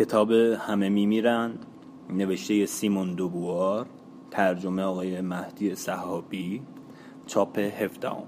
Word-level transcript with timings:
کتاب 0.00 0.32
همه 0.32 0.88
میمیرند. 0.88 1.66
نوشته 2.10 2.66
سیمون 2.66 3.14
دوبوار 3.14 3.86
ترجمه 4.30 4.82
آقای 4.82 5.20
مهدی 5.20 5.74
صحابی 5.74 6.62
چاپ 7.26 7.58
هفدهم. 7.58 8.26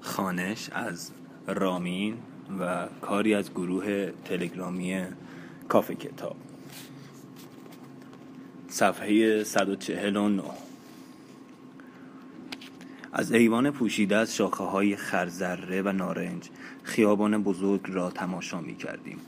خانش 0.00 0.70
از 0.72 1.10
رامین 1.46 2.16
و 2.60 2.88
کاری 3.00 3.34
از 3.34 3.50
گروه 3.50 4.10
تلگرامی 4.24 5.04
کافه 5.68 5.94
کتاب. 5.94 6.36
صفحه 8.68 9.44
149 9.44 10.42
از 13.12 13.32
ایوان 13.32 13.70
پوشیده 13.70 14.16
از 14.16 14.36
شاخه 14.36 14.64
های 14.64 14.96
خرزره 14.96 15.82
و 15.82 15.92
نارنج 15.92 16.50
خیابان 16.82 17.42
بزرگ 17.42 17.80
را 17.88 18.10
تماشا 18.10 18.60
می 18.60 18.76
کردیم 18.76 19.18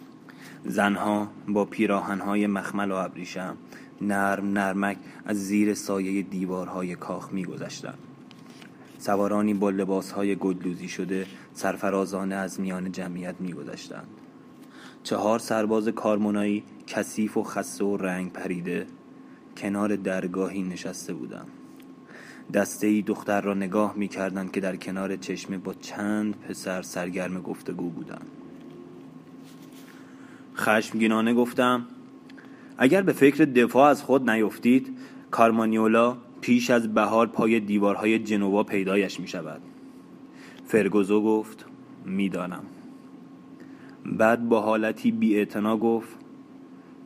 زنها 0.64 1.28
با 1.48 1.64
پیراهنهای 1.64 2.46
مخمل 2.46 2.90
و 2.90 2.94
ابریشم 2.94 3.56
نرم 4.00 4.52
نرمک 4.52 4.96
از 5.24 5.36
زیر 5.36 5.74
سایه 5.74 6.22
دیوارهای 6.22 6.94
کاخ 6.94 7.32
می 7.32 7.44
گذشتن. 7.44 7.94
سوارانی 8.98 9.54
با 9.54 9.70
لباسهای 9.70 10.36
گدلوزی 10.36 10.88
شده 10.88 11.26
سرفرازانه 11.54 12.34
از 12.34 12.60
میان 12.60 12.92
جمعیت 12.92 13.34
می 13.40 13.52
گذشتند. 13.52 14.08
چهار 15.02 15.38
سرباز 15.38 15.88
کارمونایی 15.88 16.64
کثیف 16.86 17.36
و 17.36 17.42
خسته 17.42 17.84
و 17.84 17.96
رنگ 17.96 18.32
پریده 18.32 18.86
کنار 19.56 19.96
درگاهی 19.96 20.62
نشسته 20.62 21.14
بودند. 21.14 21.48
دسته 22.54 22.86
ای 22.86 23.02
دختر 23.02 23.40
را 23.40 23.54
نگاه 23.54 23.94
می 23.96 24.08
کردند 24.08 24.52
که 24.52 24.60
در 24.60 24.76
کنار 24.76 25.16
چشمه 25.16 25.58
با 25.58 25.74
چند 25.74 26.40
پسر 26.40 26.82
سرگرم 26.82 27.42
گفتگو 27.42 27.90
بودند. 27.90 28.26
خشمگینانه 30.58 31.34
گفتم 31.34 31.86
اگر 32.78 33.02
به 33.02 33.12
فکر 33.12 33.44
دفاع 33.44 33.88
از 33.88 34.02
خود 34.02 34.30
نیفتید 34.30 34.96
کارمانیولا 35.30 36.16
پیش 36.40 36.70
از 36.70 36.94
بهار 36.94 37.26
پای 37.26 37.60
دیوارهای 37.60 38.18
جنوا 38.18 38.62
پیدایش 38.62 39.20
می 39.20 39.28
شود 39.28 39.60
فرگوزو 40.64 41.22
گفت 41.22 41.64
می‌دانم. 42.04 42.62
بعد 44.06 44.48
با 44.48 44.60
حالتی 44.60 45.10
بی 45.10 45.46
گفت 45.80 46.16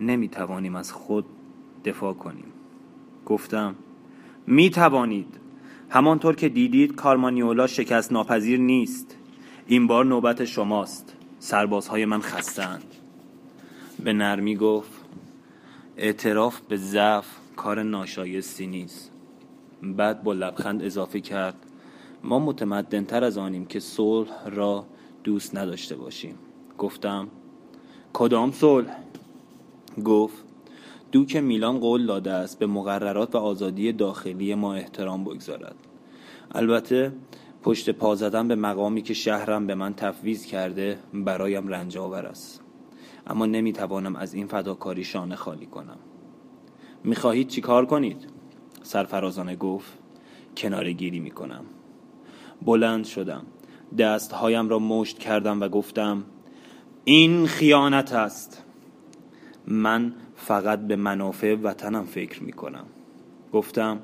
نمی 0.00 0.28
توانیم 0.28 0.77
از 0.77 0.92
خود 0.92 1.24
دفاع 1.84 2.14
کنیم. 2.14 2.52
گفتم 3.27 3.74
می 4.46 4.70
توانید 4.70 5.38
همانطور 5.90 6.34
که 6.34 6.48
دیدید 6.48 6.94
کارمانیولا 6.94 7.66
شکست 7.66 8.12
ناپذیر 8.12 8.60
نیست. 8.60 9.16
این 9.66 9.86
بار 9.86 10.05
نوبت 10.05 10.44
شماست. 10.44 11.16
سربازهای 11.38 12.05
من 12.05 12.20
خستند 12.20 12.91
به 14.05 14.12
نرمی 14.12 14.56
گفت 14.56 14.91
اعتراف 15.97 16.61
به 16.61 16.77
ضعف 16.77 17.27
کار 17.56 17.83
ناشایستی 17.83 18.67
نیست. 18.67 19.12
بعد 19.83 20.22
با 20.22 20.33
لبخند 20.33 20.83
اضافه 20.83 21.20
کرد 21.20 21.55
ما 22.25 22.39
متمدنتر 22.39 23.25
از 23.25 23.39
آنیم 23.39 23.67
که 23.67 23.80
صلح 23.80 24.48
را 24.48 24.86
دوست 25.25 25.56
نداشته 25.56 25.97
باشیم. 25.97 26.34
گفتم 26.78 27.28
کدام 28.12 28.53
صلح؟ 28.53 28.97
گفت 30.05 30.45
دوک 31.12 31.36
میلان 31.36 31.78
قول 31.78 32.06
داده 32.06 32.33
است 32.33 32.58
به 32.58 32.67
مقررات 32.67 33.34
و 33.34 33.39
آزادی 33.39 33.92
داخلی 33.92 34.55
ما 34.55 34.75
احترام 34.75 35.25
بگذارد. 35.25 35.77
البته 36.55 37.12
پشت 37.62 37.91
پا 37.91 38.14
زدن 38.14 38.48
به 38.48 38.55
مقامی 38.55 39.03
که 39.03 39.14
شهرم 39.14 39.67
به 39.67 39.75
من 39.75 39.95
تفویض 39.95 40.45
کرده 40.45 40.98
برایم 41.14 41.69
رنج 41.69 41.98
آور 41.98 42.27
است. 42.27 42.61
اما 43.26 43.46
نمی‌توانم 43.46 44.16
از 44.16 44.34
این 44.34 44.46
فداکاری 44.46 45.04
شانه 45.04 45.36
خالی 45.36 45.66
کنم. 45.66 45.98
می‌خواهید 47.04 47.48
چی 47.48 47.60
کار 47.60 47.86
کنید؟ 47.86 48.26
سرفرازانه 48.82 49.56
گفت 49.56 49.98
کناره 50.56 50.92
گیری 50.92 51.20
می‌کنم. 51.20 51.64
بلند 52.62 53.05
شدم. 53.05 53.46
دستهایم 53.98 54.68
را 54.68 54.78
مشت 54.78 55.18
کردم 55.18 55.61
و 55.61 55.68
گفتم 55.68 56.24
این 57.05 57.46
خیانت 57.46 58.12
است. 58.12 58.64
من 59.66 60.14
فقط 60.36 60.80
به 60.80 60.96
منافع 60.96 61.55
وطنم 61.55 62.05
فکر 62.05 62.42
می‌کنم. 62.42 62.84
گفتم 63.52 64.00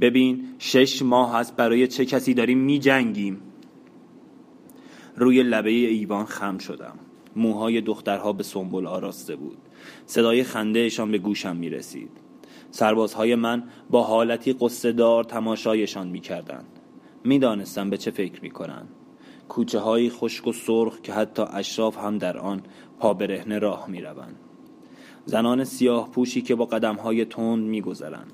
ببین 0.00 0.44
شش 0.58 1.02
ماه 1.02 1.36
است 1.36 1.56
برای 1.56 1.86
چه 1.86 2.04
کسی 2.04 2.34
داریم 2.34 2.58
میجنگیم؟ 2.58 3.40
روی 5.16 5.42
لبه 5.42 5.70
ایوان 5.70 6.24
خم 6.24 6.58
شدم. 6.58 6.94
موهای 7.36 7.80
دخترها 7.80 8.32
به 8.32 8.42
سنبل 8.42 8.86
آراسته 8.86 9.36
بود. 9.36 9.58
صدای 10.06 10.44
خندهشان 10.44 11.10
به 11.10 11.18
گوشم 11.18 11.56
می 11.56 11.70
رسید 11.70 12.10
سربازهای 12.70 13.34
من 13.34 13.62
با 13.90 14.02
حالتی 14.02 14.52
قصدار 14.60 15.24
تماشایشان 15.24 16.08
می 16.08 16.20
کردند 16.20 16.78
می 17.24 17.38
دانستم 17.38 17.90
به 17.90 17.96
چه 17.96 18.10
فکر 18.10 18.42
می 18.42 18.50
کنند 18.50 18.88
کوچه 19.48 19.78
های 19.78 20.10
خشک 20.10 20.46
و 20.46 20.52
سرخ 20.52 21.00
که 21.00 21.12
حتی 21.12 21.42
اشراف 21.42 21.98
هم 21.98 22.18
در 22.18 22.38
آن 22.38 22.62
پا 22.98 23.14
برهنه 23.14 23.58
راه 23.58 23.88
می 23.88 24.00
روند. 24.00 24.36
زنان 25.24 25.64
سیاه 25.64 26.10
پوشی 26.10 26.42
که 26.42 26.54
با 26.54 26.64
قدم 26.64 26.96
های 26.96 27.24
تند 27.24 27.64
می 27.64 27.80
گذرند. 27.80 28.32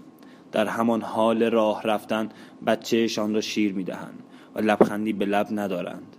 در 0.52 0.66
همان 0.66 1.02
حال 1.02 1.42
راه 1.42 1.82
رفتن 1.82 2.28
بچهشان 2.66 3.34
را 3.34 3.40
شیر 3.40 3.72
می 3.72 3.84
دهند 3.84 4.22
و 4.54 4.60
لبخندی 4.60 5.12
به 5.12 5.24
لب 5.24 5.46
ندارند. 5.50 6.15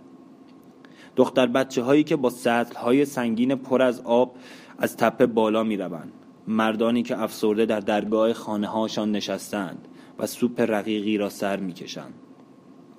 دختر 1.18 1.46
بچه 1.46 1.82
هایی 1.82 2.04
که 2.04 2.16
با 2.16 2.30
سطل 2.30 2.76
های 2.76 3.04
سنگین 3.04 3.54
پر 3.54 3.82
از 3.82 4.00
آب 4.00 4.36
از 4.78 4.96
تپه 4.96 5.26
بالا 5.26 5.62
می 5.62 5.76
روند. 5.76 6.12
مردانی 6.48 7.02
که 7.02 7.22
افسرده 7.22 7.66
در 7.66 7.80
درگاه 7.80 8.32
خانه 8.32 8.66
هاشان 8.66 9.12
نشستند 9.12 9.88
و 10.18 10.26
سوپ 10.26 10.60
رقیقی 10.60 11.16
را 11.16 11.28
سر 11.28 11.56
می 11.56 11.72
کشند. 11.72 12.14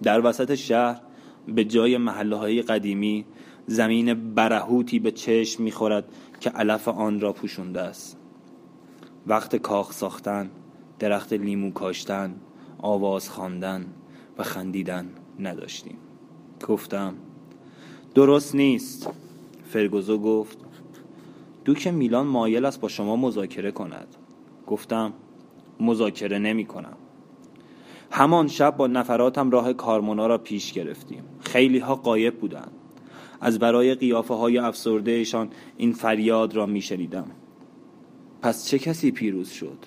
در 0.04 0.26
وسط 0.26 0.56
شهر 0.56 1.02
به 1.48 1.64
جای 1.64 1.98
محله 1.98 2.36
های 2.36 2.62
قدیمی 2.62 3.26
زمین 3.68 4.34
برهوتی 4.34 5.00
به 5.00 5.12
چشم 5.12 5.64
می 5.64 5.72
خورد 5.72 6.06
که 6.40 6.50
علف 6.50 6.88
آن 6.88 7.20
را 7.20 7.34
پوشونده 7.34 7.82
است 7.82 8.18
وقت 9.28 9.56
کاخ 9.56 9.92
ساختن 9.92 10.52
درخت 11.00 11.34
لیمو 11.34 11.72
کاشتن 11.72 12.36
آواز 12.78 13.30
خواندن 13.30 13.86
و 14.38 14.44
خندیدن 14.44 15.10
نداشتیم 15.40 15.98
گفتم 16.68 17.14
درست 18.20 18.56
نیست. 18.56 19.10
فرگوزو 19.70 20.18
گفت 20.18 20.58
دوک 21.66 21.88
میلان 21.88 22.28
مایل 22.28 22.66
است 22.66 22.82
با 22.82 22.88
شما 22.88 23.16
مذاکره 23.16 23.72
کند. 23.72 24.08
گفتم 24.68 25.14
مذاکره 25.80 26.40
نمی 26.40 26.66
کنم. 26.66 26.98
همان 28.12 28.48
شب 28.48 28.78
با 28.78 28.88
نفراتم 28.88 29.52
راه 29.52 29.74
کارمونا 29.74 30.28
را 30.28 30.38
پیش 30.38 30.74
گرفتیم. 30.74 31.24
خیلی 31.40 31.80
ها 31.80 31.96
قایب 31.96 32.40
بودند. 32.40 32.72
از 33.42 33.60
برای 33.60 33.96
قیافه 33.96 34.34
های 34.34 34.58
افسردهشان 34.58 35.50
این 35.78 35.94
فریاد 35.94 36.56
را 36.56 36.66
می 36.66 36.82
شنیدم. 36.82 37.32
پس 38.42 38.68
چه 38.68 38.80
کسی 38.80 39.12
پیروز 39.12 39.50
شد؟ 39.50 39.78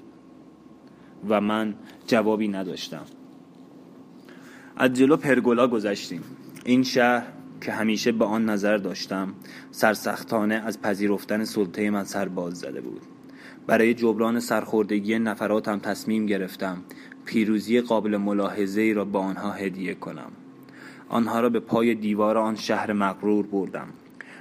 و 1.28 1.41
من 1.41 1.75
جوابی 2.06 2.49
نداشتم. 2.49 3.04
از 4.76 4.93
جلو 4.93 5.16
پرگولا 5.16 5.69
گذشتیم. 5.69 6.22
این 6.64 6.82
شهر 6.82 7.42
که 7.62 7.73
همیشه 7.73 8.12
به 8.12 8.25
آن 8.25 8.45
نظر 8.45 8.77
داشتم 8.77 9.34
سرسختانه 9.71 10.55
از 10.55 10.83
پذیرفتن 10.83 11.45
سلطه 11.45 11.91
من 11.91 12.05
سر 12.05 12.28
باز 12.28 12.59
زده 12.59 12.81
بود. 12.81 13.03
برای 13.67 13.95
جبران 13.95 14.41
سرخوردگی 14.41 15.19
نفراتم 15.19 15.78
تصمیم 15.78 16.27
گرفتم 16.27 16.77
پیروزی 17.25 17.81
قابل 17.81 18.17
ملاحظه 18.17 18.93
را 18.97 19.05
به 19.05 19.19
آنها 19.19 19.53
هدیه 19.53 19.95
کنم. 19.95 20.33
آنها 21.09 21.41
را 21.41 21.49
به 21.49 21.61
پای 21.61 21.95
دیوار 21.95 22.39
آن 22.39 22.56
شهر 22.56 22.93
مغرور 22.93 23.47
بردم 23.47 23.89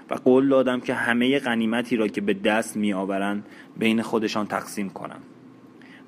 و 0.09 0.15
قول 0.15 0.49
دادم 0.49 0.79
که 0.79 0.93
همه 0.93 1.39
غنیمتی 1.39 1.95
را 1.95 2.07
که 2.07 2.21
به 2.21 2.33
دست 2.33 2.77
می 2.77 2.93
آورند 2.93 3.45
بین 3.77 4.01
خودشان 4.01 4.47
تقسیم 4.47 4.89
کنم. 4.89 5.19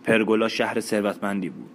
پرگولا 0.03 0.47
شهر 0.47 0.79
ثروتمندی 0.79 1.49
بود 1.49 1.71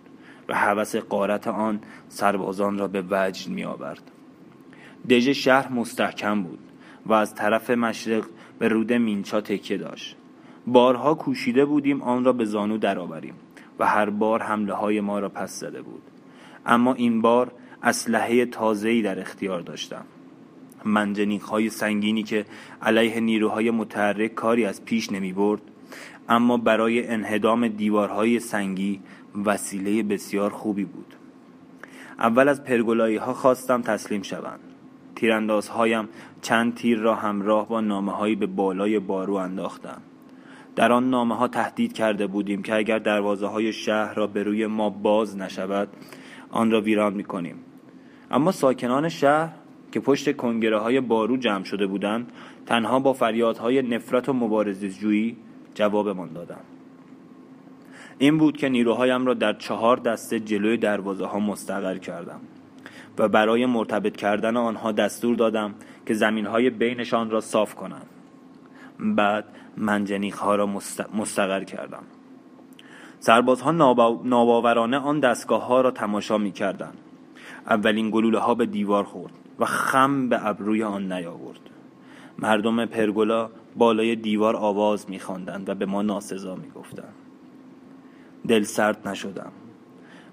و 0.48 0.54
هوس 0.54 0.96
قارت 0.96 1.48
آن 1.48 1.80
سربازان 2.08 2.78
را 2.78 2.88
به 2.88 3.04
وجد 3.10 3.48
می 3.48 3.64
آورد 3.64 4.10
دژ 5.10 5.28
شهر 5.28 5.72
مستحکم 5.72 6.42
بود 6.42 6.58
و 7.06 7.12
از 7.12 7.34
طرف 7.34 7.70
مشرق 7.70 8.24
به 8.58 8.68
رود 8.68 8.92
مینچا 8.92 9.40
تکیه 9.40 9.76
داشت. 9.76 10.16
بارها 10.66 11.14
کوشیده 11.14 11.64
بودیم 11.64 12.02
آن 12.02 12.24
را 12.24 12.32
به 12.32 12.44
زانو 12.44 12.78
درآوریم 12.78 13.34
و 13.78 13.86
هر 13.86 14.10
بار 14.10 14.42
حمله 14.42 14.72
های 14.74 15.00
ما 15.00 15.18
را 15.18 15.28
پس 15.28 15.60
زده 15.60 15.82
بود. 15.82 16.02
اما 16.66 16.94
این 16.94 17.22
بار 17.22 17.52
اسلحه 17.82 18.46
تازه‌ای 18.46 19.02
در 19.02 19.20
اختیار 19.20 19.60
داشتم. 19.60 20.04
منجنیق 20.84 21.42
های 21.42 21.70
سنگینی 21.70 22.22
که 22.22 22.44
علیه 22.82 23.20
نیروهای 23.20 23.70
متحرک 23.70 24.34
کاری 24.34 24.64
از 24.64 24.84
پیش 24.84 25.12
نمی 25.12 25.32
برد 25.32 25.62
اما 26.28 26.56
برای 26.56 27.08
انهدام 27.08 27.68
دیوارهای 27.68 28.40
سنگی 28.40 29.00
وسیله 29.44 30.02
بسیار 30.02 30.50
خوبی 30.50 30.84
بود. 30.84 31.14
اول 32.18 32.48
از 32.48 32.64
پرگولایی 32.64 33.16
ها 33.16 33.34
خواستم 33.34 33.82
تسلیم 33.82 34.22
شوند. 34.22 34.67
تیراندازهایم 35.18 36.08
چند 36.42 36.74
تیر 36.74 36.98
را 36.98 37.14
همراه 37.14 37.68
با 37.68 37.80
نامه 37.80 38.12
هایی 38.12 38.34
به 38.34 38.46
بالای 38.46 38.98
بارو 38.98 39.34
انداختم. 39.34 40.02
در 40.76 40.92
آن 40.92 41.10
نامه 41.10 41.36
ها 41.36 41.48
تهدید 41.48 41.92
کرده 41.92 42.26
بودیم 42.26 42.62
که 42.62 42.74
اگر 42.74 42.98
دروازه 42.98 43.46
های 43.46 43.72
شهر 43.72 44.14
را 44.14 44.26
به 44.26 44.42
روی 44.42 44.66
ما 44.66 44.90
باز 44.90 45.36
نشود 45.36 45.88
آن 46.50 46.70
را 46.70 46.80
ویران 46.80 47.14
می 47.14 47.24
کنیم 47.24 47.56
اما 48.30 48.52
ساکنان 48.52 49.08
شهر 49.08 49.52
که 49.92 50.00
پشت 50.00 50.36
کنگره 50.36 50.78
های 50.78 51.00
بارو 51.00 51.36
جمع 51.36 51.64
شده 51.64 51.86
بودند 51.86 52.32
تنها 52.66 53.00
با 53.00 53.12
فریادهای 53.12 53.82
نفرت 53.82 54.28
و 54.28 54.32
مبارزجویی 54.32 55.36
جوابمان 55.74 56.32
دادند. 56.32 56.64
این 58.18 58.38
بود 58.38 58.56
که 58.56 58.68
نیروهایم 58.68 59.26
را 59.26 59.34
در 59.34 59.52
چهار 59.52 59.96
دسته 59.96 60.40
جلوی 60.40 60.76
دروازه 60.76 61.26
ها 61.26 61.38
مستقر 61.38 61.98
کردم. 61.98 62.40
و 63.18 63.28
برای 63.28 63.66
مرتبط 63.66 64.16
کردن 64.16 64.56
آنها 64.56 64.92
دستور 64.92 65.36
دادم 65.36 65.74
که 66.06 66.14
زمین 66.14 66.46
های 66.46 66.70
بینشان 66.70 67.30
را 67.30 67.40
صاف 67.40 67.74
کنند 67.74 68.06
بعد 68.98 69.44
منجنیق 69.76 70.36
ها 70.36 70.54
را 70.54 70.66
مستقر 71.14 71.64
کردم. 71.64 72.02
سربازها 73.20 73.70
ناباورانه 74.24 74.96
آن 74.96 75.20
دستگاه 75.20 75.66
ها 75.66 75.80
را 75.80 75.90
تماشا 75.90 76.38
می 76.38 76.52
کردن. 76.52 76.92
اولین 77.66 78.10
گلوله 78.10 78.38
ها 78.38 78.54
به 78.54 78.66
دیوار 78.66 79.04
خورد 79.04 79.32
و 79.58 79.64
خم 79.64 80.28
به 80.28 80.46
ابروی 80.46 80.82
آن 80.82 81.12
نیاورد. 81.12 81.60
مردم 82.38 82.86
پرگولا 82.86 83.50
بالای 83.76 84.16
دیوار 84.16 84.56
آواز 84.56 85.10
میخواندند 85.10 85.68
و 85.68 85.74
به 85.74 85.86
ما 85.86 86.02
ناسزا 86.02 86.54
می‌گفتند. 86.54 87.14
دل 88.48 88.62
سرد 88.62 89.08
نشدم. 89.08 89.52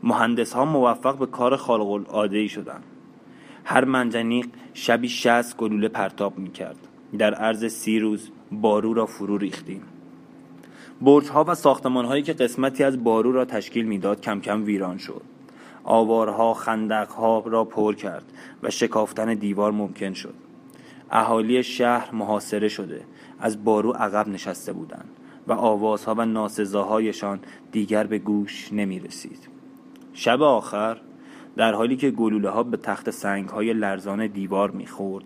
مهندس 0.06 0.54
ها 0.54 0.66
موفق 0.66 1.18
به 1.18 1.26
کار 1.26 1.56
خارق 1.56 1.90
العاده 1.90 2.38
ای 2.38 2.48
شدند 2.48 2.84
هر 3.66 3.86
منجنیق 3.86 4.48
شبی 4.74 5.10
شست 5.10 5.58
گلوله 5.58 5.88
پرتاب 5.88 6.38
می‌کرد. 6.38 6.88
در 7.18 7.34
عرض 7.34 7.66
سی 7.66 8.00
روز 8.00 8.30
بارو 8.52 8.94
را 8.94 9.06
فرو 9.06 9.38
ریختیم. 9.38 9.82
برج 11.02 11.28
ها 11.28 11.46
و 11.48 11.56
ساختمان 11.56 12.06
هایی 12.06 12.24
که 12.24 12.34
قسمتی 12.34 12.84
از 12.84 13.04
بارو 13.04 13.32
را 13.32 13.46
تشکیل 13.46 13.86
می‌داد 13.86 14.22
کم 14.22 14.40
کم 14.40 14.64
ویران 14.64 14.98
شد. 14.98 15.22
آوارها 15.84 16.54
خندقها 16.54 17.44
را 17.46 17.64
پر 17.64 17.96
کرد 17.96 18.26
و 18.64 18.70
شکافتن 18.70 19.34
دیوار 19.34 19.72
ممکن 19.72 20.14
شد. 20.14 20.34
اهالی 21.12 21.64
شهر 21.64 22.16
محاصره 22.16 22.68
شده. 22.68 23.02
از 23.40 23.64
بارو 23.64 23.92
عقب 23.92 24.28
نشسته 24.28 24.74
بودند 24.74 25.10
و 25.48 25.54
آوازها 25.54 26.16
و 26.18 26.26
ناسزاهایشان 26.26 27.40
دیگر 27.72 28.04
به 28.04 28.18
گوش 28.18 28.74
نمی 28.74 29.00
رسید 29.00 29.55
شب 30.18 30.42
آخر 30.42 30.98
در 31.56 31.74
حالی 31.74 31.96
که 31.96 32.12
گلوله 32.12 32.50
ها 32.50 32.64
به 32.64 32.78
تخت 32.78 33.10
سنگ 33.10 33.50
های 33.50 33.74
لرزان 33.74 34.28
دیوار 34.28 34.72
می‌خورد 34.72 35.26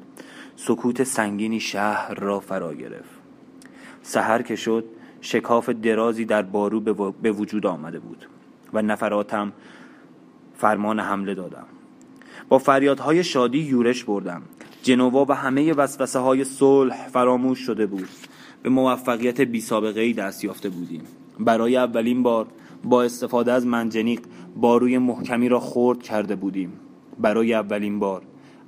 سکوت 0.55 1.03
سنگینی 1.03 1.59
شهر 1.59 2.13
را 2.13 2.39
فرا 2.39 2.73
گرفت. 2.73 3.09
سحر 4.01 4.41
که 4.41 4.55
شد 4.55 4.85
شکاف 5.21 5.69
درازی 5.69 6.25
در 6.25 6.41
بارو 6.41 6.79
به 7.21 7.31
وجود 7.31 7.65
آمده 7.65 7.99
بود 7.99 8.25
و 8.73 8.81
نفراتم 8.81 9.51
فرمان 10.55 10.99
حمله 10.99 11.33
دادم. 11.35 11.65
با 12.49 12.57
فریادهای 12.57 13.23
شادی 13.23 13.59
یورش 13.59 14.03
بردم. 14.03 14.41
جنوا 14.83 15.25
و 15.29 15.31
همه 15.31 15.73
وسوسه 15.73 16.19
های 16.19 16.43
صلح 16.43 17.07
فراموش 17.07 17.59
شده 17.59 17.85
بود. 17.85 18.09
به 18.63 18.69
موفقیت 18.69 19.41
بی 19.41 19.61
سابقه 19.61 20.01
ای 20.01 20.13
دست 20.13 20.43
یافته 20.43 20.69
بودیم. 20.69 21.01
برای 21.39 21.77
اولین 21.77 22.23
بار 22.23 22.47
با 22.83 23.03
استفاده 23.03 23.51
از 23.51 23.65
منجنیق 23.65 24.21
باروی 24.55 24.97
محکمی 24.97 25.49
را 25.49 25.59
خرد 25.59 26.03
کرده 26.03 26.35
بودیم. 26.35 26.73
برای 27.19 27.53
اولین 27.53 27.99
بار 27.99 28.21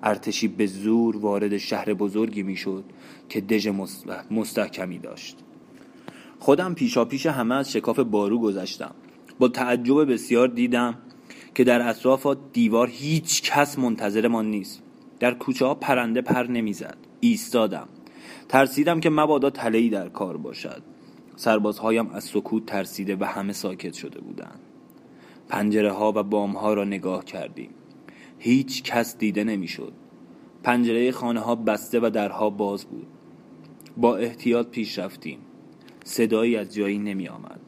ارتشی 0.04 0.48
به 0.48 0.66
زور 0.66 1.18
وارد 1.18 1.57
شهر 1.57 1.94
بزرگی 1.94 2.44
می‌شد 2.44 2.83
که 3.30 3.42
دژ 3.42 3.69
مستحکمی 4.31 5.00
داشت. 5.00 5.38
خودم 6.39 6.74
پیشا 6.74 7.06
پیش 7.06 7.25
همه 7.25 7.56
از 7.56 7.72
شکاف 7.72 8.00
بارو 8.00 8.39
گذشتم. 8.39 8.92
با 9.39 9.48
تعجب 9.48 10.13
بسیار 10.13 10.48
دیدم 10.48 10.98
که 11.56 11.63
در 11.63 11.89
اطراف 11.89 12.27
دیوار 12.54 12.88
هیچ 12.88 13.51
کس 13.51 13.80
منتظرمان 13.80 14.45
نیست. 14.45 14.84
در 15.19 15.34
کوچه 15.34 15.66
ها 15.66 15.75
پرنده 15.75 16.22
پر 16.22 16.44
نمی‌زد. 16.44 16.98
ایستادم. 17.19 17.88
ترسیدم 18.50 19.00
که 19.00 19.10
مبادا 19.10 19.50
تلهی 19.50 19.89
در 19.89 20.10
کار 20.10 20.38
باشد. 20.38 20.81
سربازهایم 21.36 22.10
از 22.10 22.24
سکوت 22.24 22.66
ترسیده 22.66 23.16
و 23.16 23.24
همه 23.24 23.54
ساکت 23.54 23.94
شده 23.94 24.22
بودند. 24.22 24.60
پنجره 25.51 25.92
ها 25.92 26.13
و 26.15 26.24
بام 26.24 26.51
ها 26.51 26.74
را 26.74 26.83
نگاه 26.83 27.25
کردیم 27.25 27.69
هیچ 28.39 28.83
کس 28.83 29.18
دیده 29.18 29.44
نمی‌شد. 29.44 29.94
پنجره 30.63 31.12
خانه 31.12 31.39
ها 31.39 31.56
بسته 31.56 32.00
و 32.00 32.09
درها 32.09 32.50
باز 32.50 32.86
بود 32.86 33.07
با 33.98 34.18
احتیاط 34.18 34.68
پیش 34.68 35.00
رفتیم 35.00 35.39
صدایی 36.03 36.56
از 36.56 36.74
جایی 36.74 36.98
نمی 36.98 37.27
آمد 37.27 37.59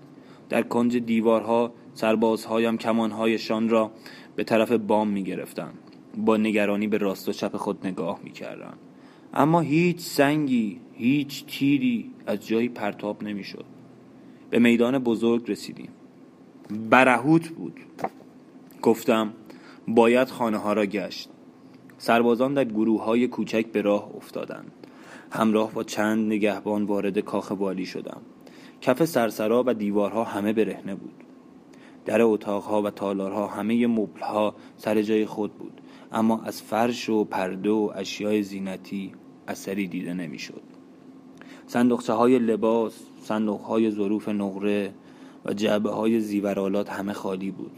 در 0.49 0.61
کنج 0.61 0.97
دیوارها 0.97 1.73
سربازهایم 1.93 2.77
کمانهایشان 2.77 3.69
را 3.69 3.91
به 4.35 4.43
طرف 4.43 4.71
بام 4.71 5.07
می 5.07 5.23
گرفتن. 5.23 5.73
با 6.17 6.37
نگرانی 6.37 6.87
به 6.87 6.97
راست 6.97 7.29
و 7.29 7.31
چپ 7.31 7.57
خود 7.57 7.87
نگاه 7.87 8.19
می 8.23 8.31
کردن. 8.31 8.73
اما 9.33 9.61
هیچ 9.61 9.99
سنگی 9.99 10.79
هیچ 10.93 11.45
تیری 11.45 12.11
از 12.25 12.47
جایی 12.47 12.69
پرتاب 12.69 13.23
نمی 13.23 13.43
شد. 13.43 13.65
به 14.49 14.59
میدان 14.59 14.99
بزرگ 14.99 15.51
رسیدیم 15.51 15.89
برهوت 16.69 17.49
بود. 17.49 17.79
گفتم 18.81 19.33
باید 19.87 20.29
خانه 20.29 20.57
ها 20.57 20.73
را 20.73 20.85
گشت. 20.85 21.29
سربازان 21.97 22.53
در 22.53 22.63
گروه 22.63 23.03
های 23.03 23.27
کوچک 23.27 23.65
به 23.65 23.81
راه 23.81 24.11
افتادند. 24.15 24.71
همراه 25.31 25.73
با 25.73 25.83
چند 25.83 26.25
نگهبان 26.25 26.83
وارد 26.83 27.19
کاخ 27.19 27.51
والی 27.51 27.85
شدم. 27.85 28.21
کف 28.81 29.05
سرسرا 29.05 29.63
و 29.67 29.73
دیوارها 29.73 30.23
همه 30.23 30.53
برهنه 30.53 30.95
بود. 30.95 31.13
در 32.05 32.21
اتاقها 32.21 32.81
و 32.81 32.89
تالارها 32.89 33.47
همه 33.47 33.87
مبلها 33.87 34.55
سر 34.77 35.01
جای 35.01 35.25
خود 35.25 35.53
بود. 35.53 35.81
اما 36.11 36.41
از 36.43 36.61
فرش 36.61 37.09
و 37.09 37.23
پرده 37.23 37.69
و 37.69 37.91
اشیای 37.95 38.43
زینتی 38.43 39.11
اثری 39.47 39.87
دیده 39.87 40.13
نمی‌شد. 40.13 40.61
صندوقچه 41.67 42.13
های 42.13 42.39
لباس، 42.39 42.99
صندوق 43.21 43.61
های 43.61 43.91
ظروف 43.91 44.29
نقره 44.29 44.93
و 45.45 45.53
جعبه 45.53 45.89
های 45.89 46.19
زیورالات 46.19 46.89
همه 46.89 47.13
خالی 47.13 47.51
بود. 47.51 47.71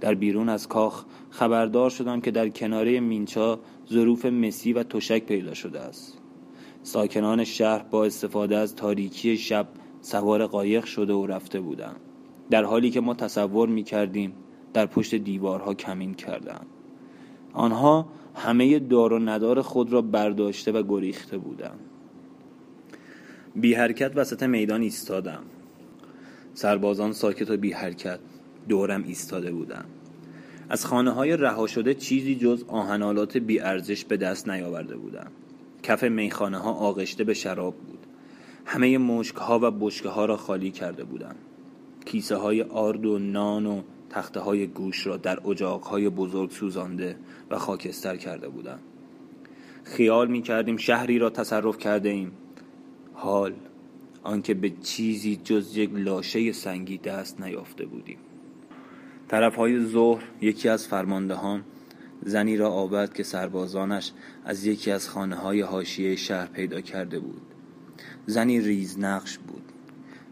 در 0.00 0.14
بیرون 0.14 0.48
از 0.48 0.68
کاخ 0.68 1.04
خبردار 1.30 1.90
شدم 1.90 2.20
که 2.20 2.30
در 2.30 2.48
کناره 2.48 3.00
مینچا 3.00 3.60
ظروف 3.92 4.26
مسی 4.26 4.72
و 4.72 4.82
تشک 4.82 5.26
پیدا 5.26 5.54
شده 5.54 5.80
است. 5.80 6.18
ساکنان 6.82 7.44
شهر 7.44 7.82
با 7.82 8.04
استفاده 8.04 8.56
از 8.56 8.74
تاریکی 8.74 9.36
شب 9.36 9.68
سوار 10.00 10.46
قایق 10.46 10.84
شده 10.84 11.12
و 11.12 11.26
رفته 11.26 11.60
بودند. 11.60 12.00
در 12.50 12.64
حالی 12.64 12.90
که 12.90 13.00
ما 13.00 13.14
تصور 13.14 13.68
می 13.68 13.82
کردیم 13.82 14.32
در 14.72 14.86
پشت 14.86 15.14
دیوارها 15.14 15.74
کمین 15.74 16.14
کردند. 16.14 16.66
آنها 17.52 18.08
همه 18.34 18.78
دار 18.78 19.12
و 19.12 19.18
ندار 19.18 19.62
خود 19.62 19.92
را 19.92 20.02
برداشته 20.02 20.72
و 20.72 20.82
گریخته 20.82 21.38
بودند. 21.38 21.80
بی 23.56 23.74
حرکت 23.74 24.12
وسط 24.16 24.42
میدان 24.42 24.82
ایستادم. 24.82 25.42
سربازان 26.54 27.12
ساکت 27.12 27.50
و 27.50 27.56
بی 27.56 27.72
حرکت 27.72 28.18
دورم 28.68 29.02
ایستاده 29.02 29.52
بودند. 29.52 29.88
از 30.68 30.86
خانه 30.86 31.10
های 31.10 31.36
رها 31.36 31.66
شده 31.66 31.94
چیزی 31.94 32.34
جز 32.34 32.64
آهنالات 32.68 33.36
بی 33.36 33.60
ارزش 33.60 34.04
به 34.04 34.16
دست 34.16 34.48
نیاورده 34.48 34.96
بودم. 34.96 35.30
کف 35.82 36.04
میخانه 36.04 36.58
ها 36.58 36.72
آغشته 36.72 37.24
به 37.24 37.34
شراب 37.34 37.74
بود. 37.74 37.98
همه 38.64 38.98
مشک 38.98 39.36
ها 39.36 39.58
و 39.62 39.70
بشکه 39.70 40.08
ها 40.08 40.24
را 40.24 40.36
خالی 40.36 40.70
کرده 40.70 41.04
بودند. 41.04 41.36
کیسه 42.04 42.36
های 42.36 42.62
آرد 42.62 43.06
و 43.06 43.18
نان 43.18 43.66
و 43.66 43.82
تخته 44.10 44.40
های 44.40 44.66
گوش 44.66 45.06
را 45.06 45.16
در 45.16 45.48
اجاق 45.48 45.82
های 45.82 46.08
بزرگ 46.08 46.50
سوزانده 46.50 47.16
و 47.50 47.58
خاکستر 47.58 48.16
کرده 48.16 48.48
بودند. 48.48 48.80
خیال 49.84 50.28
می 50.28 50.42
کردیم 50.42 50.76
شهری 50.76 51.18
را 51.18 51.30
تصرف 51.30 51.78
کرده 51.78 52.08
ایم. 52.08 52.32
حال 53.14 53.52
آنکه 54.24 54.54
به 54.54 54.70
چیزی 54.70 55.36
جز 55.36 55.76
یک 55.76 55.90
لاشه 55.92 56.52
سنگی 56.52 56.98
دست 56.98 57.40
نیافته 57.40 57.86
بودیم. 57.86 58.18
طرف 59.28 59.54
های 59.54 59.84
ظهر 59.84 60.24
یکی 60.40 60.68
از 60.68 60.88
فرماندهان 60.88 61.64
زنی 62.22 62.56
را 62.56 62.70
آورد 62.70 63.14
که 63.14 63.22
سربازانش 63.22 64.12
از 64.44 64.66
یکی 64.66 64.90
از 64.90 65.08
خانه 65.08 65.36
های 65.36 65.60
حاشیه 65.60 66.16
شهر 66.16 66.46
پیدا 66.46 66.80
کرده 66.80 67.18
بود. 67.18 67.42
زنی 68.26 68.60
ریزنقش 68.60 69.38
بود. 69.38 69.72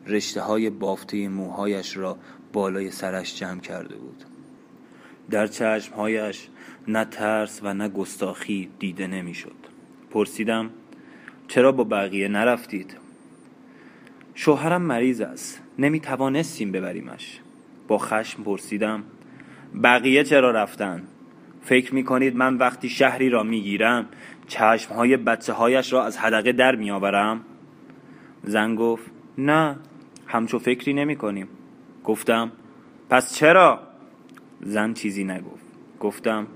رشته 0.07 0.41
های 0.41 0.71
بافته 0.71 1.29
موهایش 1.29 1.97
را 1.97 2.19
بالای 2.53 2.91
سرش 2.91 3.39
جمع 3.39 3.61
کرده 3.61 3.97
بود 3.97 4.25
در 5.31 5.47
چشمهایش 5.47 6.49
نه 6.89 7.05
ترس 7.05 7.61
و 7.63 7.75
نه 7.75 7.89
گستاخی 7.89 8.69
دیده 8.79 9.07
نمی‌شد. 9.07 9.57
پرسیدم 10.11 10.71
چرا 11.49 11.73
با 11.73 11.85
بقیه 11.85 12.29
نرفتید؟ 12.29 13.02
شوهرم 14.35 14.83
مریض 14.83 15.21
است 15.21 15.63
نمی 15.79 16.01
توانستیم 16.01 16.73
ببریمش 16.73 17.41
با 17.89 17.99
خشم 17.99 18.43
پرسیدم 18.43 19.05
بقیه 19.83 20.25
چرا 20.25 20.51
رفتن؟ 20.51 21.03
فکر 21.63 21.95
می 21.95 22.05
کنید 22.05 22.37
من 22.37 22.57
وقتی 22.57 22.89
شهری 22.89 23.31
را 23.31 23.43
می 23.43 23.61
گیرم 23.61 24.09
چشم 24.47 24.95
های 24.95 25.17
بچه 25.17 25.53
هایش 25.53 25.93
را 25.93 26.05
از 26.05 26.19
حدقه 26.19 26.53
در 26.53 26.75
می 26.75 26.91
آورم؟ 26.91 27.41
زن 28.43 28.75
گفت 28.75 29.11
نه 29.39 29.77
همچو 30.27 30.59
فکری 30.59 30.93
نمی 30.93 31.17
کنیم 31.17 31.49
گفتم 32.05 32.53
پس 33.11 33.35
چرا؟ 33.35 33.81
زن 34.61 34.93
چیزی 34.93 35.25
نگفت 35.25 35.65
گفتم 36.01 36.47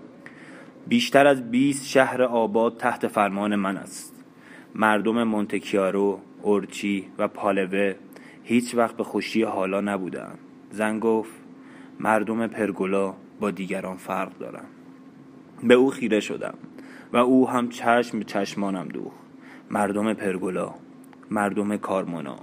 بیشتر 0.88 1.26
از 1.26 1.50
20 1.50 1.86
شهر 1.86 2.22
آباد 2.22 2.76
تحت 2.76 3.08
فرمان 3.08 3.56
من 3.56 3.76
است 3.76 4.24
مردم 4.74 5.22
مونتکیارو، 5.22 6.20
اورچی 6.46 7.06
و 7.18 7.28
پالوه 7.28 7.94
هیچ 8.44 8.74
وقت 8.74 8.96
به 8.96 9.04
خوشی 9.04 9.42
حالا 9.42 9.80
نبودند 9.80 10.38
زن 10.70 10.98
گفت 10.98 11.32
مردم 12.00 12.46
پرگولا 12.46 13.14
با 13.40 13.50
دیگران 13.50 13.96
فرق 13.96 14.38
دارند 14.38 14.68
به 15.62 15.74
او 15.74 15.90
خیره 15.90 16.20
شدم 16.20 16.54
و 17.12 17.16
او 17.16 17.48
هم 17.48 17.68
چشم 17.68 18.20
چشمانم 18.20 18.88
دوخت. 18.88 19.16
مردم 19.70 20.14
پرگولا 20.14 20.74
مردم 21.30 21.76
کارمونا 21.76 22.36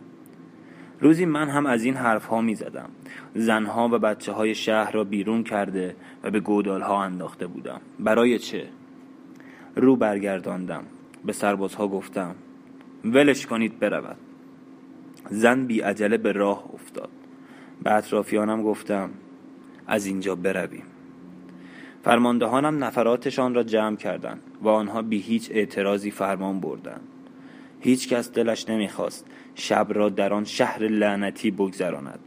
روزی 1.00 1.26
من 1.26 1.50
هم 1.50 1.66
از 1.66 1.84
این 1.84 1.96
حرف 1.96 2.26
ها 2.26 2.42
می 2.42 2.56
زدم 2.56 2.90
زنها 3.36 3.90
و 3.92 4.00
بچه 4.00 4.32
های 4.32 4.56
شهر 4.56 4.92
را 4.92 5.04
بیرون 5.04 5.44
کرده 5.44 5.96
و 6.24 6.32
به 6.32 6.40
گودال 6.40 6.82
ها 6.82 7.04
انداخته 7.04 7.48
بودم. 7.48 7.82
برای 8.00 8.40
چه؟ 8.40 8.68
رو 9.76 9.96
برگرداندم. 9.96 10.84
به 11.26 11.34
سربازها 11.34 11.88
گفتم 11.88 12.36
ولش 13.06 13.46
کنید 13.46 13.80
برود. 13.80 14.18
زن 15.30 15.66
بی 15.66 15.80
عجله 15.82 16.18
به 16.18 16.32
راه 16.32 16.70
افتاد. 16.74 17.10
به 17.84 17.94
اطرافیانم 17.94 18.64
گفتم 18.64 19.10
از 19.88 20.06
اینجا 20.06 20.36
برویم. 20.36 20.84
فرماندهانم 22.04 22.84
نفراتشان 22.84 23.54
را 23.54 23.64
جمع 23.64 23.96
کردند 23.96 24.42
و 24.62 24.70
آنها 24.70 25.02
بی 25.02 25.20
هیچ 25.20 25.52
اعتراضی 25.52 26.12
فرمان 26.12 26.60
بردند. 26.60 27.02
هیچ 27.80 28.10
کس 28.10 28.32
دلش 28.32 28.70
نمی‌خواست 28.70 29.26
شب 29.56 29.88
را 29.90 30.10
در 30.10 30.34
آن 30.34 30.44
شهر 30.44 30.84
لعنتی 30.84 31.52
بگذراند. 31.52 32.20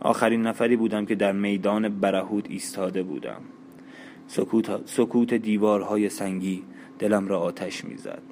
آخرین 0.00 0.42
نفری 0.42 0.76
بودم 0.76 1.06
که 1.06 1.14
در 1.14 1.32
میدان 1.32 1.88
برهود 1.88 2.46
ایستاده 2.50 3.02
بودم. 3.02 3.40
سکوت, 4.26 4.86
سکوت 4.88 5.34
دیوارهای 5.34 6.08
سنگی 6.08 6.62
دلم 6.98 7.28
را 7.28 7.40
آتش 7.40 7.84
می‌زد. 7.84 8.22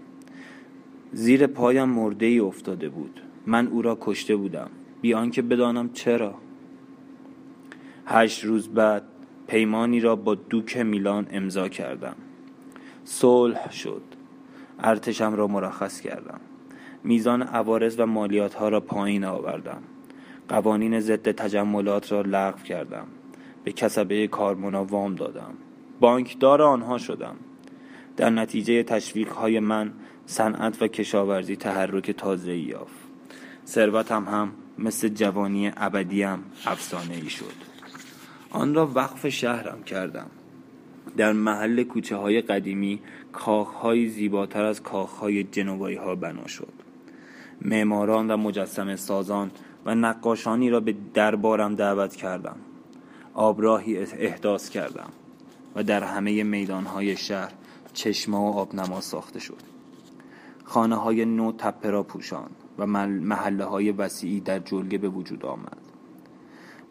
زیر 1.13 1.47
پایم 1.47 1.89
مرده 1.89 2.27
ای 2.27 2.39
افتاده 2.39 2.89
بود. 2.89 3.23
من 3.47 3.67
او 3.67 3.83
را 3.83 3.99
کشته 4.01 4.37
بودم. 4.37 4.71
بی 5.01 5.15
آنکه 5.15 5.43
بدانم 5.43 5.93
چرا. 5.93 6.35
هشت 8.07 8.45
روز 8.45 8.69
بعد 8.69 9.03
پیمانی 9.47 10.01
را 10.01 10.17
با 10.17 10.35
دوک 10.35 10.77
میلان 10.77 11.27
امضا 11.31 11.69
کردم. 11.69 12.17
صلح 13.05 13.71
شد. 13.73 14.03
ارتشم 14.79 15.35
را 15.35 15.47
مرخص 15.47 16.01
کردم. 16.01 16.41
میزان 17.05 17.43
عوارض 17.43 18.01
و 18.01 18.07
مالیات 18.07 18.55
ها 18.55 18.69
را 18.69 18.81
پایین 18.81 19.25
آوردم. 19.25 19.83
قوانین 20.49 21.01
ضد 21.01 21.31
تجملات 21.31 22.13
را 22.13 22.21
لغو 22.21 22.63
کردم. 22.63 23.07
به 23.65 23.73
کسبه 23.73 24.27
کارمونا 24.27 24.85
وام 24.85 25.15
دادم. 25.15 25.55
بانکدار 26.01 26.63
آنها 26.63 26.99
شدم. 26.99 27.37
در 28.17 28.31
نتیجه 28.31 28.83
تشویق 28.83 29.33
های 29.33 29.61
من 29.61 29.93
صنعت 30.31 30.83
و 30.83 30.89
کشاورزی 30.89 31.57
تحرک 31.57 32.11
تازه 32.11 32.57
یافت. 32.57 33.09
ثروتم 33.67 34.25
هم 34.25 34.53
مثل 34.79 35.09
جوانی 35.09 35.73
ابدیم 35.77 36.39
افسانه 36.67 37.15
ای 37.15 37.31
شد. 37.31 37.53
آن 38.51 38.75
را 38.75 38.91
وقف 38.95 39.29
شهرم 39.29 39.83
کردم. 39.83 40.27
در 41.17 41.33
محل 41.33 41.83
کوچه 41.83 42.17
های 42.17 42.41
قدیمی 42.41 43.01
کاخ 43.33 43.75
های 43.75 44.09
زیباتر 44.09 44.65
از 44.65 44.83
کاخ 44.83 45.11
های 45.11 45.45
جنوبایی 45.45 45.97
ها 45.97 46.15
بنا 46.15 46.47
شد. 46.47 46.73
معماران 47.63 48.31
و 48.31 48.37
مجسم 48.37 48.97
سازان 48.97 49.51
و 49.87 49.95
نقاشانی 49.95 50.71
را 50.71 50.81
به 50.81 50.95
دربارم 51.15 51.75
دعوت 51.75 52.17
کردم. 52.17 52.57
آبراهی 53.35 53.99
احداث 53.99 54.71
کردم 54.71 55.11
و 55.77 55.83
در 55.83 56.05
همه 56.05 56.43
میدان 56.43 56.85
های 56.85 57.17
شهر 57.17 57.53
چشمه 57.93 58.37
و 58.37 58.53
آبنما 58.57 59.01
ساخته 59.01 59.41
شد. 59.41 59.78
خانه 60.69 60.97
های 60.97 61.25
نو 61.25 61.53
تپه 61.53 61.91
را 61.91 62.03
پوشان 62.03 62.51
و 62.79 62.87
محله 62.87 63.65
های 63.65 63.93
وسیعی 63.93 64.41
در 64.41 64.59
جلگه 64.59 64.99
به 64.99 65.09
وجود 65.09 65.47
آمد. 65.47 65.79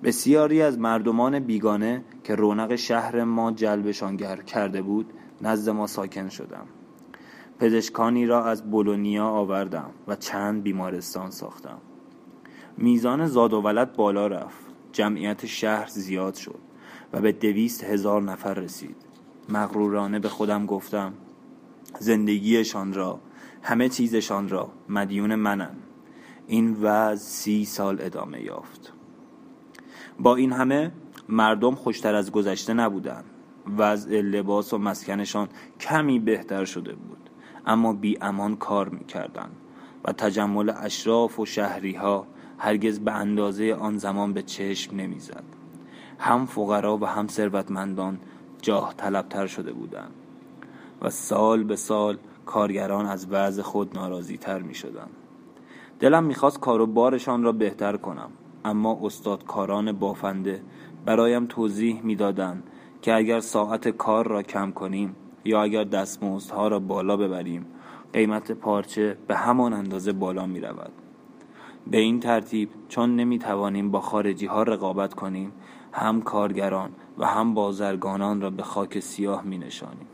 بسیاری 0.04 0.62
از 0.62 0.80
مردمان 0.80 1.40
بیگانه 1.40 2.04
که 2.24 2.36
رونق 2.36 2.76
شهر 2.76 3.24
ما 3.24 3.52
جلبشان 3.52 4.18
کرده 4.46 4.82
بود 4.82 5.14
نزد 5.42 5.70
ما 5.70 5.88
ساکن 5.88 6.30
شدم 6.30 6.66
پزشکانی 7.60 8.26
را 8.26 8.46
از 8.46 8.72
بولونیا 8.72 9.26
آوردم 9.26 9.90
و 10.08 10.16
چند 10.16 10.64
بیمارستان 10.64 11.32
ساختم. 11.32 11.78
میزان 12.78 13.28
زاد 13.28 13.54
و 13.54 13.62
ولد 13.62 13.94
بالا 13.94 14.28
رفت. 14.28 14.66
جمعیت 14.92 15.46
شهر 15.46 15.88
زیاد 15.88 16.34
شد 16.34 16.60
و 17.14 17.22
به 17.22 17.32
دویست 17.32 17.84
هزار 17.84 18.22
نفر 18.22 18.54
رسید. 18.54 18.96
مغرورانه 19.50 20.20
به 20.20 20.30
خودم 20.30 20.66
گفتم 20.66 21.14
زندگیشان 22.00 22.94
را 22.94 23.20
همه 23.68 23.90
چیزشان 23.90 24.50
را. 24.50 24.70
مدیون 24.90 25.36
منم. 25.36 25.76
این 26.48 26.78
وضع 26.82 27.16
سی 27.16 27.66
سال 27.66 27.98
ادامه 28.02 28.42
یافت. 28.42 28.94
با 30.20 30.36
این 30.36 30.52
همه 30.52 30.92
مردم 31.30 31.76
خوشتر 31.76 32.16
از 32.16 32.32
گذشته 32.32 32.74
نبودند 32.74 33.26
وضع 33.78 34.22
لباس 34.22 34.74
و 34.74 34.78
مسکنشان 34.78 35.48
کمی 35.80 36.20
بهتر 36.20 36.66
شده 36.66 36.94
بود. 36.94 37.30
اما 37.66 37.94
بی 37.94 38.18
امان 38.22 38.56
کار 38.56 38.90
می‌کردند 38.90 39.56
و 40.06 40.12
تجمل 40.12 40.74
اشراف 40.78 41.40
و 41.40 41.46
شهری 41.46 41.94
ها 41.94 42.28
هرگز 42.58 43.00
به 43.00 43.12
اندازه 43.12 43.74
آن 43.74 43.98
زمان 43.98 44.34
به 44.34 44.42
چشم 44.42 44.96
نمی‌زد. 44.96 45.44
هم 46.20 46.46
فقرا 46.46 46.98
و 46.98 47.06
هم 47.06 47.28
ثروتمندان 47.28 48.20
جاه 48.62 48.94
طلبتر 48.98 49.48
شده 49.48 49.74
بودند 49.74 50.14
و 51.02 51.10
سال 51.10 51.64
به 51.64 51.76
سال 51.76 52.18
کارگران 52.48 53.06
از 53.06 53.28
وضع 53.32 53.62
خود 53.62 53.98
ناراضی 53.98 54.38
تر 54.38 54.60
می 54.60 54.76
شدن. 54.76 55.08
دلم 56.00 56.24
می‌خواست 56.24 56.60
کار 56.60 56.82
و 56.82 56.88
بارشان 56.88 57.44
را 57.44 57.52
بهتر 57.52 57.98
کنم 57.98 58.30
اما 58.66 59.00
استادکاران 59.04 59.92
بافنده 59.92 60.62
برایم 61.06 61.46
توضیح 61.46 62.02
می‌دادند 62.02 62.64
که 63.02 63.16
اگر 63.16 63.40
ساعت 63.40 63.88
کار 63.88 64.28
را 64.28 64.44
کم 64.44 64.72
کنیم 64.72 65.16
یا 65.46 65.62
اگر 65.62 65.84
دستمزدها 65.84 66.68
را 66.68 66.80
بالا 66.80 67.18
ببریم 67.18 67.66
قیمت 68.14 68.52
پارچه 68.52 69.18
به 69.28 69.36
همان 69.36 69.74
اندازه 69.74 70.14
بالا 70.14 70.46
می 70.46 70.60
رود. 70.60 70.92
به 71.92 71.98
این 71.98 72.20
ترتیب 72.20 72.70
چون 72.88 73.16
نمی 73.16 73.40
توانیم 73.40 73.92
با 73.92 74.02
خارجی 74.02 74.46
ها 74.46 74.64
رقابت 74.64 75.14
کنیم 75.14 75.52
هم 75.92 76.22
کارگران 76.22 76.90
و 77.18 77.26
هم 77.26 77.54
بازرگانان 77.54 78.42
را 78.42 78.50
به 78.50 78.64
خاک 78.64 79.00
سیاه 79.00 79.44
می 79.44 79.58
نشانیم. 79.58 80.08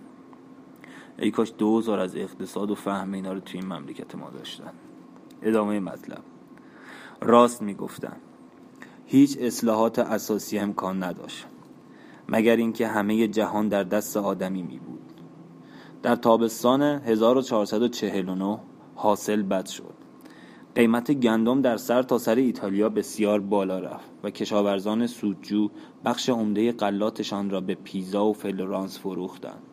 ای 1.20 1.32
کاش 1.32 1.54
دوزار 1.58 2.00
از 2.00 2.16
اقتصاد 2.16 2.72
و 2.72 2.76
فهم 2.76 3.14
اینا 3.14 3.34
رو 3.34 3.40
توی 3.40 3.60
این 3.60 3.74
مملکت 3.74 4.16
ما 4.16 4.30
داشتن. 4.30 4.74
ادامه 5.42 5.80
مطلب. 5.80 6.22
راست 7.22 7.62
می‌گفتن. 7.62 8.18
هیچ 9.06 9.38
اصلاحات 9.42 10.00
اساسی 10.00 10.60
امکان 10.60 11.04
نداشت 11.04 11.46
مگر 12.30 12.56
اینکه 12.56 12.88
همه 12.88 13.28
جهان 13.28 13.68
در 13.68 13.84
دست 13.84 14.18
آدمی 14.18 14.62
می 14.62 14.80
بود 14.80 15.02
در 16.04 16.16
تابستان 16.16 16.82
1449 16.82 18.60
حاصل 18.96 19.42
بد 19.42 19.66
شد. 19.66 19.94
قیمت 20.76 21.12
گندم 21.12 21.62
در 21.62 21.78
سر 21.78 22.04
تا 22.04 22.18
سر 22.18 22.36
ایتالیا 22.36 22.90
بسیار 22.90 23.40
بالا 23.40 23.80
رفت 23.80 24.10
و 24.24 24.30
کشاورزان 24.30 25.08
سودجو 25.08 25.70
بخش 26.06 26.30
عمده 26.30 26.72
قلاتشان 26.72 27.50
را 27.50 27.62
به 27.62 27.76
پیزا 27.76 28.26
و 28.26 28.34
فلورانس 28.34 29.00
فروختند. 29.00 29.73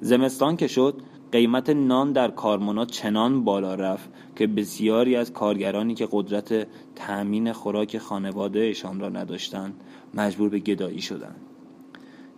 زمستان 0.00 0.56
که 0.56 0.66
شد 0.66 1.02
قیمت 1.32 1.70
نان 1.70 2.12
در 2.12 2.30
کارمونا 2.30 2.84
چنان 2.84 3.44
بالا 3.44 3.74
رفت 3.74 4.10
که 4.36 4.46
بسیاری 4.46 5.16
از 5.16 5.32
کارگرانی 5.32 5.94
که 5.94 6.08
قدرت 6.10 6.66
تأمین 6.94 7.52
خوراک 7.52 7.98
خانوادهشان 7.98 9.00
را 9.00 9.08
نداشتند 9.08 9.74
مجبور 10.14 10.48
به 10.48 10.58
گدایی 10.58 11.00
شدند. 11.00 11.40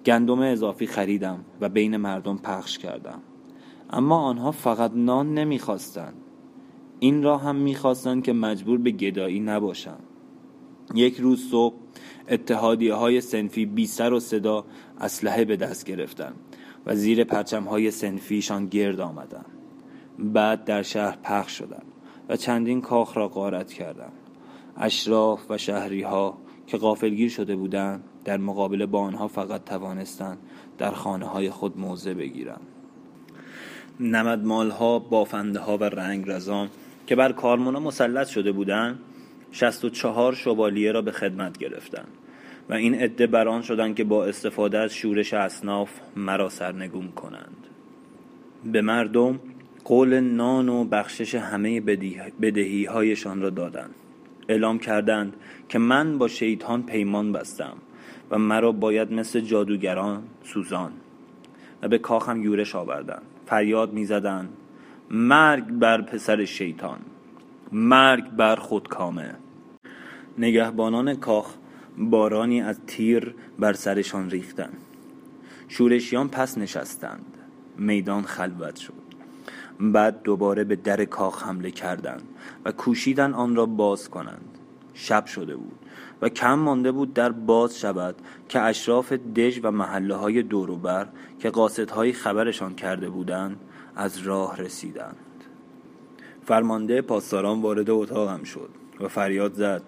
گندم 0.06 0.38
اضافی 0.38 0.86
خریدم 0.86 1.44
و 1.60 1.68
بین 1.68 1.96
مردم 1.96 2.36
پخش 2.36 2.78
کردم. 2.78 3.20
اما 3.90 4.16
آنها 4.16 4.50
فقط 4.50 4.92
نان 4.94 5.34
نمی‌خواستند. 5.34 6.14
این 7.00 7.22
را 7.22 7.38
هم 7.38 7.56
می‌خواستند 7.56 8.24
که 8.24 8.32
مجبور 8.32 8.78
به 8.78 8.90
گدایی 8.90 9.40
نباشند 9.40 10.02
یک 10.94 11.16
روز 11.16 11.50
صبح 11.50 11.74
اتحادیه 12.28 12.94
های 12.94 13.20
سنفی 13.20 13.66
بی 13.66 13.86
سر 13.86 14.12
و 14.12 14.20
صدا 14.20 14.64
اسلحه 15.00 15.44
به 15.44 15.56
دست 15.56 15.84
گرفتند. 15.84 16.34
و 16.86 16.94
زیر 16.94 17.24
پرچم 17.24 17.64
های 17.64 17.90
سنفیشان 17.90 18.66
گرد 18.66 19.00
آمدند 19.00 19.46
بعد 20.18 20.64
در 20.64 20.82
شهر 20.82 21.18
پخش 21.22 21.58
شدند 21.58 21.86
و 22.28 22.36
چندین 22.36 22.80
کاخ 22.80 23.16
را 23.16 23.28
غارت 23.28 23.72
کردند 23.72 24.12
اشراف 24.76 25.50
و 25.50 25.58
شهری 25.58 26.02
ها 26.02 26.38
که 26.66 26.78
غافلگیر 26.78 27.30
شده 27.30 27.56
بودند 27.56 28.04
در 28.24 28.36
مقابله 28.36 28.86
با 28.86 29.00
آنها 29.00 29.28
فقط 29.28 29.64
توانستند 29.64 30.38
در 30.78 30.90
خانه 30.90 31.26
های 31.26 31.50
خود 31.50 31.78
موضع 31.78 32.14
بگیرم 32.14 32.60
نمدمال 34.00 34.70
ها 34.70 34.98
بافنده 34.98 35.60
ها 35.60 35.76
و 35.76 35.84
رنگ 35.84 36.24
رزان 36.30 36.68
که 37.06 37.16
بر 37.16 37.32
کارمونا 37.32 37.80
مسلط 37.80 38.26
شده 38.26 38.52
بودند 38.52 38.98
شست 39.52 39.84
و 39.84 39.90
چهار 39.90 40.34
شوالیه 40.34 40.92
را 40.92 41.02
به 41.02 41.12
خدمت 41.12 41.58
گرفتند. 41.58 42.08
و 42.70 42.74
این 42.74 42.94
عده 42.94 43.26
بران 43.26 43.62
شدند 43.62 43.94
که 43.94 44.04
با 44.04 44.24
استفاده 44.24 44.78
از 44.78 44.94
شورش 44.94 45.34
اصناف 45.34 45.90
مرا 46.16 46.48
سرنگون 46.48 47.08
کنند. 47.08 47.66
به 48.64 48.82
مردم 48.82 49.40
قول 49.84 50.20
نان 50.20 50.68
و 50.68 50.84
بخشش 50.84 51.34
همه 51.34 51.80
بدهی 52.42 52.84
هایشان 52.84 53.40
را 53.40 53.50
دادند. 53.50 53.94
اعلام 54.48 54.78
کردند 54.78 55.36
که 55.68 55.78
من 55.78 56.18
با 56.18 56.28
شیطان 56.28 56.82
پیمان 56.82 57.32
بستم 57.32 57.76
و 58.30 58.38
مرا 58.38 58.72
باید 58.72 59.12
مثل 59.12 59.40
جادوگران 59.40 60.22
سوزان 60.42 60.92
و 61.82 61.88
به 61.88 61.98
کاخم 61.98 62.42
یورش 62.42 62.74
آوردند. 62.74 63.22
فریاد 63.46 63.92
می‌زدند 63.92 64.48
مرگ 65.10 65.66
بر 65.66 66.00
پسر 66.00 66.44
شیطان 66.44 66.98
مرگ 67.72 68.30
بر 68.30 68.56
خودکامه. 68.56 69.34
نگهبانان 70.38 71.14
کاخ 71.14 71.54
بارانی 71.98 72.62
از 72.62 72.80
تیر 72.86 73.34
بر 73.58 73.72
سرشان 73.72 74.30
ریختند. 74.30 74.76
شورشیان 75.68 76.28
پس 76.28 76.58
نشستند. 76.58 77.38
میدان 77.78 78.22
خلوت 78.22 78.76
شد. 78.76 79.02
بعد 79.80 80.22
دوباره 80.22 80.64
به 80.64 80.76
در 80.76 81.04
کاخ 81.04 81.42
حمله 81.42 81.70
کردند 81.70 82.22
و 82.64 82.72
کوشیدن 82.72 83.34
آن 83.34 83.56
را 83.56 83.66
باز 83.66 84.08
کنند. 84.08 84.58
شب 84.94 85.26
شده 85.26 85.56
بود 85.56 85.78
و 86.22 86.28
کم 86.28 86.54
مانده 86.54 86.92
بود 86.92 87.14
در 87.14 87.32
باز 87.32 87.78
شود 87.78 88.14
که 88.48 88.60
اشراف 88.60 89.12
دژ 89.12 89.60
و 89.62 89.70
محله 89.70 90.14
های 90.14 90.42
دوروبر 90.42 91.08
که 91.38 91.50
قاصدهایی 91.50 92.12
خبرشان 92.12 92.74
کرده 92.74 93.08
بودند 93.10 93.60
از 93.96 94.18
راه 94.18 94.56
رسیدند. 94.56 95.16
فرمانده 96.44 97.02
پاسداران 97.02 97.62
وارد 97.62 97.90
اتاقم 97.90 98.42
شد 98.42 98.68
و 99.00 99.08
فریاد 99.08 99.54
زد. 99.54 99.82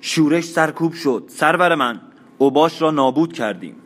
شورش 0.00 0.44
سرکوب 0.44 0.92
شد. 0.92 1.24
سرور 1.28 1.74
من. 1.74 2.00
اوباش 2.38 2.82
را 2.82 2.90
نابود 2.90 3.32
کردیم. 3.32 3.76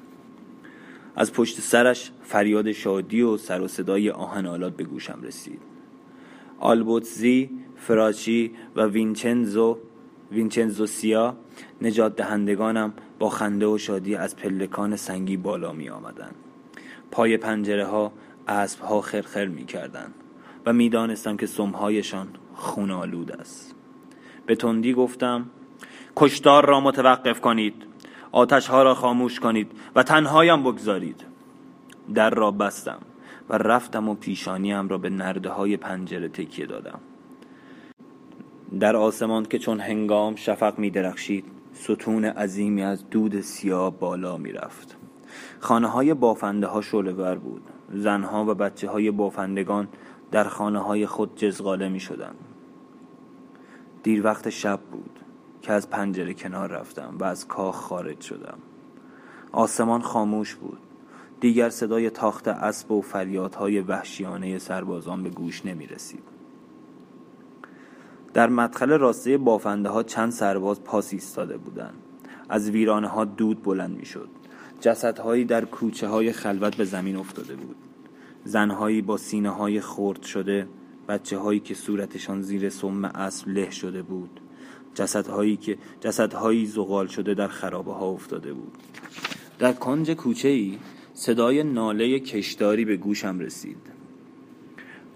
از 1.16 1.32
پشت 1.32 1.60
سرش 1.60 2.10
فریاد 2.22 2.72
شادی 2.72 3.22
و 3.22 3.36
سر 3.36 3.60
و 3.60 3.68
صدای 3.68 4.10
آهن 4.10 4.70
به 4.70 4.84
گوشم 4.84 5.20
رسید. 5.22 5.60
آلبوتزی 6.58 7.50
فراشی 7.76 8.52
و 8.76 8.86
وینچنزو 8.86 9.78
وینچنزو 10.32 10.86
سیا 10.86 11.36
نجات 11.82 12.16
دهندگانم 12.16 12.92
با 13.18 13.28
خنده 13.28 13.66
و 13.66 13.78
شادی 13.78 14.14
از 14.14 14.36
پلکان 14.36 14.96
سنگی 14.96 15.36
بالا 15.36 15.72
می 15.72 15.88
آمدن. 15.88 16.30
پای 17.10 17.36
پنجره 17.36 17.86
ها 17.86 18.12
اسب 18.48 18.80
ها 18.80 19.00
خرخر 19.00 19.46
می 19.46 19.64
کردن 19.64 20.12
و 20.66 20.72
می 20.72 20.88
دانستم 20.88 21.36
که 21.36 21.46
سمهایشان 21.46 22.28
خون 22.54 22.90
آلود 22.90 23.32
است. 23.32 23.74
به 24.46 24.56
تندی 24.56 24.92
گفتم 24.92 25.50
کشتار 26.16 26.66
را 26.66 26.80
متوقف 26.80 27.40
کنید 27.40 27.74
آتش 28.32 28.66
ها 28.66 28.82
را 28.82 28.94
خاموش 28.94 29.40
کنید 29.40 29.72
و 29.94 30.02
تنهایم 30.02 30.62
بگذارید. 30.62 31.24
در 32.14 32.30
را 32.30 32.50
بستم 32.50 32.98
و 33.48 33.58
رفتم 33.58 34.08
و 34.08 34.14
پیشانیم 34.14 34.88
را 34.88 34.98
به 34.98 35.10
نرده 35.10 35.48
های 35.48 35.76
پنجره 35.76 36.28
تکیه 36.28 36.66
دادم. 36.66 37.00
در 38.80 38.96
آسمان 38.96 39.44
که 39.44 39.58
چون 39.58 39.80
هنگام 39.80 40.36
شفق 40.36 40.78
می 40.78 40.90
درخشید 40.90 41.44
ستون 41.72 42.24
عظیمی 42.24 42.82
از 42.82 43.10
دود 43.10 43.40
سیاه 43.40 43.98
بالا 43.98 44.36
می 44.36 44.52
رفت 44.52 44.96
خانه 45.60 45.88
های 45.88 46.14
بافنده 46.14 46.66
ها 46.66 46.80
شلور 46.80 47.34
بود. 47.34 47.62
زنها 47.92 48.44
و 48.44 48.54
بچه 48.54 48.88
های 48.88 49.10
بافندگان 49.10 49.88
در 50.30 50.44
خانه 50.44 50.78
های 50.78 51.06
خود 51.06 51.36
جزغاله 51.36 51.88
می 51.88 52.00
شدن. 52.00 52.34
دیر 54.02 54.24
وقت 54.24 54.50
شب 54.50 54.80
بود. 54.92 55.25
که 55.66 55.72
از 55.72 55.90
پنجره 55.90 56.34
کنار 56.34 56.68
رفتم 56.68 57.16
و 57.18 57.24
از 57.24 57.48
کاخ 57.48 57.76
خارج 57.76 58.20
شدم. 58.20 58.58
آسمان 59.52 60.00
خاموش 60.00 60.54
بود. 60.54 60.78
دیگر 61.40 61.68
صدای 61.68 62.10
تاخت 62.10 62.48
اسب 62.48 62.90
و 62.90 63.00
فریادهای 63.00 63.80
وحشیانه 63.80 64.58
سربازان 64.58 65.22
به 65.22 65.30
گوش 65.30 65.66
نمی 65.66 65.86
رسید. 65.86 66.22
در 68.34 68.48
مدخل 68.48 68.90
راسته 68.90 69.38
بافنده 69.38 69.88
ها 69.88 70.02
چند 70.02 70.32
سرباز 70.32 70.84
پاس 70.84 71.12
ایستاده 71.12 71.56
بودند. 71.56 72.02
از 72.48 72.70
ویرانه 72.70 73.08
ها 73.08 73.24
دود 73.24 73.62
بلند 73.62 73.96
می 73.96 74.06
شد 74.06 74.28
جسدهایی 74.80 75.44
در 75.44 75.64
کوچه 75.64 76.08
های 76.08 76.32
خلوت 76.32 76.76
به 76.76 76.84
زمین 76.84 77.16
افتاده 77.16 77.56
بود. 77.56 77.76
زنهایی 78.44 79.02
با 79.02 79.16
سینه 79.16 79.50
های 79.50 79.80
خرد 79.80 80.22
شده 80.22 80.68
بچه 81.08 81.38
هایی 81.38 81.60
که 81.60 81.74
صورتشان 81.74 82.42
زیر 82.42 82.68
سم 82.68 83.04
اسب 83.04 83.48
له 83.48 83.70
شده 83.70 84.02
بود. 84.02 84.40
جسدهایی 84.96 85.56
که 85.56 85.78
جسدهایی 86.00 86.66
زغال 86.66 87.06
شده 87.06 87.34
در 87.34 87.48
خرابه 87.48 87.92
ها 87.92 88.06
افتاده 88.06 88.52
بود. 88.52 88.72
در 89.58 89.72
کنج 89.72 90.10
کوچه 90.10 90.48
ای 90.48 90.78
صدای 91.14 91.62
ناله 91.62 92.20
کشداری 92.20 92.84
به 92.84 92.96
گوشم 92.96 93.38
رسید. 93.38 93.76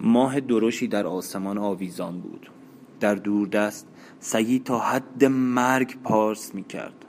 ماه 0.01 0.39
درشی 0.39 0.87
در 0.87 1.07
آسمان 1.07 1.57
آویزان 1.57 2.21
بود. 2.21 2.51
در 2.99 3.15
دوردست 3.15 3.87
سگی 4.19 4.59
تا 4.59 4.79
حد 4.79 5.25
مرگ 5.25 6.01
پارس 6.03 6.55
می 6.55 6.63
کرد 6.63 7.05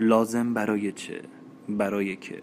لازم 0.00 0.54
برای 0.54 0.92
چه؟ 0.92 1.22
برای 1.68 2.16
که؟ 2.16 2.40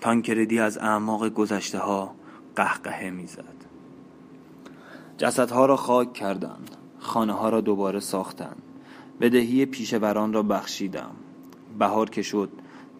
تانکردی 0.00 0.58
از 0.58 0.78
اعماق 0.78 1.28
گذشته 1.28 1.78
ها 1.78 2.14
قهقهه 2.56 3.10
می‌زد. 3.10 3.54
جسدها 5.18 5.66
را 5.66 5.76
خاک 5.76 6.12
کردند. 6.12 6.76
خانه 7.02 7.32
ها 7.32 7.48
را 7.48 7.60
دوباره 7.60 8.00
ساختند 8.00 8.62
بدهی 9.20 9.66
پیشوران 9.66 10.32
را 10.32 10.42
بخشیدم. 10.42 11.10
بهار 11.78 12.10
که 12.10 12.22
شد 12.22 12.50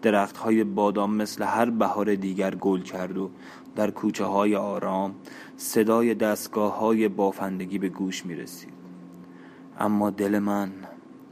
درخت 0.03 0.37
های 0.37 0.65
بادام 0.65 1.15
مثل 1.15 1.45
هر 1.45 1.71
بهار 1.71 2.15
دیگر 2.15 2.55
گل 2.55 2.81
کرد 2.81 3.19
و 3.19 3.31
در 3.77 3.91
کوچه 3.91 4.25
های 4.25 4.57
آرام 4.57 5.15
صدای 5.57 6.15
دستگاه 6.15 6.79
های 6.79 7.09
بافندگی 7.09 7.79
به 7.79 7.89
گوش 7.89 8.27
می 8.27 8.35
رسید 8.35 8.73
اما 9.79 10.11
دل 10.11 10.39
من 10.39 10.73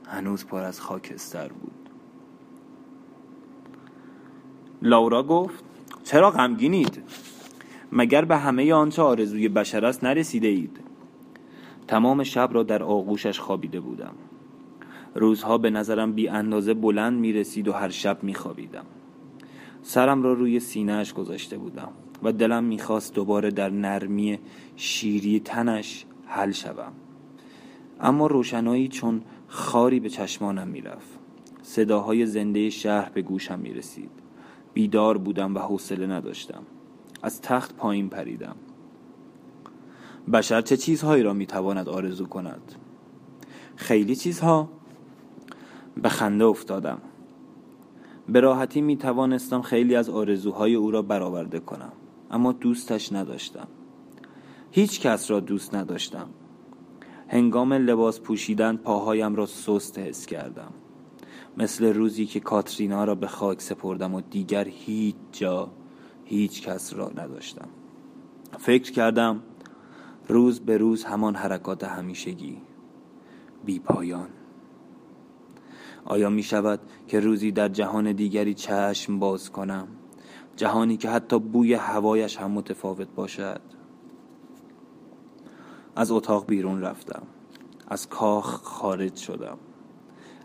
هنوز 0.06 0.46
پر 0.46 0.62
از 0.62 0.80
خاکستر 0.80 1.48
بود. 1.48 1.88
لاورا 4.82 5.22
گفت 5.22 5.64
چرا 6.04 6.30
غمگینید؟ 6.30 7.02
مگر 7.92 8.24
به 8.24 8.36
همه 8.36 8.72
آنچه 8.72 9.02
آرزوی 9.02 9.48
بشر 9.48 9.84
است 9.84 10.04
نرسیده 10.04 10.48
اید؟ 10.48 10.89
تمام 11.90 12.22
شب 12.22 12.50
را 12.52 12.62
در 12.62 12.82
آغوشش 12.82 13.40
خوابیده 13.40 13.80
بودم. 13.80 14.14
روزها 15.14 15.58
به 15.58 15.70
نظرم 15.70 16.12
بی 16.12 16.28
اندازه 16.28 16.74
بلند 16.74 17.20
می 17.20 17.32
رسید 17.32 17.68
و 17.68 17.72
هر 17.72 17.88
شب 17.88 18.22
می 18.22 18.34
خوابیدم 18.34 18.84
سرم 19.82 20.22
را 20.22 20.32
روی 20.32 20.60
سینهش 20.60 21.12
گذاشته 21.12 21.58
بودم 21.58 21.92
و 22.22 22.32
دلم 22.32 22.64
می‌خواست 22.64 23.14
دوباره 23.14 23.50
در 23.50 23.70
نرمی 23.70 24.38
شیری 24.76 25.40
تنش 25.40 26.04
حل 26.26 26.50
شوم. 26.50 26.92
اما 28.00 28.26
روشنایی 28.26 28.88
چون 28.88 29.22
خاری 29.48 30.00
به 30.00 30.08
چشمانم 30.08 30.68
می‌رفت. 30.68 31.18
صداهای 31.62 32.26
زنده 32.26 32.70
شهر 32.70 33.10
به 33.14 33.22
گوشم 33.22 33.58
می‌رسید. 33.58 34.10
بیدار 34.74 35.18
بودم 35.18 35.54
و 35.54 35.58
حوصله 35.58 36.06
نداشتم. 36.06 36.62
از 37.22 37.40
تخت 37.40 37.76
پایین 37.76 38.08
پریدم. 38.08 38.56
بشر 40.32 40.62
چه 40.62 40.76
چیزهایی 40.76 41.22
را 41.22 41.32
می‌تواند 41.32 41.88
آرزو 41.88 42.26
کند؟ 42.26 42.72
خیلی 43.76 44.16
چیزها. 44.16 44.68
به 46.02 46.08
خنده 46.08 46.44
افتادم. 46.44 46.98
به 48.28 48.40
راحتی 48.40 48.80
می 48.80 48.96
توانستم 48.96 49.62
خیلی 49.62 49.96
از 49.96 50.10
آرزوهای 50.10 50.74
او 50.74 50.90
را 50.90 51.02
برآورده 51.02 51.60
کنم 51.60 51.92
اما 52.30 52.52
دوستش 52.52 53.12
نداشتم. 53.12 53.68
هیچ 54.70 55.00
کس 55.00 55.30
را 55.30 55.40
دوست 55.40 55.74
نداشتم. 55.74 56.28
هنگام 57.28 57.72
لباس 57.72 58.20
پوشیدن 58.20 58.76
پاهایم 58.76 59.34
را 59.34 59.46
سست 59.46 59.98
حس 59.98 60.26
کردم. 60.26 60.72
مثل 61.56 61.84
روزی 61.94 62.26
که 62.26 62.40
کاترینا 62.40 63.04
را 63.04 63.14
به 63.14 63.26
خاک 63.26 63.60
سپردم 63.60 64.14
و 64.14 64.20
دیگر 64.20 64.68
هیچ 64.68 65.16
جا 65.32 65.70
هیچ 66.24 66.62
کس 66.62 66.94
را 66.94 67.10
نداشتم. 67.16 67.68
فکر 68.58 68.92
کردم 68.92 69.42
روز 70.30 70.60
به 70.60 70.78
روز 70.78 71.04
همان 71.04 71.34
حرکات 71.34 71.84
همیشگی. 71.84 72.62
بی 73.64 73.78
پایان. 73.78 74.28
آیا 76.04 76.30
می 76.30 76.42
شود 76.42 76.80
که 77.08 77.20
روزی 77.20 77.52
در 77.52 77.68
جهان 77.68 78.12
دیگری 78.12 78.54
چشم 78.54 79.18
باز 79.18 79.50
کنم؟ 79.50 79.88
جهانی 80.56 80.96
که 80.96 81.10
حتی 81.10 81.38
بوی 81.38 81.74
هوایش 81.74 82.36
هم 82.36 82.50
متفاوت 82.50 83.08
باشد. 83.14 83.60
از 85.96 86.10
اتاق 86.10 86.46
بیرون 86.46 86.80
رفتم. 86.80 87.22
از 87.88 88.08
کاخ 88.08 88.62
خارج 88.62 89.16
شدم. 89.16 89.58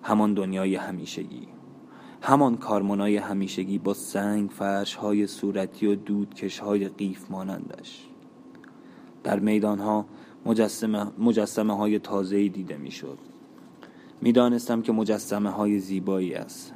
همان 0.03 0.33
دنیای 0.33 0.75
همیشگی. 0.75 1.47
همان 2.21 2.57
کارمونای 2.57 3.17
همیشگی 3.17 3.77
با 3.77 3.93
سنگ 3.93 4.49
فرش 4.49 4.95
های 4.95 5.27
صورتی 5.27 5.87
و 5.87 5.95
دودکش 5.95 6.59
های 6.59 6.87
قیف 6.87 7.31
مانندش. 7.31 8.09
در 9.25 9.39
میدان 9.39 9.79
ها 9.79 10.05
مجسمه, 10.45 11.05
مجسمه 11.19 11.77
های 11.77 11.99
تازهی 11.99 12.49
دیده 12.49 12.77
می 12.77 12.91
شد 12.91 13.17
می 14.21 14.31
دانستم 14.31 14.81
که 14.81 14.91
مجسمه 14.91 15.49
های 15.49 15.79
زیبایی 15.79 16.33
است. 16.33 16.73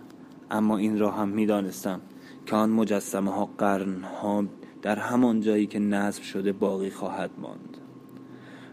اما 0.52 0.78
این 0.78 1.00
را 1.00 1.12
هم 1.12 1.30
می 1.30 1.46
دانستم 1.46 2.02
که 2.46 2.56
آن 2.56 2.70
مجسمه 2.70 3.32
ها 3.32 3.50
قرن 3.58 4.04
ها 4.04 4.46
در 4.82 5.00
همان 5.00 5.42
جایی 5.42 5.68
که 5.68 5.80
نصب 5.80 6.24
شده 6.24 6.52
باقی 6.52 6.90
خواهد 6.90 7.30
ماند. 7.38 7.78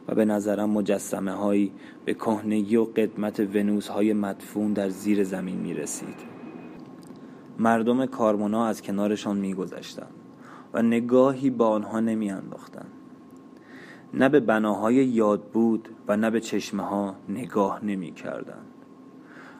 و 0.08 0.14
به 0.14 0.24
نظرم 0.24 0.70
مجسمه 0.70 1.32
هایی 1.32 1.72
به 2.04 2.14
کهنگی 2.14 2.76
و 2.76 2.84
قدمت 2.84 3.40
ونوس 3.40 3.88
های 3.88 4.12
مدفون 4.12 4.72
در 4.72 4.88
زیر 4.88 5.24
زمین 5.24 5.58
می 5.58 5.74
رسید 5.74 6.36
مردم 7.58 8.06
کارمونا 8.06 8.66
از 8.66 8.82
کنارشان 8.82 9.36
می 9.36 9.54
گذشتن 9.54 10.08
و 10.74 10.82
نگاهی 10.82 11.50
با 11.50 11.68
آنها 11.68 12.00
نمی 12.00 12.30
انداختن. 12.30 12.86
نه 14.14 14.28
به 14.28 14.40
بناهای 14.40 14.94
یاد 14.94 15.42
بود 15.42 15.88
و 16.08 16.16
نه 16.16 16.30
به 16.30 16.40
چشمه 16.40 16.82
ها 16.82 17.14
نگاه 17.28 17.84
نمی 17.84 18.12
کردن. 18.12 18.62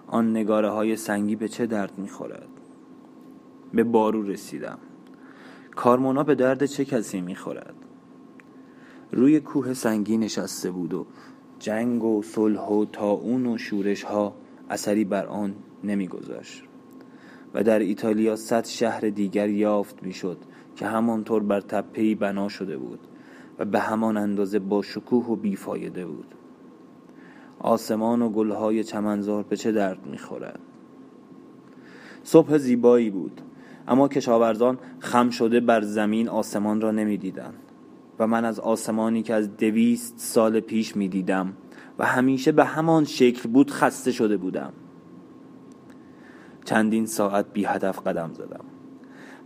آن 0.07 0.31
نگاره 0.31 0.71
های 0.71 0.97
سنگی 0.97 1.37
به 1.37 1.49
چه 1.49 1.67
درد 1.67 1.99
می 1.99 2.09
خورد؟ 2.09 2.49
به 3.73 3.85
بارو 3.85 4.23
رسیدم 4.23 4.79
کارمونا 5.77 6.23
به 6.23 6.35
درد 6.35 6.67
چه 6.67 6.85
کسی 6.85 7.21
می 7.21 7.35
خورد؟ 7.35 7.75
روی 9.13 9.41
کوه 9.41 9.75
سنگی 9.75 10.17
نشسته 10.17 10.71
بود 10.71 10.95
و 10.95 11.07
جنگ 11.59 12.05
و 12.05 12.23
صلح 12.23 12.69
و 12.69 12.85
تاون 12.85 13.47
و 13.47 13.59
شورش 13.59 14.03
ها 14.03 14.35
اثری 14.71 15.05
بر 15.05 15.27
آن 15.27 15.55
نمیگذاشت 15.85 16.63
و 17.55 17.63
در 17.63 17.79
ایتالیا 17.79 18.37
صد 18.37 18.65
شهر 18.65 19.01
دیگر 19.01 19.49
یافت 19.49 20.03
می‌شد 20.03 20.39
که 20.77 20.87
همانطور 20.87 21.43
بر 21.43 21.61
تپهی 21.61 22.15
بنا 22.15 22.49
شده 22.49 22.79
بود 22.79 23.06
و 23.59 23.65
به 23.65 23.81
همان 23.81 24.17
اندازه 24.17 24.59
با 24.59 24.83
شکوه 24.83 25.27
و 25.27 25.37
بیفایده 25.37 26.07
بود. 26.07 26.35
آسمان 27.59 28.23
و 28.23 28.29
گلهای 28.29 28.85
چمنزار 28.85 29.43
به 29.43 29.57
چه 29.57 29.73
درد 29.73 30.07
می‌خورد؟ 30.07 30.61
صبح 32.23 32.59
زیبایی 32.59 33.11
بود 33.11 33.41
اما 33.89 34.09
کشاورزان 34.09 34.79
خم 34.99 35.31
شده 35.31 35.61
بر 35.61 35.81
زمین 35.81 36.29
آسمان 36.29 36.81
را 36.81 36.91
نمی‌دیدند 36.91 37.63
و 38.19 38.27
من 38.27 38.45
از 38.45 38.61
آسمانی 38.61 39.23
که 39.23 39.35
از 39.35 39.57
دویست 39.57 40.15
سال 40.17 40.61
پیش 40.61 40.97
می‌دیدم 40.97 41.53
و 41.99 42.05
همیشه 42.05 42.53
به 42.53 42.65
همان 42.65 43.05
شکل 43.05 43.49
بود 43.49 43.71
خسته 43.71 44.13
شده 44.13 44.37
بودم. 44.37 44.73
چندین 46.65 47.07
ساعت 47.07 47.47
بی 47.53 47.65
هدف 47.65 47.99
قدم 48.07 48.31
زدم. 48.33 48.65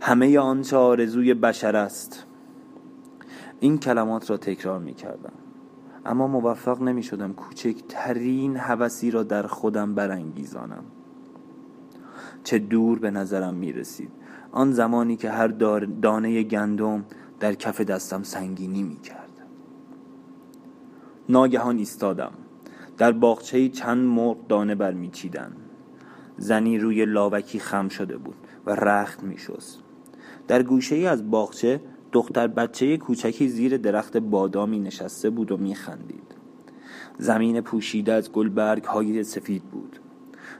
همه 0.01 0.39
آنچه 0.39 0.77
آرزوی 0.77 1.33
بشر 1.33 1.75
است. 1.75 2.25
این 3.63 3.77
کلمات 3.77 4.29
را 4.29 4.37
تکرار 4.37 4.79
می 4.79 4.93
کردم 4.93 5.33
اما 6.05 6.27
موفق 6.27 6.81
نمی 6.81 7.03
شدم 7.03 7.33
کوچکترین 7.33 8.57
حوثی 8.57 9.11
را 9.11 9.23
در 9.23 9.47
خودم 9.47 9.95
برانگیزانم. 9.95 10.83
چه 12.43 12.59
دور 12.59 12.99
به 12.99 13.11
نظرم 13.11 13.53
می 13.53 13.71
رسید 13.71 14.11
آن 14.51 14.71
زمانی 14.71 15.15
که 15.15 15.29
هر 15.29 15.47
دانه 16.01 16.43
گندم 16.43 17.05
در 17.39 17.53
کف 17.53 17.81
دستم 17.81 18.23
سنگینی 18.23 18.83
می 18.83 18.97
کرد 18.97 19.29
ناگهان 21.29 21.77
ایستادم. 21.77 22.31
در 22.97 23.11
باغچه 23.11 23.69
چند 23.69 24.05
مرغ 24.05 24.47
دانه 24.47 24.75
برمیچیدند. 24.75 25.57
زنی 26.37 26.77
روی 26.77 27.05
لاوکی 27.05 27.59
خم 27.59 27.89
شده 27.89 28.17
بود 28.17 28.35
و 28.65 28.71
رخت 28.71 29.23
می 29.23 29.37
شست. 29.37 29.83
در 30.47 30.63
گوشه 30.63 30.95
ای 30.95 31.07
از 31.07 31.31
باغچه 31.31 31.81
دختر 32.11 32.47
بچه 32.47 32.97
کوچکی 32.97 33.47
زیر 33.47 33.77
درخت 33.77 34.17
بادامی 34.17 34.79
نشسته 34.79 35.29
بود 35.29 35.51
و 35.51 35.57
می 35.57 35.75
خندید. 35.75 36.35
زمین 37.17 37.61
پوشیده 37.61 38.13
از 38.13 38.31
گلبرگ 38.31 38.83
های 38.83 39.23
سفید 39.23 39.63
بود. 39.63 39.99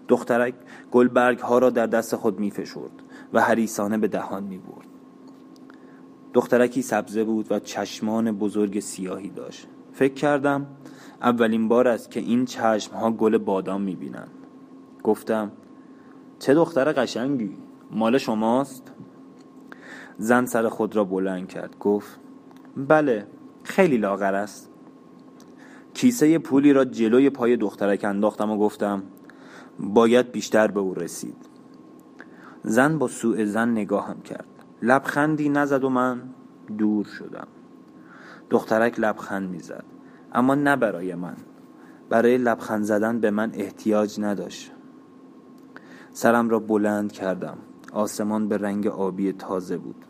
دخترک 0.08 0.54
گلبرگ 0.92 1.40
ها 1.40 1.58
را 1.58 1.70
در 1.70 1.88
دست 1.88 2.16
خود 2.16 2.40
می 2.40 2.52
فشرد 2.52 2.92
و 3.34 3.42
حریسانه 3.42 3.98
به 3.98 4.08
دهان 4.08 4.44
می 4.44 4.58
برد 4.58 4.88
دخترکی 6.34 6.82
سبزه 6.82 7.24
بود 7.24 7.52
و 7.52 7.60
چشمان 7.60 8.32
بزرگ 8.32 8.80
سیاهی 8.80 9.30
داشت. 9.30 9.68
فکر 9.94 10.14
کردم 10.14 10.68
اولین 11.22 11.68
بار 11.68 11.88
است 11.88 12.12
که 12.12 12.20
این 12.20 12.46
چشم 12.46 12.96
ها 12.96 13.12
گل 13.12 13.38
بادام 13.38 13.82
می 13.82 13.98
گفتم 15.04 15.52
چه 16.40 16.54
دختر 16.54 16.92
قشنگی! 16.92 17.58
مال 17.92 18.18
شماست؟ 18.18 18.92
زن 20.22 20.46
سر 20.46 20.70
خود 20.70 20.96
را 20.96 21.04
بلند 21.04 21.48
کرد 21.48 21.80
گفت 21.80 22.20
بله 22.78 23.28
خیلی 23.64 23.98
لاغر 23.98 24.36
است. 24.36 24.70
کیسه 25.94 26.40
پولی 26.40 26.74
را 26.74 26.86
جلوی 26.86 27.30
پای 27.30 27.58
دخترک 27.58 28.04
انداختم 28.04 28.52
و 28.52 28.58
گفتم 28.58 29.04
باید 29.80 30.32
بیشتر 30.32 30.68
به 30.68 30.80
او 30.80 30.94
رسید. 30.94 31.36
زن 32.64 32.98
با 32.98 33.08
سوء 33.08 33.46
زن 33.46 33.72
نگاهم 33.72 34.22
کرد. 34.22 34.48
لبخندی 34.82 35.50
نزد 35.50 35.84
و 35.84 35.90
من 35.90 36.22
دور 36.78 37.06
شدم. 37.06 37.48
دخترک 38.50 39.00
لبخند 39.00 39.50
می‌زد 39.50 39.84
اما 40.34 40.56
نه 40.56 40.76
برای 40.76 41.16
من. 41.16 41.36
برای 42.10 42.38
لبخند 42.38 42.84
زدن 42.84 43.20
به 43.20 43.32
من 43.32 43.52
احتیاج 43.54 44.20
نداشت. 44.20 44.72
سرم 46.14 46.50
را 46.50 46.60
بلند 46.60 47.12
کردم. 47.12 47.58
آسمان 47.94 48.48
به 48.48 48.58
رنگ 48.58 48.88
آبی 48.88 49.34
تازه 49.34 49.78
بود. 49.78 50.06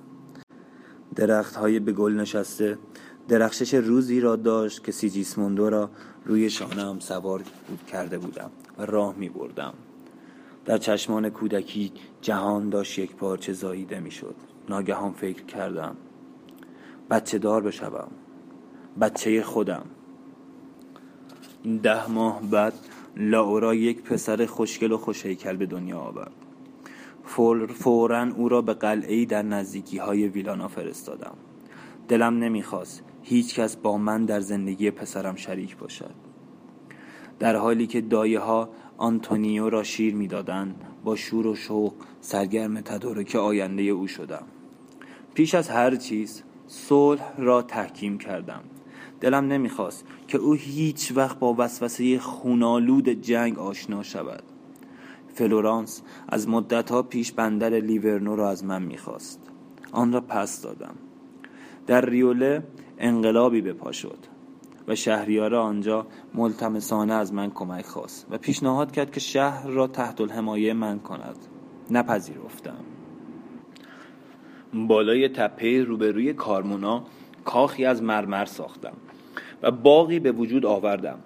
درخت 1.15 1.55
های 1.55 1.79
به 1.79 1.91
گل 1.91 2.13
نشسته. 2.13 2.77
درخشش 3.27 3.73
روزی 3.73 4.19
را 4.19 4.35
داشت 4.35 4.83
که 4.83 4.91
سیجیسموندو 4.91 5.69
را 5.69 5.89
روی 6.25 6.49
شانه 6.49 6.99
سوار 6.99 7.43
کرده 7.91 8.17
بودم 8.17 8.51
و 8.77 8.85
راه 8.85 9.15
می 9.15 9.29
بردم 9.29 9.73
در 10.65 10.77
چشمان 10.77 11.29
کودکی 11.29 11.91
جهان 12.21 12.69
داشت 12.69 12.99
یک 12.99 13.15
پارچه 13.15 13.53
زاییده 13.53 13.99
می 13.99 14.11
شد 14.11 14.35
ناگهان 14.69 15.13
فکر 15.13 15.43
کردم 15.43 15.95
بچه 17.09 17.37
دار 17.37 17.61
بشوم. 17.61 18.11
بچه 19.01 19.43
خودم. 19.43 19.85
ده 21.83 22.09
ماه 22.09 22.41
بعد 22.41 22.73
لاورا 23.17 23.75
یک 23.75 24.01
پسر 24.01 24.45
خوشگل 24.45 24.91
و 24.91 24.97
خوشیکل 24.97 25.55
به 25.55 25.65
دنیا 25.65 25.99
آورد. 25.99 26.40
فورا 27.23 28.27
او 28.35 28.49
را 28.49 28.61
به 28.61 28.73
قلعه 28.73 29.25
در 29.25 29.41
نزدیکی 29.41 29.97
های 29.97 30.27
ویلانا 30.27 30.67
فرستادم. 30.67 31.33
دلم 32.07 32.39
نمی‌خواست 32.39 33.03
هیچ 33.21 33.59
کس 33.59 33.75
با 33.75 33.97
من 33.97 34.25
در 34.25 34.39
زندگی 34.39 34.91
پسرم 34.91 35.35
شریک 35.35 35.77
باشد. 35.77 36.15
در 37.39 37.55
حالی 37.55 37.87
که 37.87 38.01
دایه 38.01 38.39
ها 38.39 38.69
آنتونیو 38.97 39.69
را 39.69 39.83
شیر 39.83 40.15
می‌دادند 40.15 40.75
با 41.03 41.15
شور 41.15 41.47
و 41.47 41.55
شوق 41.55 41.93
سرگرم 42.21 42.81
تدارک 42.81 43.35
آینده 43.35 43.83
او 43.83 44.07
شدم. 44.07 44.43
پیش 45.33 45.55
از 45.55 45.69
هر 45.69 45.95
چیز 45.95 46.43
صلح 46.67 47.37
را 47.37 47.61
تحکیم 47.61 48.17
کردم. 48.17 48.61
دلم 49.21 49.45
نمی‌خواست 49.45 50.05
که 50.27 50.37
او 50.37 50.53
هیچ 50.53 51.11
وقت 51.15 51.39
با 51.39 51.55
وسوسه 51.57 52.19
خون‌آلود 52.19 53.09
جنگ 53.09 53.59
آشنا 53.59 54.03
شود. 54.03 54.43
فلورانس 55.33 56.01
از 56.29 56.49
مدتها 56.49 57.03
پیش 57.03 57.31
بندر 57.31 57.69
لیورنو 57.69 58.35
را 58.35 58.49
از 58.49 58.65
من 58.65 58.81
می‌خواست. 58.81 59.39
آن 59.91 60.13
را 60.13 60.21
پس 60.21 60.61
دادم. 60.61 60.95
در 61.87 62.05
ریوله 62.05 62.63
انقلابی 62.97 63.61
به 63.61 63.73
پا 63.73 63.91
شد 63.91 64.17
و 64.87 64.95
شهریار 64.95 65.55
آنجا 65.55 66.07
ملتمسانه 66.33 67.13
از 67.13 67.33
من 67.33 67.49
کمک 67.49 67.85
خواست 67.85 68.27
و 68.29 68.37
پیشنهاد 68.37 68.91
کرد 68.91 69.11
که 69.11 69.19
شهر 69.19 69.67
را 69.67 69.87
تحت 69.87 70.21
الحمایه 70.21 70.73
من 70.73 70.99
کند. 70.99 71.37
نپذیرفتم. 71.91 72.77
بالای 74.73 75.29
تپه 75.29 75.83
روبروی 75.83 76.33
کارمونا 76.33 77.03
کاخی 77.45 77.85
از 77.85 78.03
مرمر 78.03 78.45
ساختم 78.45 78.93
و 79.61 79.71
باقی 79.71 80.19
به 80.19 80.31
وجود 80.31 80.65
آوردم. 80.65 81.19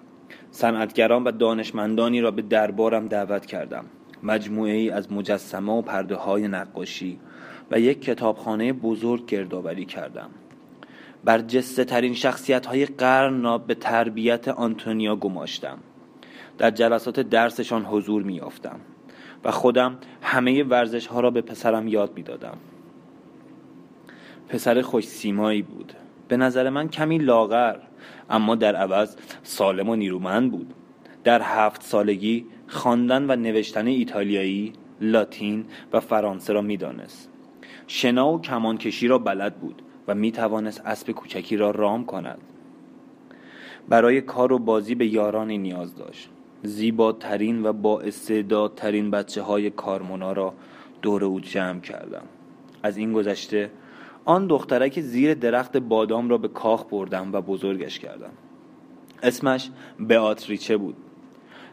صنعتگران 0.56 1.24
و 1.24 1.30
دانشمندانی 1.30 2.20
را 2.20 2.30
به 2.30 2.42
دربارم 2.42 3.08
دعوت 3.08 3.46
کردم. 3.46 3.84
مجموعه 4.22 4.72
ای 4.72 4.90
از 4.90 5.12
مجسمه 5.12 5.72
و 5.72 5.82
پرده 5.82 6.14
های 6.14 6.48
نقاشی 6.48 7.18
و 7.70 7.80
یک 7.80 8.02
کتابخانه 8.02 8.72
بزرگ 8.72 9.26
گردآوری 9.26 9.84
کردم. 9.84 10.30
برجسته 11.24 11.84
ترین 11.84 12.14
شخصیت 12.14 12.66
های 12.66 12.86
قرن 12.86 13.42
را 13.42 13.58
به 13.58 13.74
تربیت 13.74 14.48
آنتونیا 14.48 15.16
گماشتم. 15.16 15.78
در 16.58 16.70
جلسات 16.70 17.20
درسشان 17.20 17.84
حضور 17.84 18.22
می 18.22 18.34
یافتم 18.34 18.80
و 19.44 19.50
خودم 19.50 19.98
همه 20.22 20.62
ورزش 20.62 21.06
ها 21.06 21.20
را 21.20 21.30
به 21.30 21.40
پسرم 21.40 21.88
یاد 21.88 22.12
می 22.16 22.22
دادم. 22.22 22.56
پسر 24.48 24.82
خوش 24.82 25.04
سیمایی 25.04 25.62
بود. 25.62 25.92
به 26.28 26.36
نظر 26.36 26.70
من 26.70 26.88
کمی 26.88 27.18
لاغر. 27.18 27.76
اما 28.30 28.54
در 28.54 28.76
عوض 28.76 29.16
سالم 29.42 29.88
و 29.88 29.96
نیرومند 29.96 30.50
بود. 30.50 30.74
در 31.24 31.42
هفت 31.42 31.82
سالگی 31.82 32.46
خواندن 32.66 33.30
و 33.30 33.36
نوشتن 33.36 33.86
ایتالیایی 33.86 34.72
لاتین 35.00 35.64
و 35.92 36.00
فرانسه 36.00 36.52
را 36.52 36.62
می‌دانست. 36.62 37.30
شنا 37.86 38.32
و 38.32 38.40
کمانکشی 38.40 39.08
را 39.08 39.18
بلد 39.18 39.56
بود 39.56 39.82
و 40.08 40.14
می 40.14 40.32
توانست 40.32 40.82
اسب 40.86 41.10
کوچکی 41.10 41.56
را 41.56 41.70
رام 41.70 42.04
کند. 42.04 42.38
برای 43.88 44.20
کار 44.20 44.52
و 44.52 44.58
بازی 44.58 44.94
به 44.94 45.06
یارانی 45.06 45.58
نیاز 45.58 45.96
داشت. 45.96 46.28
زیباترین 46.62 47.66
و 47.66 47.72
با 47.72 48.00
استعدادترین 48.00 49.10
بچه 49.10 49.42
های 49.42 49.70
کارمونا 49.70 50.32
را 50.32 50.54
دور 51.02 51.24
او 51.24 51.40
جمع 51.40 51.80
کردم. 51.80 52.22
از 52.82 52.96
این 52.96 53.12
گذشته 53.12 53.70
آن 54.28 54.46
دخترک 54.46 55.00
زیر 55.00 55.34
درخت 55.34 55.76
بادام 55.76 56.28
را 56.28 56.38
به 56.38 56.48
کاخ 56.48 56.84
بردم 56.84 57.32
و 57.32 57.40
بزرگش 57.40 57.98
کردم. 57.98 58.32
اسمش 59.22 59.70
beatrice 60.08 60.70
بود. 60.70 60.96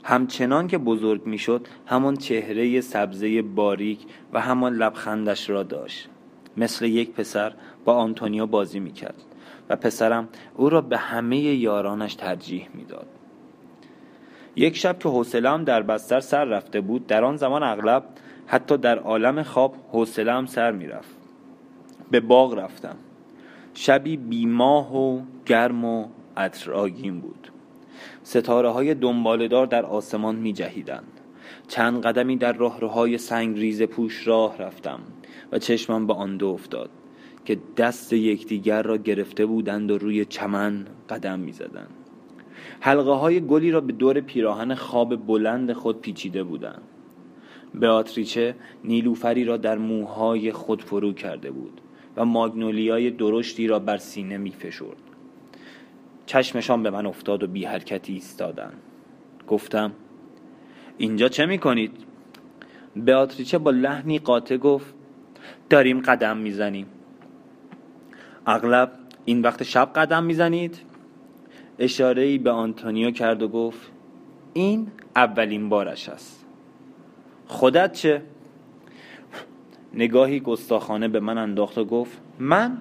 همچنان 0.03 0.67
که 0.67 0.77
بزرگ 0.77 1.25
می‌شد 1.25 1.67
همان 1.85 2.15
چهره 2.15 2.81
سبزه 2.81 3.41
باریک 3.41 3.99
و 4.33 4.41
همان 4.41 4.75
لبخندش 4.75 5.49
را 5.49 5.63
داشت. 5.63 6.09
مثل 6.57 6.85
یک 6.85 7.11
پسر 7.11 7.53
با 7.85 7.93
آنتونیو 7.93 8.45
بازی 8.45 8.79
می‌کرد 8.79 9.23
و 9.69 9.75
پسرم 9.75 10.29
او 10.55 10.69
را 10.69 10.81
به 10.81 10.97
همه 10.97 11.37
یارانش 11.37 12.15
ترجیح 12.15 12.67
می‌داد. 12.73 13.07
یک 14.55 14.77
شب 14.77 14.99
که 14.99 15.09
حوصله‌ام 15.09 15.63
در 15.63 15.81
بستر 15.81 16.19
سر 16.19 16.45
رفته 16.45 16.81
بود 16.81 17.07
در 17.07 17.23
آن 17.23 17.37
زمان 17.37 17.63
اغلب 17.63 18.03
حتی 18.47 18.77
در 18.77 18.99
عالم 18.99 19.43
خواب 19.43 19.75
حوصله‌ام 19.91 20.45
سر 20.45 20.71
می‌رفت. 20.71 21.22
به 22.13 22.19
باغ 22.19 22.53
رفتم. 22.53 22.95
شبی 23.73 24.17
بیماه 24.17 24.97
و 24.97 25.21
گرم 25.45 25.85
و 25.85 26.07
عطرآگین 26.37 27.19
بود. 27.19 27.51
ستاره 28.23 28.69
های 28.69 28.93
دنبالدار 28.93 29.65
در 29.65 29.85
آسمان 29.85 30.35
می 30.35 30.53
جهیدند 30.53 31.19
چند 31.67 32.01
قدمی 32.01 32.37
در 32.37 32.53
راهروهای 32.53 33.17
سنگ 33.17 33.57
ریز 33.57 33.81
پوش 33.81 34.27
راه 34.27 34.57
رفتم 34.57 34.99
و 35.51 35.59
چشمم 35.59 36.07
به 36.07 36.13
آن 36.13 36.37
دو 36.37 36.47
افتاد 36.47 36.89
که 37.45 37.57
دست 37.77 38.13
یکدیگر 38.13 38.81
را 38.81 38.97
گرفته 38.97 39.45
بودند 39.45 39.91
و 39.91 39.97
روی 39.97 40.25
چمن 40.25 40.85
قدم 41.09 41.39
می 41.39 41.51
زدند 41.51 41.93
حلقه 42.79 43.11
های 43.11 43.41
گلی 43.41 43.71
را 43.71 43.81
به 43.81 43.93
دور 43.93 44.21
پیراهن 44.21 44.75
خواب 44.75 45.15
بلند 45.15 45.73
خود 45.73 46.01
پیچیده 46.01 46.43
بودند. 46.43 46.81
آتریچه 47.81 48.55
نیلوفری 48.83 49.43
را 49.45 49.57
در 49.57 49.77
موهای 49.77 50.51
خود 50.51 50.81
فرو 50.81 51.13
کرده 51.13 51.51
بود. 51.51 51.81
و 52.17 52.25
ماگنولیای 52.25 53.11
درشتی 53.11 53.67
را 53.67 53.79
بر 53.79 53.97
سینه 53.97 54.37
می 54.37 54.51
فشرد. 54.51 54.97
چشمشان 56.25 56.83
به 56.83 56.89
من 56.89 57.05
افتاد 57.05 57.43
و 57.43 57.47
بی 57.47 57.65
حرکتی 57.65 58.13
ایستادن 58.13 58.73
گفتم 59.47 59.91
اینجا 60.97 61.27
چه 61.27 61.45
می 61.45 61.57
کنید؟ 61.57 61.91
بیاتریچه 62.95 63.57
با 63.57 63.71
لحنی 63.71 64.19
قاطع 64.19 64.57
گفت 64.57 64.93
داریم 65.69 66.01
قدم 66.01 66.37
می‌زنیم. 66.37 66.85
اغلب 68.45 68.91
این 69.25 69.41
وقت 69.41 69.63
شب 69.63 69.93
قدم 69.95 70.23
می‌زنید؟ 70.23 70.79
اشاره 71.79 72.21
ای 72.21 72.37
به 72.37 72.51
آنتونیو 72.51 73.11
کرد 73.11 73.41
و 73.41 73.47
گفت 73.47 73.91
این 74.53 74.87
اولین 75.15 75.69
بارش 75.69 76.09
است. 76.09 76.45
خودت 77.47 77.93
چه؟ 77.93 78.21
نگاهی 79.93 80.39
گستاخانه 80.39 81.07
به 81.07 81.19
من 81.19 81.37
انداخت 81.37 81.77
و 81.77 81.85
گفت 81.85 82.21
من 82.39 82.77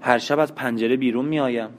هر 0.00 0.18
شب 0.18 0.38
از 0.38 0.54
پنجره 0.54 0.96
بیرون 0.96 1.24
می 1.24 1.40
آیم 1.40 1.70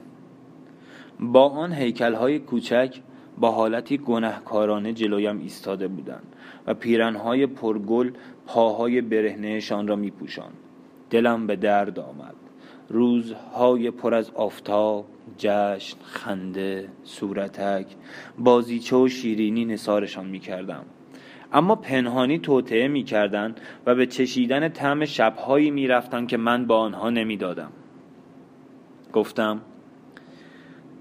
با 1.20 1.48
آن 1.48 1.72
هیکل 1.72 2.14
های 2.14 2.38
کوچک 2.38 3.00
با 3.38 3.50
حالتی 3.50 3.98
گنهکارانه 3.98 4.92
جلویم 4.92 5.38
ایستاده 5.38 5.88
بودند 5.88 6.36
و 6.66 6.74
پیرنهای 6.74 7.46
پرگل 7.46 8.10
پاهای 8.46 9.00
برهنهشان 9.00 9.88
را 9.88 9.96
می 9.96 10.10
پوشان. 10.10 10.50
دلم 11.10 11.46
به 11.46 11.56
درد 11.56 11.98
آمد. 11.98 12.34
روزهای 12.88 13.90
پر 13.90 14.14
از 14.14 14.30
آفتاب 14.30 15.06
جشن 15.38 15.96
خنده 16.02 16.88
صورتک 17.04 17.86
بازیچه 18.38 18.96
و 18.96 19.08
شیرینی 19.08 19.64
نثارشان 19.64 20.26
می 20.26 20.38
کردم 20.38 20.84
اما 21.54 21.74
پنهانی 21.74 22.38
توطعه 22.38 22.88
می 22.88 23.04
کردن 23.04 23.54
و 23.86 23.94
به 23.94 24.06
چشیدن 24.06 24.68
طعم 24.68 25.04
شبهایی 25.04 25.70
می 25.70 25.86
رفتن 25.86 26.26
که 26.26 26.36
من 26.36 26.66
با 26.66 26.78
آنها 26.78 27.10
نمی 27.10 27.36
دادم. 27.36 27.72
گفتم 29.12 29.60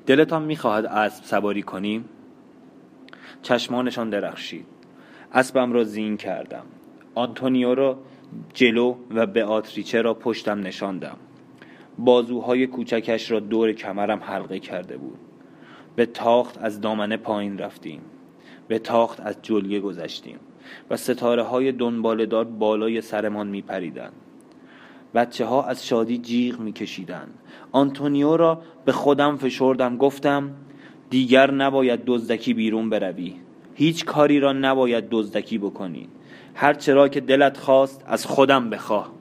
دلتان 0.06 0.44
می 0.44 0.56
خواهد 0.56 0.86
اسب 0.86 1.24
سواری 1.24 1.62
کنیم؟ 1.62 2.06
چشمانشان 3.42 4.10
درخشید. 4.10 4.66
اسبم 5.32 5.74
را 5.74 5.84
زین 5.84 6.18
کردم. 6.18 6.66
آنتونیو 7.16 7.76
را 7.76 7.98
جلو 8.54 8.96
و 9.12 9.26
به 9.26 9.46
آتریچه 9.46 10.02
را 10.02 10.14
پشتم 10.14 10.60
نشاندم. 10.60 11.18
بازوهای 11.98 12.68
کوچکش 12.68 13.32
را 13.32 13.40
دور 13.40 13.72
کمرم 13.72 14.20
حلقه 14.24 14.60
کرده 14.60 14.98
بود. 14.98 15.20
به 15.96 16.06
تاخت 16.06 16.58
از 16.58 16.82
دامنه 16.82 17.18
پایین 17.18 17.58
رفتیم. 17.58 18.02
به 18.74 18.80
تاخت 18.80 19.20
از 19.20 19.38
جلگه 19.42 19.80
گذشتیم 19.80 20.40
و 20.90 20.98
ستاره 20.98 21.44
های 21.44 21.72
دنبالدار 21.72 22.46
بالای 22.46 23.02
سرمان 23.02 23.48
می 23.48 23.62
پریدن. 23.62 24.12
بچه 25.16 25.46
ها 25.46 25.64
از 25.64 25.88
شادی 25.88 26.18
جیغ 26.18 26.60
می 26.60 26.74
کشیدن. 26.74 27.28
آنتونیو 27.72 28.38
را 28.38 28.62
به 28.86 28.92
خودم 28.92 29.38
فشردم 29.38 29.98
گفتم 29.98 30.52
دیگر 31.10 31.52
نباید 31.52 32.02
دزدکی 32.06 32.54
بیرون 32.54 32.90
بروی. 32.90 33.36
هیچ 33.76 34.06
کاری 34.06 34.40
را 34.40 34.54
نباید 34.54 35.06
دزدکی 35.12 35.58
بکنی. 35.58 36.10
هر 36.56 36.74
چرا 36.74 37.08
که 37.08 37.22
دلت 37.22 37.58
خواست 37.58 38.04
از 38.08 38.26
خودم 38.26 38.70
بخواه. 38.70 39.12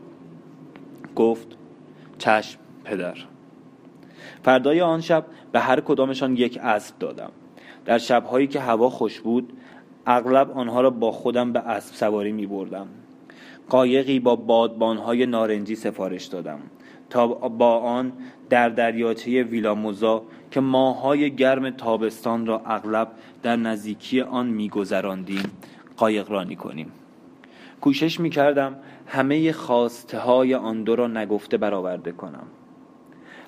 گفت 1.16 1.46
چشم 2.18 2.58
پدر. 2.84 3.16
فردای 4.42 4.80
آن 4.80 5.00
شب 5.00 5.26
به 5.52 5.60
هر 5.60 5.80
کدامشان 5.80 6.36
یک 6.36 6.58
اسب 6.62 6.98
دادم. 6.98 7.30
در 7.84 7.98
شبهایی 7.98 8.46
که 8.46 8.60
هوا 8.60 8.90
خوش 8.90 9.20
بود 9.20 9.52
اغلب 10.06 10.50
آنها 10.50 10.80
را 10.80 10.90
با 10.90 11.12
خودم 11.12 11.52
به 11.52 11.60
اسب 11.60 11.94
سواری 11.94 12.32
می 12.32 12.46
بردم 12.46 12.86
قایقی 13.68 14.20
با 14.20 14.36
بادبانهای 14.36 15.26
نارنجی 15.26 15.74
سفارش 15.76 16.24
دادم 16.24 16.58
تا 17.10 17.26
با 17.26 17.78
آن 17.78 18.12
در 18.50 18.68
دریاچه 18.68 19.42
ویلاموزا 19.42 20.22
که 20.50 20.60
ماهای 20.60 21.34
گرم 21.34 21.70
تابستان 21.70 22.46
را 22.46 22.62
اغلب 22.66 23.08
در 23.42 23.56
نزدیکی 23.56 24.20
آن 24.20 24.46
میگذراندیم 24.46 25.42
قایقرانی 25.96 26.56
کنیم. 26.56 26.92
کوشش 27.80 28.20
می 28.20 28.30
کردم 28.30 28.76
همه 29.06 29.52
خواسته 29.52 30.18
های 30.18 30.54
آن 30.54 30.82
دو 30.82 30.96
را 30.96 31.06
نگفته 31.06 31.56
برآورده 31.56 32.12
کنم. 32.12 32.46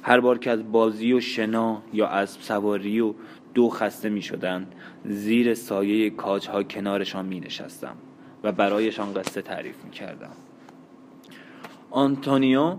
هر 0.02 0.20
بار 0.20 0.38
که 0.38 0.50
از 0.50 0.72
بازی 0.72 1.12
و 1.12 1.20
شنا 1.20 1.82
یا 1.92 2.06
اسب 2.06 2.40
سواری 2.40 3.00
و 3.00 3.14
دو 3.54 3.68
خسته 3.68 4.08
می 4.08 4.22
شدن 4.22 4.66
زیر 5.04 5.54
سایه 5.54 6.10
کاج 6.10 6.48
ها 6.48 6.62
کنارشان 6.62 7.26
می 7.26 7.40
نشستم 7.40 7.96
و 8.42 8.52
برایشان 8.52 9.14
قصه 9.14 9.42
تعریف 9.42 9.84
می 9.84 9.90
کردم 9.90 10.32
آنتونیو 11.90 12.76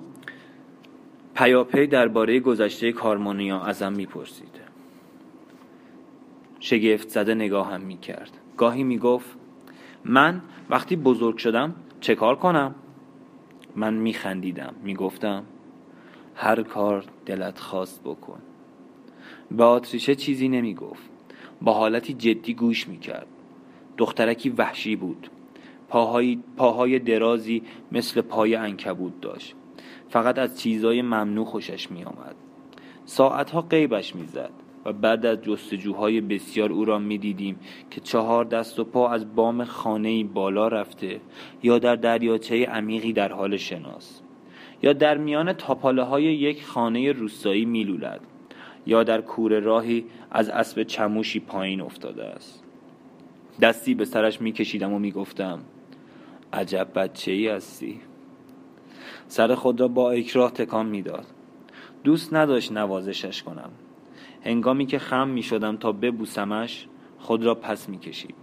پیاپی 1.35 1.87
درباره 1.87 2.39
گذشته 2.39 2.91
کارمونیا 2.91 3.61
ازم 3.61 3.93
می‌پرسید. 3.93 4.55
شگفت 6.59 7.09
زده 7.09 7.35
نگاهم 7.35 7.81
می‌کرد. 7.81 8.31
گاهی 8.57 8.83
می‌گفت 8.83 9.29
من 10.05 10.41
وقتی 10.69 10.95
بزرگ 10.95 11.37
شدم 11.37 11.75
چه 12.01 12.15
کار 12.15 12.35
کنم؟ 12.35 12.75
من 13.75 13.93
میخندیدم 13.93 14.73
می‌گفتم 14.83 15.43
هر 16.35 16.63
کار 16.63 17.05
دلت 17.25 17.59
خواست 17.59 18.03
بکن. 18.03 18.39
به 19.51 19.63
آتریشه 19.63 20.15
چیزی 20.15 20.47
نمی‌گفت. 20.47 21.09
با 21.61 21.73
حالتی 21.73 22.13
جدی 22.13 22.53
گوش 22.53 22.87
می‌کرد. 22.87 23.27
دخترکی 23.97 24.49
وحشی 24.49 24.95
بود. 24.95 25.29
پاهای, 25.87 26.39
پاهای 26.57 26.99
درازی 26.99 27.63
مثل 27.91 28.21
پای 28.21 28.55
انکبود 28.55 29.19
داشت. 29.19 29.55
فقط 30.09 30.39
از 30.39 30.61
چیزای 30.61 31.01
ممنوع 31.01 31.45
خوشش 31.45 31.91
می 31.91 32.03
آمد 32.03 32.35
ساعتها 33.05 33.61
قیبش 33.61 34.15
می‌زد 34.15 34.51
و 34.85 34.93
بعد 34.93 35.25
از 35.25 35.41
جستجوهای 35.41 36.21
بسیار 36.21 36.71
او 36.71 36.85
را 36.85 36.99
می 36.99 37.17
دیدیم 37.17 37.59
که 37.91 38.01
چهار 38.01 38.45
دست 38.45 38.79
و 38.79 38.83
پا 38.83 39.09
از 39.09 39.35
بام 39.35 39.63
خانه 39.63 40.23
بالا 40.23 40.67
رفته 40.67 41.21
یا 41.63 41.79
در 41.79 41.95
دریاچه 41.95 42.65
عمیقی 42.65 43.13
در 43.13 43.31
حال 43.33 43.57
شناس 43.57 44.21
یا 44.83 44.93
در 44.93 45.17
میان 45.17 45.53
تاپاله 45.53 46.03
های 46.03 46.23
یک 46.23 46.63
خانه 46.63 47.11
روستایی 47.11 47.65
میلولد. 47.65 48.21
یا 48.85 49.03
در 49.03 49.21
کور 49.21 49.59
راهی 49.59 50.05
از 50.31 50.49
اسب 50.49 50.83
چموشی 50.83 51.39
پایین 51.39 51.81
افتاده 51.81 52.25
است. 52.25 52.63
دستی 53.61 53.93
به 53.93 54.05
سرش 54.05 54.41
میکشیدم 54.41 54.93
و 54.93 54.99
می‌گفتم 54.99 55.59
عجب 56.53 56.87
بچه 56.95 57.31
ای 57.31 57.47
هستی. 57.47 58.01
سر 59.27 59.55
خود 59.55 59.81
را 59.81 59.87
با 59.87 60.11
اکراه 60.11 60.51
تکان 60.51 60.85
می‌داد. 60.85 61.25
دوست 62.03 62.33
نداشت 62.33 62.71
نوازشش 62.71 63.43
کنم. 63.43 63.69
هنگامی 64.43 64.85
که 64.85 64.99
خم 64.99 65.27
می 65.27 65.43
شدم 65.43 65.77
تا 65.77 65.91
ببوسمش 65.91 66.87
خود 67.19 67.43
را 67.43 67.55
پس 67.55 67.89
می 67.89 67.99
کشید 67.99 68.35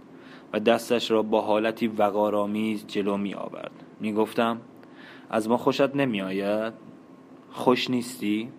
و 0.53 0.59
دستش 0.59 1.11
را 1.11 1.23
با 1.23 1.41
حالتی 1.41 1.87
وقارآمیز 1.87 2.87
جلو 2.87 3.17
می 3.17 3.33
آورد 3.33 3.71
می 3.99 4.13
گفتم 4.13 4.61
از 5.29 5.49
ما 5.49 5.57
خوشت 5.57 5.95
نمی 5.95 6.21
آید؟ 6.21 6.73
خوش 7.51 7.89
نیستی؟ 7.89 8.49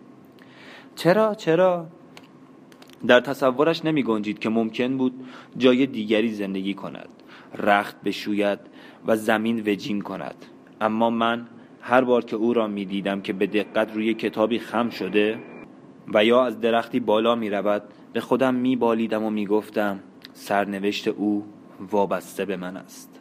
چرا؟ 0.96 1.34
چرا؟ 1.34 1.86
در 3.06 3.20
تصورش 3.20 3.84
نمی 3.84 4.02
گنجید 4.02 4.38
که 4.38 4.48
ممکن 4.48 4.96
بود 4.96 5.12
جای 5.56 5.86
دیگری 5.86 6.32
زندگی 6.32 6.74
کند. 6.74 7.08
رخت 7.58 8.02
بشوید 8.02 8.58
و 9.06 9.16
زمین 9.16 9.62
وجین 9.66 10.00
کند. 10.00 10.34
اما 10.80 11.10
من 11.10 11.46
هر 11.80 12.04
بار 12.04 12.24
که 12.24 12.36
او 12.36 12.54
را 12.54 12.66
می 12.66 12.84
دیدم 12.84 13.20
که 13.20 13.32
به 13.32 13.46
دقت 13.46 13.94
روی 13.94 14.14
کتابی 14.14 14.58
خم 14.58 14.90
شده 14.90 15.38
و 16.14 16.24
یا 16.24 16.44
از 16.44 16.60
درختی 16.60 17.00
بالا 17.00 17.34
می 17.34 17.50
رود 17.50 17.82
به 18.12 18.20
خودم 18.20 18.54
می 18.54 18.76
بالیدم 18.76 19.24
و 19.24 19.30
می 19.30 19.46
گفتم 19.46 20.00
سرنوشت 20.32 21.08
او 21.08 21.46
وابسته 21.90 22.44
به 22.44 22.56
من 22.56 22.76
است. 22.76 23.13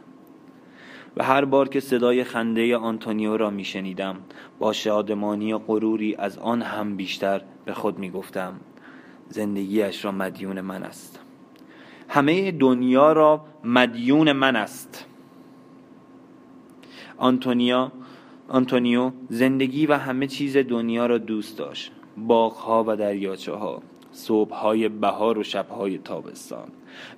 و 1.17 1.23
هر 1.23 1.45
بار 1.45 1.69
که 1.69 1.79
صدای 1.79 2.23
خنده 2.23 2.77
آنتونیو 2.77 3.37
را 3.37 3.49
می 3.49 3.65
شنیدم 3.65 4.15
با 4.59 4.73
شادمانی 4.73 5.53
و 5.53 5.57
غروری 5.57 6.15
از 6.15 6.37
آن 6.37 6.61
هم 6.61 6.95
بیشتر 6.95 7.41
به 7.65 7.73
خود 7.73 7.99
می 7.99 8.11
گفتم 8.11 8.59
زندگیش 9.29 10.05
را 10.05 10.11
مدیون 10.11 10.61
من 10.61 10.83
است. 10.83 11.19
همه 12.09 12.51
دنیا 12.51 13.13
را 13.13 13.45
مدیون 13.63 14.31
من 14.31 14.55
است. 14.55 15.05
آنتونیا 17.17 17.91
آنتونیو 18.47 19.11
زندگی 19.29 19.85
و 19.85 19.93
همه 19.93 20.27
چیز 20.27 20.57
دنیا 20.57 21.05
را 21.05 21.17
دوست 21.17 21.57
داشت. 21.57 21.91
باغها 22.17 22.83
و 22.87 22.95
دریاچه 22.95 23.53
ها 23.53 23.81
صبحهای 24.11 24.89
بهار 24.89 25.37
و 25.37 25.43
شبهای 25.43 25.97
تابستان. 25.97 26.67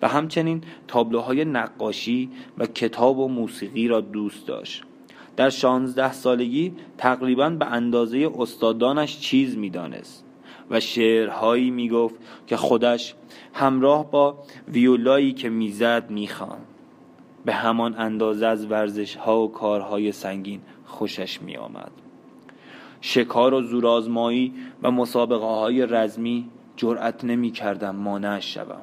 و 0.02 0.08
همچنین 0.08 0.62
تابلوهای 0.88 1.46
نقاشی 1.46 2.30
و 2.58 2.66
کتاب 2.66 3.20
و 3.20 3.28
موسیقی 3.28 3.88
را 3.88 4.02
دوست 4.02 4.48
داشت. 4.48 4.84
در 5.36 5.50
شانزده 5.50 6.14
سالگی 6.14 6.74
تقریبا 6.98 7.50
به 7.50 7.66
اندازه 7.66 8.32
استادانش 8.38 9.20
چیز 9.20 9.58
می‌دانست 9.58 10.26
و 10.70 10.80
شعرهایی 10.80 11.72
می‌گفت 11.72 12.16
که 12.48 12.58
خودش 12.58 13.16
همراه 13.54 14.12
با 14.12 14.38
ویولایی 14.68 15.34
که 15.34 15.50
می‌زد 15.50 16.10
می‌خوان 16.10 16.58
به 17.46 17.54
همان 17.54 17.96
اندازه 17.98 18.46
از 18.46 18.72
ورزش 18.72 19.16
ها 19.16 19.42
و 19.42 19.52
کارهای 19.52 20.12
سنگین 20.12 20.62
خوشش 20.86 21.42
می 21.42 21.58
آمد. 21.58 21.92
شکار 23.02 23.54
و 23.54 23.62
زورآزمایی 23.62 24.54
و 24.84 24.92
مسابقه 24.92 25.46
های 25.46 25.86
رزمی 25.86 26.50
جرأت 26.78 27.24
نمی 27.24 27.52
کردم 27.52 27.96
مانعش 27.96 28.54
شوم. 28.54 28.82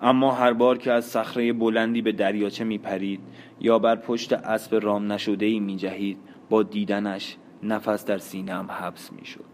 اما 0.00 0.32
هر 0.32 0.52
بار 0.52 0.78
که 0.78 0.92
از 0.92 1.04
صخره 1.04 1.52
بلندی 1.52 2.02
به 2.02 2.12
دریاچه 2.12 2.64
می 2.64 2.78
پرید 2.78 3.20
یا 3.60 3.78
بر 3.78 3.96
پشت 3.96 4.32
اسب 4.32 4.78
رام 4.82 5.12
نشده 5.12 5.46
ای 5.46 5.60
می 5.60 5.76
جهید 5.76 6.18
با 6.50 6.62
دیدنش 6.62 7.36
نفس 7.62 8.04
در 8.04 8.18
سینم 8.18 8.70
حبس 8.70 9.12
می 9.12 9.26
شد 9.26 9.44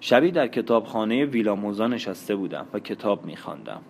شبی 0.00 0.30
در 0.30 0.48
کتابخانه 0.48 1.24
ویلاموزا 1.24 1.86
نشسته 1.86 2.36
بودم 2.36 2.66
و 2.72 2.78
کتاب 2.78 3.24
می 3.24 3.36
خواندم 3.36 3.82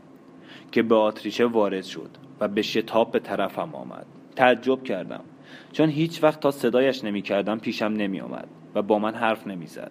که 0.72 0.82
به 0.82 0.94
آتریچه 0.94 1.46
وارد 1.46 1.84
شد 1.84 2.10
و 2.40 2.48
به 2.48 2.62
شتاب 2.62 3.12
به 3.12 3.18
طرفم 3.18 3.74
آمد. 3.74 4.06
تعجب 4.36 4.82
کردم. 4.82 5.24
چون 5.72 5.88
هیچ 5.88 6.22
وقت 6.22 6.40
تا 6.40 6.50
صدایش 6.50 7.04
نمی 7.04 7.22
کردم 7.22 7.58
پیشم 7.58 7.84
نمی 7.84 8.20
آمد 8.20 8.48
و 8.74 8.82
با 8.82 8.98
من 8.98 9.14
حرف 9.14 9.46
نمی 9.46 9.66
زد 9.66 9.90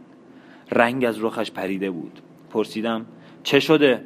رنگ 0.71 1.05
از 1.05 1.23
رخش 1.23 1.51
پریده 1.51 1.91
بود. 1.91 2.19
پرسیدم 2.49 3.05
چه 3.43 3.60
شده؟ 3.60 4.03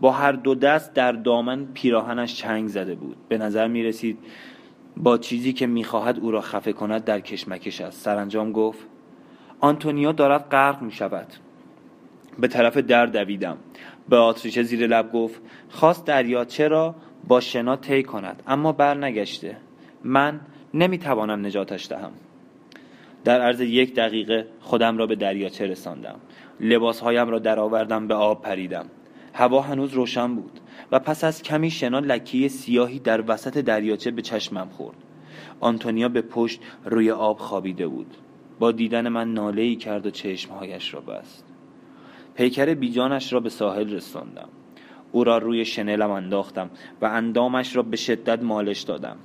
با 0.00 0.10
هر 0.10 0.32
دو 0.32 0.54
دست 0.54 0.94
در 0.94 1.12
دامن 1.12 1.64
پیراهنش 1.74 2.34
چنگ 2.34 2.68
زده 2.68 2.94
بود. 2.94 3.16
به 3.28 3.38
نظر 3.38 3.68
می 3.68 3.82
رسید 3.82 4.18
با 4.96 5.18
چیزی 5.18 5.52
که 5.52 5.66
می‌خواهد 5.66 6.18
او 6.18 6.30
را 6.30 6.40
خفه 6.40 6.72
کند 6.72 7.04
در 7.04 7.20
کشمکش 7.20 7.80
است. 7.80 8.00
سرانجام 8.04 8.52
گفت 8.52 8.86
آنتونیا 9.60 10.12
دارد 10.12 10.48
غرق 10.50 10.82
می 10.82 10.92
شود 10.92 11.26
به 12.38 12.48
طرف 12.48 12.76
در 12.76 13.06
دویدم. 13.06 13.56
به 14.08 14.16
آتریچه 14.16 14.62
زیر 14.62 14.86
لب 14.86 15.12
گفت 15.12 15.40
خواست 15.68 16.06
دریا 16.06 16.44
چرا 16.44 16.94
با 17.28 17.40
شنا 17.40 17.76
طی 17.76 18.02
کند 18.02 18.42
اما 18.46 18.72
برنگشته 18.72 19.56
من 20.04 20.40
نمی‌توانم 20.74 21.46
نجاتش 21.46 21.88
دهم. 21.88 22.12
در 23.24 23.40
عرض 23.40 23.60
یک 23.60 23.94
دقیقه 23.94 24.46
خودم 24.60 24.98
را 24.98 25.06
به 25.06 25.16
دریاچه 25.16 25.66
رساندم. 25.66 26.20
لباسهایم 26.60 27.28
را 27.28 27.38
درآوردم 27.38 28.06
به 28.06 28.14
آب 28.14 28.42
پریدم. 28.42 28.86
هوا 29.34 29.60
هنوز 29.60 29.92
روشن 29.92 30.34
بود 30.34 30.60
و 30.92 30.98
پس 30.98 31.24
از 31.24 31.42
کمی 31.42 31.70
شنا 31.70 31.98
لکی 31.98 32.48
سیاهی 32.48 32.98
در 32.98 33.24
وسط 33.26 33.58
دریاچه 33.58 34.10
به 34.10 34.22
چشمم 34.22 34.68
خورد. 34.68 34.96
آنتونیا 35.60 36.08
به 36.08 36.22
پشت 36.22 36.60
روی 36.84 37.10
آب 37.10 37.38
خوابیده 37.38 37.86
بود. 37.86 38.16
با 38.58 38.72
دیدن 38.72 39.08
من 39.08 39.34
ناله 39.34 39.62
ای 39.62 39.76
کرد 39.76 40.06
و 40.06 40.10
چشمهایش 40.10 40.94
را 40.94 41.00
بست. 41.00 41.44
پیکر 42.34 42.74
بیجانش 42.74 43.32
را 43.32 43.40
به 43.40 43.48
ساحل 43.48 43.90
رساندم. 43.90 44.48
او 45.12 45.24
را 45.24 45.38
روی 45.38 45.64
شنلم 45.64 46.10
انداختم 46.10 46.70
و 47.00 47.04
اندامش 47.04 47.76
را 47.76 47.82
به 47.82 47.96
شدت 47.96 48.42
مالش 48.42 48.80
دادم. 48.80 49.16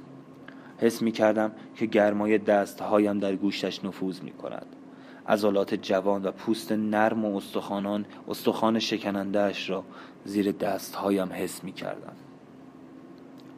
حس 0.78 1.02
می 1.02 1.12
کردم 1.12 1.52
که 1.76 1.86
گرمای 1.86 2.38
دستهایم 2.38 3.20
در 3.20 3.36
گوشتش 3.36 3.86
نفوذ 3.86 4.22
می 4.22 4.32
کند 4.32 4.65
عضلات 5.28 5.74
جوان 5.74 6.24
و 6.24 6.32
پوست 6.32 6.72
نرم 6.72 7.26
و 7.26 7.38
استخوانان 7.38 8.06
استخوان 8.28 8.80
شکنندهاش 8.80 9.70
را 9.70 9.84
زیر 10.26 10.52
دستهایم 10.52 11.30
حس 11.34 11.64
می 11.64 11.72
کردم 11.72 12.14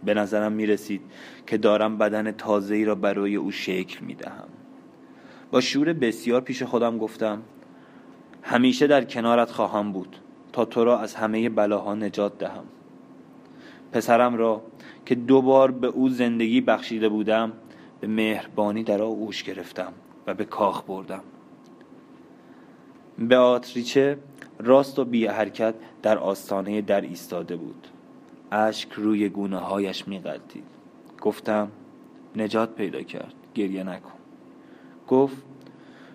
به 0.04 0.14
نظرم 0.14 0.52
می 0.52 0.66
رسید 0.66 1.02
که 1.48 1.58
دارم 1.58 1.98
بدن 1.98 2.32
تازه‌ای 2.32 2.86
را 2.86 2.96
برای 2.96 3.36
او 3.36 3.52
شکل 3.52 4.06
می 4.06 4.16
دهم 4.16 4.48
با 5.52 5.62
شور 5.62 5.94
بسیار 5.94 6.42
پیش 6.42 6.64
خودم 6.64 6.98
گفتم 6.98 7.42
همیشه 8.42 8.88
در 8.88 9.04
کنارت 9.04 9.52
خواهم 9.52 9.92
بود 9.92 10.18
تا 10.54 10.66
تو 10.66 10.84
را 10.84 11.00
از 11.00 11.16
همه 11.16 11.50
بلاها 11.50 11.96
نجات 11.96 12.38
دهم. 12.38 12.64
پسرم 13.92 14.36
را 14.36 14.62
که 15.06 15.16
دو 15.16 15.42
بار 15.42 15.72
به 15.72 15.88
او 15.88 16.10
زندگی 16.10 16.62
بخشیده 16.62 17.10
بودم 17.10 17.54
به 18.00 18.08
مهربانی 18.08 18.84
در 18.84 19.02
آغوش 19.02 19.44
گرفتم 19.44 19.94
و 20.28 20.34
به 20.34 20.46
کاخ 20.46 20.84
بردم. 20.84 21.24
به 23.20 23.38
آتریچه 23.38 24.18
راست 24.60 25.00
و 25.00 25.06
بی 25.06 25.26
حرکت 25.26 25.76
در 26.02 26.18
آستانه 26.18 26.82
در 26.82 27.02
ایستاده 27.02 27.56
بود. 27.56 27.88
اشک 28.52 28.92
روی 28.92 29.30
گونه 29.30 29.58
هایش 29.58 30.08
می 30.08 30.22
گفتم 31.22 31.72
نجات 32.36 32.76
پیدا 32.76 33.02
کرد. 33.02 33.34
گریه 33.56 33.84
نکن. 33.84 34.12
گفت 35.08 35.38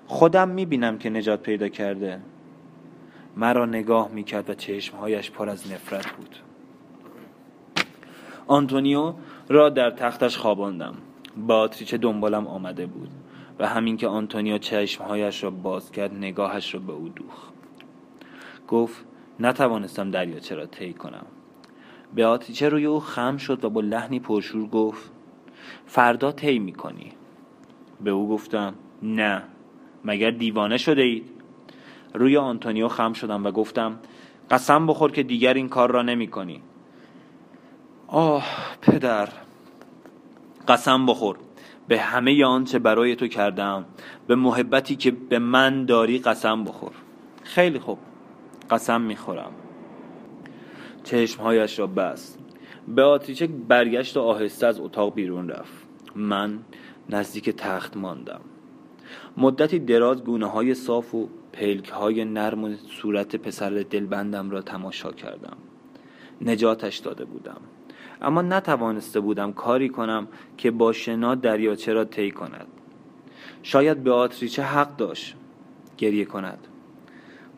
خودم 0.07 0.49
می 0.49 0.67
بینم 0.67 0.99
که 0.99 1.11
نجات 1.11 1.43
پیدا 1.43 1.69
کرده. 1.69 2.21
مرا 3.37 3.67
نگاه 3.67 4.11
می 4.11 4.25
کرد 4.25 4.51
و 4.51 4.55
چشمهایش 4.55 5.31
پر 5.31 5.49
از 5.49 5.73
نفرت 5.73 6.11
بود. 6.11 6.37
آنتونیو 8.47 9.15
را 9.49 9.69
در 9.69 9.91
تختش 9.91 10.37
خواباندم. 10.37 10.95
باتریچه 11.37 11.97
دنبالم 11.99 12.47
آمده 12.47 12.87
بود. 12.87 13.09
و 13.59 13.69
همین 13.69 13.97
که 13.97 14.09
آنتونیو 14.09 14.59
چشمهایش 14.59 15.45
را 15.45 15.51
باز 15.51 15.93
کرد 15.93 16.15
نگاهش 16.15 16.75
را 16.75 16.81
به 16.81 16.93
او 16.93 17.09
دوخ 17.09 17.51
گفت 18.69 19.05
نتوانستم 19.41 20.11
دریاچه 20.11 20.55
را 20.55 20.67
طی 20.67 20.93
کنم. 20.93 21.27
آتیچه 22.25 22.69
روی 22.69 22.85
او 22.85 23.01
خم 23.01 23.37
شد 23.37 23.65
و 23.65 23.71
با 23.71 23.81
لحنی 23.81 24.21
پرشور 24.21 24.69
گفت 24.69 25.11
فردا 25.87 26.33
طی 26.33 26.59
می‌کنی. 26.59 27.13
به 28.01 28.11
او 28.11 28.29
گفتم 28.29 28.75
نه 29.03 29.43
مگر 30.05 30.31
دیوانه 30.31 30.77
شده 30.77 31.03
اید؟ 31.03 31.31
روی 32.15 32.37
آنتونیو 32.37 32.89
خم 32.89 33.13
شدم 33.13 33.45
و 33.45 33.51
گفتم 33.51 33.99
قسم 34.51 34.87
بخور 34.87 35.13
که 35.13 35.23
دیگر 35.23 35.55
این 35.55 35.69
کار 35.69 35.91
را 35.91 36.03
نمی 36.03 36.27
کنی. 36.27 36.63
آه 38.07 38.47
پدر 38.81 39.29
قسم 40.69 41.07
بخور. 41.07 41.37
به 41.89 41.99
همه 41.99 42.45
آنچه 42.45 42.79
برای 42.79 43.17
تو 43.17 43.27
کردم 43.27 43.85
به 44.27 44.35
محبتی 44.35 44.97
که 44.97 45.11
به 45.11 45.39
من 45.39 45.85
داری 45.85 46.19
قسم 46.19 46.65
بخور. 46.65 46.93
خیلی 47.43 47.79
خوب 47.79 47.99
قسم 48.71 49.01
می‌خورم. 49.01 49.53
چشمهایش 51.05 51.79
را 51.79 51.87
بست. 51.87 52.39
به 52.89 53.03
آتیچه 53.03 53.47
برگشت 53.47 54.17
و 54.17 54.21
آهسته 54.21 54.67
از 54.67 54.81
اتاق 54.81 55.15
بیرون 55.15 55.49
رفت. 55.49 55.87
من 56.15 56.59
نزدیک 57.11 57.51
تخت 57.51 57.97
ماندم. 57.97 58.41
مدتی 59.37 59.79
دراز 59.79 60.25
گونه 60.25 60.47
های 60.47 60.75
صاف 60.75 61.15
و 61.15 61.29
پلک 61.53 61.89
های 61.89 62.25
نرم 62.25 62.65
و 62.65 62.75
صورت 62.77 63.37
پسر 63.37 63.85
دلبندم 63.91 64.51
را 64.51 64.63
تماشا 64.63 65.13
کردم. 65.13 65.57
نجاتش 66.41 66.99
داده 66.99 67.25
بودم. 67.25 67.61
اما 68.23 68.43
نتوانسته 68.43 69.21
بودم 69.21 69.53
کاری 69.53 69.89
کنم 69.89 70.29
که 70.57 70.71
با 70.71 70.93
شنا 70.93 71.35
دریاچه 71.35 71.93
را 71.93 72.05
طی 72.05 72.31
کند 72.31 72.67
شاید 73.63 74.03
به 74.03 74.13
آتریچه 74.13 74.63
حق 74.63 74.97
داشت 74.97 75.37
گریه 75.97 76.25
کند 76.25 76.69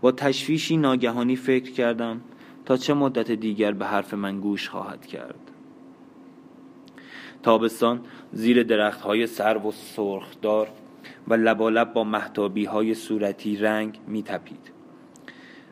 با 0.01 0.13
تشویشی 0.13 0.77
ناگهانی 0.77 1.37
فکر 1.37 1.73
کردم 1.73 2.21
تا 2.65 2.77
چه 2.77 2.95
مدت 2.95 3.31
دیگر 3.31 3.73
به 3.73 3.87
حرف 3.87 4.15
من 4.15 4.41
گوش 4.41 4.69
خواهد 4.69 5.07
کرد 5.07 5.51
تابستان 7.43 8.01
زیر 8.33 8.63
درخت 8.63 9.01
های 9.01 9.27
سرو 9.27 9.69
و 9.69 9.73
سرخدار 9.73 10.69
و 11.29 11.35
لبالب 11.35 11.93
با 11.93 12.05
محتابی 12.05 12.65
های 12.65 12.95
صورتی 12.95 13.57
رنگ 13.57 14.01
می. 14.07 14.25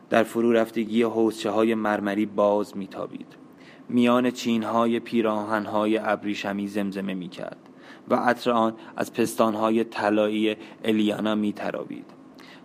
در 0.09 0.23
فرو 0.23 0.51
رفتگی 0.51 1.03
حوزچه 1.03 1.49
های 1.49 1.75
مرمری 1.75 2.25
باز 2.25 2.77
می 2.77 2.87
تابید. 2.87 3.42
میان 3.89 4.31
چین 4.31 4.63
های 4.63 4.99
پیراهن 4.99 5.65
های 5.65 5.97
ابریشمی 5.97 6.67
زمزمه 6.67 7.13
می 7.13 7.29
کرد 7.29 7.69
و 8.09 8.15
عطر 8.15 8.51
آن 8.51 8.73
از 8.95 9.13
پستان 9.13 9.53
های 9.53 9.83
طلایی 9.83 10.55
الیانا 10.83 11.35
می 11.35 11.53
تراوید. 11.53 12.05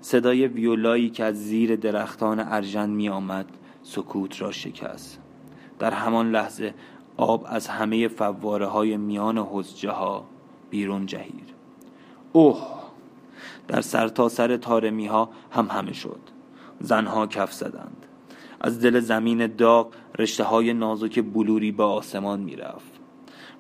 صدای 0.01 0.47
ویولایی 0.47 1.11
که 1.11 1.25
از 1.25 1.45
زیر 1.45 1.77
درختان 1.77 2.41
ارژن 2.41 2.91
می 2.91 3.09
آمد 3.09 3.47
سکوت 3.83 4.43
را 4.43 4.53
شکست. 4.53 5.21
در 5.79 5.91
همان 5.91 6.31
لحظه 6.31 6.75
آب 7.17 7.47
از 7.49 7.69
همه 7.69 8.09
فواره 8.09 8.67
های 8.67 8.97
میان 8.97 9.39
حزجه 9.39 9.91
ها 9.91 10.25
بیرون 10.71 11.07
جهید. 11.07 11.49
اوه! 12.33 12.79
در 13.69 13.81
سرتاسر 13.81 14.49
سر 14.49 14.57
تارمی 14.57 15.07
ها 15.07 15.31
هم 15.51 15.67
همه 15.71 15.93
شد. 15.93 16.21
زنها 16.81 17.27
کف 17.27 17.53
زدند. 17.53 18.07
از 18.61 18.81
دل 18.81 19.01
زمین 19.01 19.47
داغ 19.47 19.93
رشته 20.19 20.45
های 20.45 20.73
نازک 20.73 21.25
بلوری 21.25 21.73
به 21.73 21.83
آسمان 21.83 22.41
می‌رفت. 22.41 22.93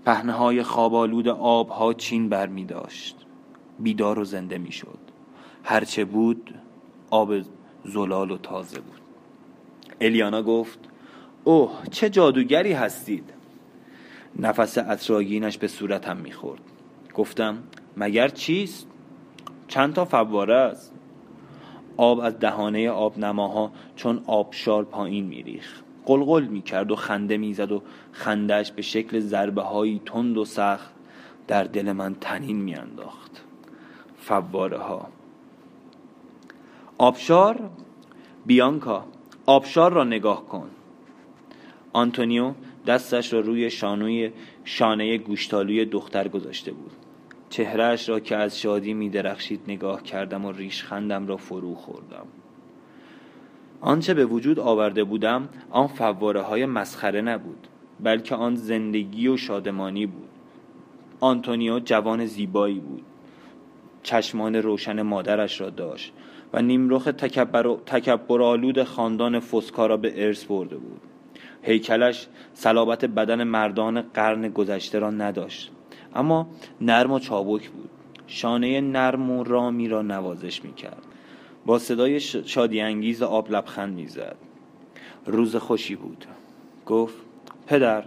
پهنه 0.05 0.33
های 0.33 0.63
خوابالود 0.63 1.29
آب 1.29 1.69
ها 1.69 1.95
چین 1.95 2.29
بر 2.29 2.47
می 2.47 2.65
داشت. 2.65 3.17
بیدار 3.79 4.19
و 4.19 4.25
زنده 4.25 4.59
می 4.59 4.73
شد. 4.73 4.99
هرچه 5.65 6.05
بود 6.05 6.55
آب 7.11 7.35
زلال 7.85 8.31
و 8.31 8.39
تازه 8.39 8.81
بود. 8.81 9.01
الیانا 10.01 10.43
گفت 10.43 10.79
اوه 11.45 11.73
چه 11.91 12.11
جادوگری 12.11 12.73
هستید. 12.73 13.33
نفس 14.39 14.79
اطراگینش 14.79 15.59
به 15.59 15.69
صورتم 15.69 16.17
می‌خورد 16.17 16.63
گفتم 17.15 17.63
مگر 17.97 18.29
چیست؟ 18.29 18.87
چند 19.69 19.95
تا 19.95 20.05
فواره 20.05 20.55
است. 20.55 20.95
آب 21.97 22.19
از 22.21 22.39
دهانه 22.39 22.91
آب 22.91 23.19
نماها 23.19 23.73
چون 23.97 24.23
آبشار 24.27 24.85
پایین 24.85 25.27
میریخ 25.27 25.83
قلقل 26.09 26.45
می‌کرد 26.45 26.91
و 26.91 26.97
خنده 26.97 27.37
می‌زد 27.37 27.73
و 27.73 27.83
خندهش 28.13 28.71
به 28.71 28.83
شکل 28.83 29.21
ضربه 29.21 29.63
هایی 29.63 30.01
تند 30.07 30.39
و 30.39 30.45
سخت 30.45 30.95
در 31.47 31.65
دل 31.65 31.93
من 31.93 32.15
تنین 32.15 32.57
میانداخت. 32.57 33.45
فواره 34.17 34.79
ها 34.79 35.09
آبشار؟ 36.99 37.71
بیانکا 38.47 39.05
آبشار 39.47 39.93
را 39.93 40.05
نگاه 40.05 40.47
کن. 40.47 40.71
آنتونیو 41.93 42.55
دستش 42.87 43.33
را 43.33 43.41
روی 43.41 43.71
شانوی 43.71 44.33
شانه 44.65 45.19
گوشتالوی 45.19 45.85
دختر 45.85 46.29
گذاشته 46.29 46.73
بود. 46.73 46.93
چهرهش 47.51 48.09
را 48.09 48.21
که 48.21 48.37
از 48.37 48.61
شادی 48.61 48.95
می 48.95 49.11
درخشید 49.11 49.61
نگاه 49.69 50.03
کردم 50.03 50.45
و 50.45 50.53
ریشخندم 50.53 51.27
را 51.27 51.37
فرو 51.37 51.75
خوردم. 51.75 52.27
آنچه 53.81 54.14
به 54.14 54.24
وجود 54.24 54.59
آورده 54.59 55.05
بودم 55.05 55.49
آن 55.70 55.87
فواره 55.87 56.41
های 56.41 56.66
مسخره 56.66 57.20
نبود 57.20 57.66
بلکه 58.01 58.35
آن 58.35 58.55
زندگی 58.55 59.29
و 59.29 59.37
شادمانی 59.37 60.07
بود. 60.07 60.29
آنتونیو 61.20 61.81
جوان 61.81 62.26
زیبایی 62.26 62.81
بود. 62.81 63.03
چشمان 64.03 64.57
روشن 64.57 65.03
مادرش 65.03 65.61
را 65.61 65.70
داشت 65.70 66.12
و 66.53 66.62
نیمرخ 66.62 67.05
تکبر, 67.05 67.76
تکبر 67.87 68.43
آلود 68.43 68.83
خاندان 68.83 69.41
فسکا 69.41 69.87
را 69.87 69.97
به 69.97 70.26
ارث 70.26 70.45
برده 70.45 70.76
بود. 70.76 71.01
هیکلش 71.62 72.26
صلابت 72.55 73.05
بدن 73.05 73.45
مردان 73.45 74.03
قرن 74.03 74.49
گذشته 74.49 74.99
را 74.99 75.11
نداشت 75.11 75.70
اما 76.14 76.49
نرم 76.81 77.12
و 77.12 77.18
چابک 77.18 77.70
بود. 77.70 77.91
شانه 78.26 78.81
نرم 78.81 79.31
و 79.31 79.45
رامی 79.45 79.89
را 79.89 80.03
نوازش 80.03 80.64
می 80.64 80.74
کرد 80.74 81.08
با 81.67 81.79
صدای 81.79 82.21
شادی 82.21 82.81
انگیز 82.81 83.23
آب 83.23 83.51
لبخند 83.51 83.95
می 83.95 84.07
زد 84.07 84.37
روز 85.27 85.57
خوشی 85.57 85.97
بود. 85.97 86.25
گفت 86.87 87.17
پدر 87.67 88.05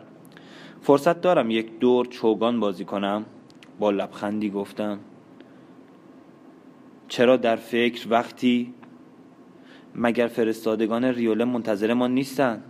فرصت 0.81 1.21
دارم 1.21 1.51
یک 1.51 1.79
دور 1.79 2.05
چوگان 2.05 2.59
بازی 2.59 2.85
کنم. 2.85 3.25
با 3.79 3.91
لبخندی 3.91 4.49
گفتم 4.49 4.99
چرا 7.07 7.37
در 7.37 7.55
فکر 7.55 8.07
وقتی 8.09 8.73
مگر 9.95 10.27
فرستادگان 10.27 11.05
ریوله 11.05 11.45
منتظر 11.45 11.93
ما 11.93 12.07
نیستند 12.07 12.63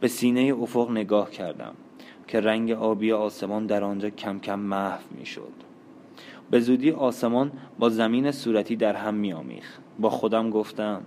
به 0.00 0.08
سینه 0.08 0.54
افق 0.60 0.90
نگاه 0.90 1.30
کردم 1.30 1.74
که 2.26 2.40
رنگ 2.40 2.70
آبی 2.70 3.12
آسمان 3.12 3.66
در 3.66 3.84
آنجا 3.84 4.10
کم 4.10 4.38
کم 4.38 4.58
محو 4.58 5.02
می 5.18 5.26
شد 5.26 5.69
به 6.50 6.60
زودی 6.60 6.90
آسمان 6.90 7.52
با 7.78 7.88
زمین 7.88 8.30
صورتی 8.30 8.76
در 8.76 8.96
هم 8.96 9.14
می 9.14 9.32
آمیخ. 9.32 9.78
با 9.98 10.10
خودم 10.10 10.50
گفتم 10.50 11.02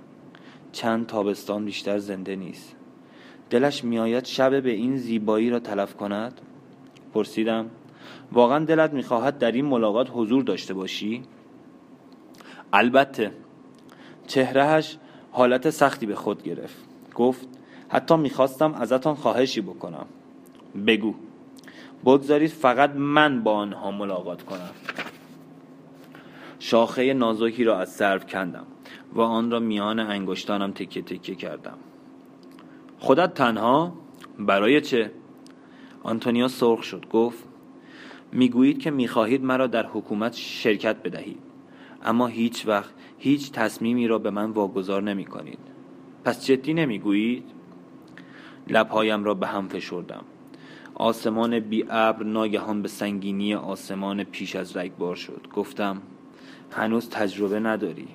چند 0.72 1.08
تابستان 1.08 1.66
بیشتر 1.66 1.98
زنده 1.98 2.36
نیست. 2.36 2.76
دلش 3.50 3.84
میآید 3.84 4.26
شب 4.26 4.64
به 4.64 4.72
این 4.72 4.98
زیبایی 4.98 5.50
را 5.50 5.60
تلف 5.60 5.96
کند؟ 5.96 6.42
پرسیدم 7.14 7.70
واقعا 8.32 8.66
دلت 8.66 8.94
می‌خواهد 8.94 9.38
در 9.38 9.52
این 9.52 9.66
ملاقات 9.66 10.10
حضور 10.14 10.44
داشته 10.44 10.74
باشی؟ 10.74 11.24
البته. 12.74 13.32
چهرهش 14.28 14.98
حالت 15.32 15.70
سختی 15.70 16.06
به 16.06 16.16
خود 16.16 16.44
گرفت. 16.44 16.76
گفت 17.16 17.48
حتی 17.90 18.16
می‌خواستم 18.16 18.74
ازتان 18.74 19.16
خواهشی 19.16 19.62
بکنم. 19.62 20.06
بگو. 20.88 21.14
بگذارید 22.06 22.50
فقط 22.50 22.90
من 22.96 23.44
با 23.44 23.54
آنها 23.54 23.92
ملاقات 23.92 24.44
کنم. 24.44 24.70
شاخه 26.64 27.14
نازکی 27.14 27.64
را 27.64 27.78
از 27.78 27.94
سرو 27.94 28.20
کندم 28.20 28.66
و 29.14 29.22
آن 29.22 29.52
را 29.52 29.60
میان 29.60 30.00
انگشتانم 30.00 30.72
تکه 30.72 31.02
تکه 31.02 31.36
کردم. 31.36 31.78
خودت 33.00 33.34
تنها؟ 33.34 33.94
برای 34.40 34.82
چه؟ 34.82 35.12
آنتونیا 36.04 36.48
سرخ 36.48 36.84
شد 36.84 37.06
گفت 37.10 37.44
می‌گویید 38.32 38.80
که 38.80 38.92
می‌خواهید 38.92 39.44
مرا 39.44 39.68
در 39.68 39.86
حکومت 39.86 40.34
شرکت 40.34 41.04
بدهید. 41.04 41.40
اما 42.04 42.28
هیچ 42.28 42.68
وقت 42.68 42.94
هیچ 43.18 43.52
تصمیمی 43.52 44.08
را 44.08 44.20
به 44.20 44.30
من 44.30 44.52
واگذار 44.52 45.04
نمی 45.04 45.26
کنید 45.26 45.60
پس 46.24 46.46
جدی 46.46 46.74
نمی‌گویید؟ 46.74 47.44
لبهایم 48.68 49.24
را 49.24 49.34
به 49.34 49.48
هم 49.48 49.68
فشردم. 49.68 50.24
آسمان 50.96 51.60
بی 51.60 51.86
ابر 51.90 52.24
ناگهان 52.24 52.82
به 52.82 52.88
سنگینی 52.88 53.56
آسمان 53.56 54.24
پیش 54.24 54.56
از 54.56 54.78
رگبار 54.78 55.16
شد. 55.16 55.48
گفتم 55.54 56.02
هنوز 56.74 57.10
تجربه 57.10 57.60
نداری. 57.60 58.08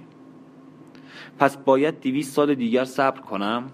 پس 1.38 1.56
باید 1.56 2.00
دویست 2.00 2.32
سال 2.32 2.54
دیگر 2.54 2.84
صبر 2.84 3.20
کنم؟ 3.20 3.70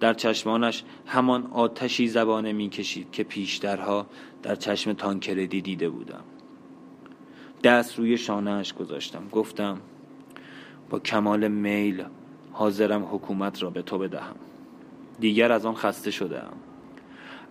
در 0.00 0.14
چشمانش 0.14 0.84
همان 1.06 1.46
آتشی 1.46 2.08
زبانه 2.08 2.52
می‌کشید 2.52 3.10
که 3.10 3.24
پیشترها 3.24 4.06
در 4.42 4.54
چشم 4.54 4.92
تانکردی 4.92 5.60
دیده 5.60 5.88
بودم. 5.88 6.24
دست 7.62 7.98
روی 7.98 8.18
شانهاش 8.18 8.74
گذاشتم. 8.74 9.28
گفتم 9.32 9.80
با 10.90 10.98
کمال 10.98 11.48
میل 11.48 12.04
حاضرم 12.52 13.04
حکومت 13.04 13.62
را 13.62 13.70
به 13.70 13.82
تو 13.82 13.98
بدهم. 13.98 14.36
دیگر 15.20 15.52
از 15.52 15.66
آن 15.66 15.74
خسته 15.74 16.10
شدم 16.10 16.52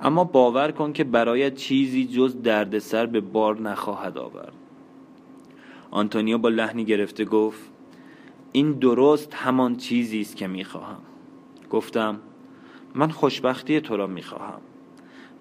اما 0.01 0.23
باور 0.23 0.71
کن 0.71 0.93
که 0.93 1.03
برای 1.03 1.51
چیزی 1.51 2.05
جز 2.05 2.41
دردسر 2.41 3.05
به 3.05 3.21
بار 3.21 3.61
نخواهد 3.61 4.17
آورد. 4.17 4.53
آنتونیو 5.93 6.37
با 6.37 6.49
لحنی 6.49 6.85
گرفته 6.85 7.25
گفت 7.25 7.71
این 8.51 8.71
درست 8.71 9.33
همان 9.33 9.75
چیزی 9.75 10.21
است 10.21 10.35
که 10.35 10.47
می‌خواهم. 10.47 11.01
گفتم 11.69 12.19
من 12.95 13.09
خوشبختی 13.09 13.81
تو 13.81 13.97
را 13.97 14.07
می‌خواهم 14.07 14.61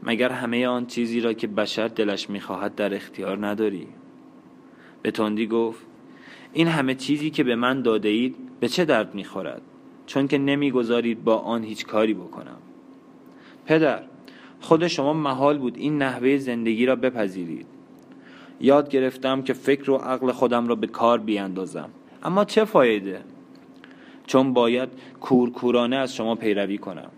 مگر 0.03 0.33
همه 0.33 0.67
آن 0.67 0.87
چیزی 0.87 1.21
را 1.21 1.33
که 1.33 1.47
بشر 1.47 1.89
دلش 1.89 2.31
می‌خواهد 2.31 2.75
در 2.75 2.95
اختیار 2.95 3.47
نداری؟ 3.47 3.89
به 5.03 5.11
تندی 5.11 5.47
گفت 5.47 5.87
این 6.53 6.69
همه 6.69 6.95
چیزی 6.95 7.31
که 7.31 7.45
به 7.45 7.57
من 7.57 7.83
داده 7.83 8.09
اید 8.09 8.37
به 8.61 8.69
چه 8.69 8.85
درد 8.85 9.15
می‌خورد؟ 9.15 9.63
چون 10.07 10.29
که 10.29 10.39
نمی‌گذارید 10.39 11.25
با 11.25 11.37
آن 11.37 11.65
هیچ 11.65 11.87
کاری 11.87 12.15
بکنم. 12.15 12.59
پدر 13.67 14.03
خود 14.61 14.87
شما 14.87 15.13
محال 15.13 15.59
بود 15.59 15.77
این 15.77 15.99
نحوه 15.99 16.37
زندگی 16.37 16.87
را 16.87 16.97
بپذیرید. 16.97 17.67
یاد 18.63 18.89
گرفتم 18.89 19.43
که 19.43 19.53
فکر 19.53 19.91
و 19.91 19.97
عقل 19.97 20.33
خودم 20.33 20.67
را 20.67 20.75
به 20.75 20.87
کار 20.87 21.19
بیاندازم. 21.19 21.91
اما 22.23 22.45
چه 22.45 22.65
فایده؟ 22.65 23.21
چون 24.27 24.53
باید 24.53 24.89
کورکورانه 25.21 25.97
از 25.97 26.15
شما 26.15 26.35
پیروی 26.35 26.79
کنم. 26.79 27.11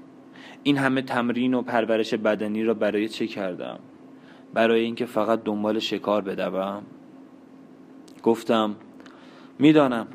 این 0.62 0.78
همه 0.78 1.02
تمرین 1.02 1.54
و 1.54 1.62
پرورش 1.62 2.14
بدنی 2.14 2.64
را 2.64 2.74
برای 2.74 3.08
چه 3.08 3.26
کردم؟ 3.26 3.78
برای 4.54 4.80
اینکه 4.84 5.06
فقط 5.06 5.44
دنبال 5.44 5.78
شکار 5.78 6.22
بدوم؟ 6.22 6.82
گفتم 8.22 8.76
می‌دانم. 9.58 10.06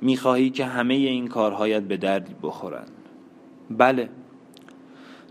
می‌خواهی 0.00 0.50
که 0.50 0.64
همه 0.64 0.94
این 0.94 1.28
کارهایت 1.28 1.82
به 1.82 1.96
دردی 1.96 2.34
بخورند. 2.42 2.90
بله. 3.70 4.08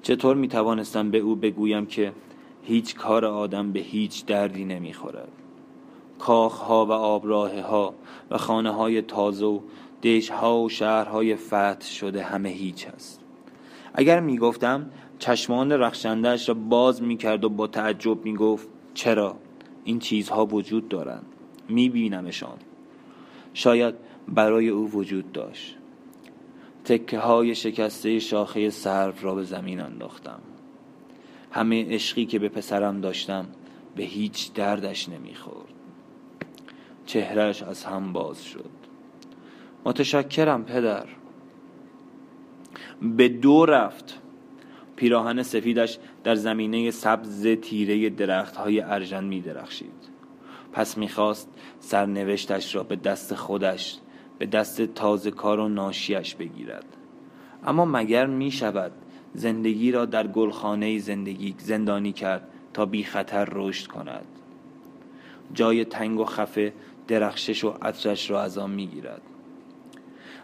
چطور 0.02 0.36
می 0.36 0.48
توانستم 0.48 1.12
به 1.12 1.18
او 1.18 1.36
بگویم 1.36 1.86
که 1.86 2.12
هیچ 2.70 2.96
کار 2.96 3.26
آدم 3.26 3.72
به 3.72 3.80
هیچ 3.80 4.26
دردی 4.26 4.66
نمی‌خورد. 4.66 5.32
ها 6.20 6.86
و 6.86 6.92
آبراه 6.92 7.60
ها 7.62 7.94
و 8.32 8.38
خانه 8.38 8.72
های 8.72 9.02
تازه 9.02 9.46
و 9.46 9.60
دیش 10.02 10.30
ها 10.30 10.60
و 10.60 10.70
شهرهای 10.70 11.36
فتح 11.36 11.82
شده 11.82 12.24
همه 12.24 12.50
هیچ 12.50 12.88
است. 12.88 13.22
اگر 13.94 14.20
می‌گفتم 14.20 14.90
چشمان 15.20 15.72
رخشندهش 15.72 16.50
را 16.50 16.56
باز 16.56 17.04
می‌کرد 17.04 17.44
و 17.44 17.50
با 17.50 17.68
تعجب 17.68 18.26
می‌گفت 18.26 18.68
چرا؟ 18.94 19.36
این 19.84 20.00
چیزها 20.00 20.46
وجود 20.46 20.90
دارند. 20.90 21.26
میبینمشان. 21.70 22.58
شاید 23.54 23.96
برای 24.28 24.70
او 24.70 24.92
وجود 24.92 25.32
داشت. 25.32 25.78
تکه 26.86 27.20
های 27.20 27.56
شکسته 27.56 28.20
شاخه 28.20 28.70
سرو 28.70 29.14
را 29.22 29.36
به 29.36 29.44
زمین 29.44 29.80
انداختم. 29.80 30.40
همه 31.52 31.86
عشقی 31.94 32.26
که 32.26 32.40
به 32.40 32.50
پسرم 32.50 33.02
داشتم 33.02 33.46
به 33.96 34.04
هیچ 34.04 34.54
دردش 34.54 35.10
نمی‌خورد. 35.10 35.74
چهرش 37.06 37.64
از 37.64 37.84
هم 37.84 38.14
باز 38.14 38.44
شد. 38.44 38.70
متشکرم 39.86 40.66
پدر. 40.66 41.06
به 43.02 43.30
دو 43.30 43.66
رفت. 43.66 44.20
پیراهن 44.96 45.44
سفیدش 45.44 45.98
در 46.24 46.36
زمینه 46.36 46.92
سبز 46.92 47.48
تیره 47.48 48.10
درخت 48.10 48.56
های 48.56 48.82
ارژن 48.82 49.24
می 49.24 49.42
درخشید 49.42 50.10
پس 50.74 50.98
می‌خواست 50.98 51.50
سرنوشتش 51.80 52.76
را 52.76 52.84
به 52.84 52.96
دست 52.96 53.36
خودش 53.36 53.98
به 54.40 54.46
دست 54.46 54.82
تازه 54.82 55.32
کار 55.32 55.60
و 55.60 55.70
ناشیش 55.70 56.36
بگیرد. 56.36 56.86
اما 57.64 57.86
مگر 57.86 58.26
می 58.26 58.52
شود 58.52 58.92
زندگی 59.34 59.92
را 59.92 60.06
در 60.06 60.28
گلخانه 60.28 61.00
زندگی 61.00 61.56
زندانی 61.58 62.12
کرد 62.12 62.48
تا 62.74 62.86
بی 62.86 63.04
خطر 63.04 63.48
رشد 63.52 63.88
کند. 63.88 64.26
جای 65.54 65.86
تنگ 65.86 66.20
و 66.20 66.26
خفه 66.26 66.74
درخشش 67.08 67.64
و 67.64 67.70
عطرش 67.82 68.32
را 68.32 68.42
از 68.42 68.58
آن 68.58 68.72
می‌گیرد. 68.72 69.22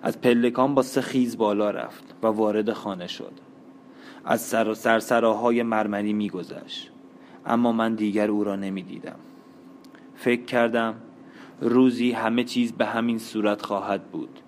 از 0.01 0.21
پلکان 0.21 0.75
با 0.75 0.81
سه 0.81 1.01
خیز 1.01 1.37
بالا 1.37 1.71
رفت 1.71 2.15
و 2.23 2.27
وارد 2.27 2.73
خانه 2.73 3.07
شد. 3.07 3.31
از 4.25 4.41
سر 4.41 4.73
سرسراهای 4.73 5.63
مرمری 5.63 6.13
میگذشت. 6.13 6.91
اما 7.45 7.71
من 7.71 7.95
دیگر 7.95 8.31
او 8.31 8.43
را 8.43 8.55
نمی‌دیدم. 8.55 9.19
فکر 10.15 10.45
کردم 10.45 10.95
روزی 11.61 12.11
همه 12.11 12.43
چیز 12.43 12.73
به 12.73 12.85
همین 12.85 13.19
صورت 13.19 13.61
خواهد 13.61 14.03
بود. 14.03 14.39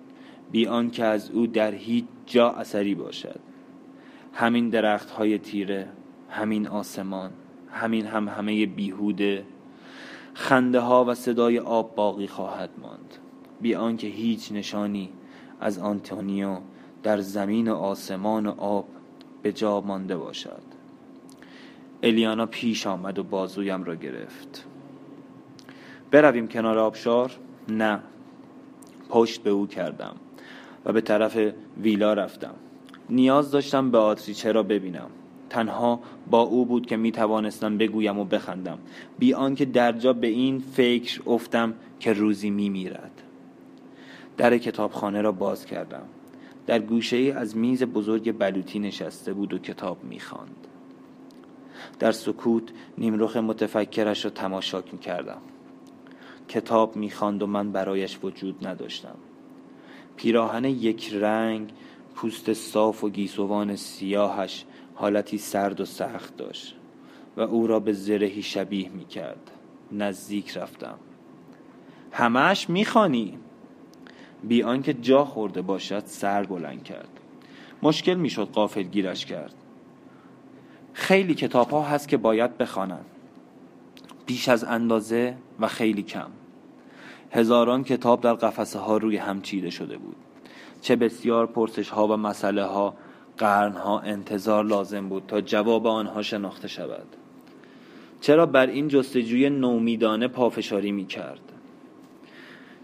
بی 0.50 0.66
آنکه 0.66 1.04
از 1.04 1.30
او 1.30 1.46
در 1.46 1.74
هیچ 1.74 2.04
جا 2.26 2.50
اثری 2.50 2.94
باشد. 2.94 3.40
همین 4.32 4.68
درخت 4.68 5.10
های 5.10 5.38
تیره 5.38 5.88
همین 6.30 6.68
آسمان 6.68 7.30
همین 7.70 8.06
هم 8.06 8.28
همه 8.28 8.66
بیهوده 8.66 9.44
خنده 10.34 10.80
ها 10.80 11.04
و 11.04 11.14
صدای 11.14 11.58
آب 11.58 11.94
باقی 11.94 12.26
خواهد 12.26 12.70
ماند. 12.82 13.14
بی 13.60 13.74
آنکه 13.74 14.06
هیچ 14.06 14.52
نشانی 14.52 15.10
از 15.60 15.78
آنتونیو 15.78 16.58
در 17.02 17.20
زمین 17.20 17.68
و 17.68 17.74
آسمان 17.74 18.46
و 18.46 18.54
آب 18.60 18.88
به 19.42 19.52
جا 19.52 19.80
مانده 19.80 20.16
باشد. 20.16 20.62
الیانا 22.02 22.46
پیش 22.46 22.86
آمد 22.86 23.18
و 23.18 23.22
بازویم 23.22 23.84
را 23.84 23.94
گرفت. 23.94 24.66
برویم 26.10 26.48
کنار 26.48 26.78
آبشار؟ 26.78 27.32
نه. 27.68 28.00
پشت 29.08 29.42
به 29.42 29.50
او 29.50 29.66
کردم 29.66 30.16
و 30.84 30.92
به 30.92 31.00
طرف 31.00 31.38
ویلا 31.82 32.14
رفتم. 32.14 32.54
نیاز 33.10 33.50
داشتم 33.50 33.90
به 33.90 33.98
آتریچه 33.98 34.52
را 34.52 34.62
ببینم. 34.62 35.10
تنها 35.50 36.00
با 36.30 36.40
او 36.40 36.66
بود 36.66 36.86
که 36.86 36.96
می 36.96 37.12
توانستم 37.12 37.78
بگویم 37.78 38.18
و 38.18 38.24
بخندم. 38.24 38.78
بی 39.18 39.34
آنکه 39.34 39.64
درجا 39.64 40.12
به 40.12 40.26
این 40.26 40.58
فکر 40.58 41.22
افتم 41.26 41.74
که 42.00 42.12
روزی 42.12 42.50
می 42.50 42.68
میرد. 42.68 43.22
در 44.36 44.58
کتابخانه 44.58 45.22
را 45.22 45.32
باز 45.32 45.66
کردم. 45.66 46.02
در 46.66 46.78
گوشه 46.78 47.16
ای 47.16 47.30
از 47.30 47.56
میز 47.56 47.82
بزرگ 47.82 48.38
بلوطی 48.38 48.78
نشسته 48.78 49.32
بود 49.32 49.52
و 49.52 49.58
کتاب 49.58 50.04
می‌خواند 50.04 50.66
در 51.98 52.12
سکوت 52.12 52.62
نیمرخ 52.98 53.36
متفکرش 53.36 54.24
را 54.24 54.30
تماشا 54.30 54.82
می 54.92 54.98
کردم. 54.98 55.40
کتاب 56.48 56.96
می‌خواند 56.96 57.42
و 57.42 57.46
من 57.46 57.72
برایش 57.72 58.18
وجود 58.22 58.66
نداشتم. 58.66 59.14
پیراهن 60.16 60.64
یک 60.64 61.14
رنگ 61.14 61.72
پوست 62.18 62.52
صاف 62.52 63.04
و 63.04 63.10
گیسوان 63.10 63.76
سیاهش 63.76 64.64
حالتی 64.94 65.38
سرد 65.38 65.80
و 65.80 65.84
سخت 65.84 66.36
داشت 66.36 66.76
و 67.36 67.40
او 67.40 67.66
را 67.66 67.80
به 67.80 67.92
زرهی 67.92 68.42
شبیه 68.42 68.88
می 68.88 69.04
کرد 69.04 69.50
نزدیک 69.92 70.56
رفتم. 70.56 70.98
همش 72.12 72.70
می‌خوانی؟ 72.70 73.38
بی 74.42 74.62
آنکه 74.62 74.94
جا 74.94 75.24
خورده 75.24 75.62
باشد 75.62 76.02
سر 76.06 76.42
بلند 76.42 76.84
کرد. 76.84 77.08
مشکل 77.82 78.14
می‌شد 78.14 78.48
قافل 78.52 78.82
گیرش 78.82 79.26
کرد. 79.26 79.54
خیلی 80.92 81.34
کتاب 81.34 81.70
ها 81.70 81.82
هست 81.82 82.08
که 82.08 82.16
باید 82.16 82.58
بخوانند 82.58 83.06
بیش 84.26 84.48
از 84.48 84.64
اندازه 84.64 85.36
و 85.60 85.68
خیلی 85.68 86.02
کم. 86.02 86.30
هزاران 87.30 87.84
کتاب 87.84 88.20
در 88.20 88.34
قفسه 88.34 88.78
ها 88.78 88.96
روی 88.96 89.16
هم 89.16 89.42
چیده 89.42 89.70
شده 89.70 89.98
بود. 89.98 90.16
چه 90.80 90.96
بسیار 90.96 91.46
پرسش 91.46 91.88
ها 91.88 92.06
و 92.06 92.16
مسئله 92.16 92.64
ها 92.64 92.94
قرنها 93.38 94.00
انتظار 94.00 94.64
لازم 94.64 95.08
بود 95.08 95.22
تا 95.28 95.40
جواب 95.40 95.86
آنها 95.86 96.22
شناخته 96.22 96.68
شود. 96.68 97.06
چرا 98.20 98.46
بر 98.46 98.66
این 98.66 98.88
جستجوی 98.88 99.50
نومیدانه 99.50 100.28
پافشاری 100.28 100.92
می 100.92 101.06
کرد 101.06 101.40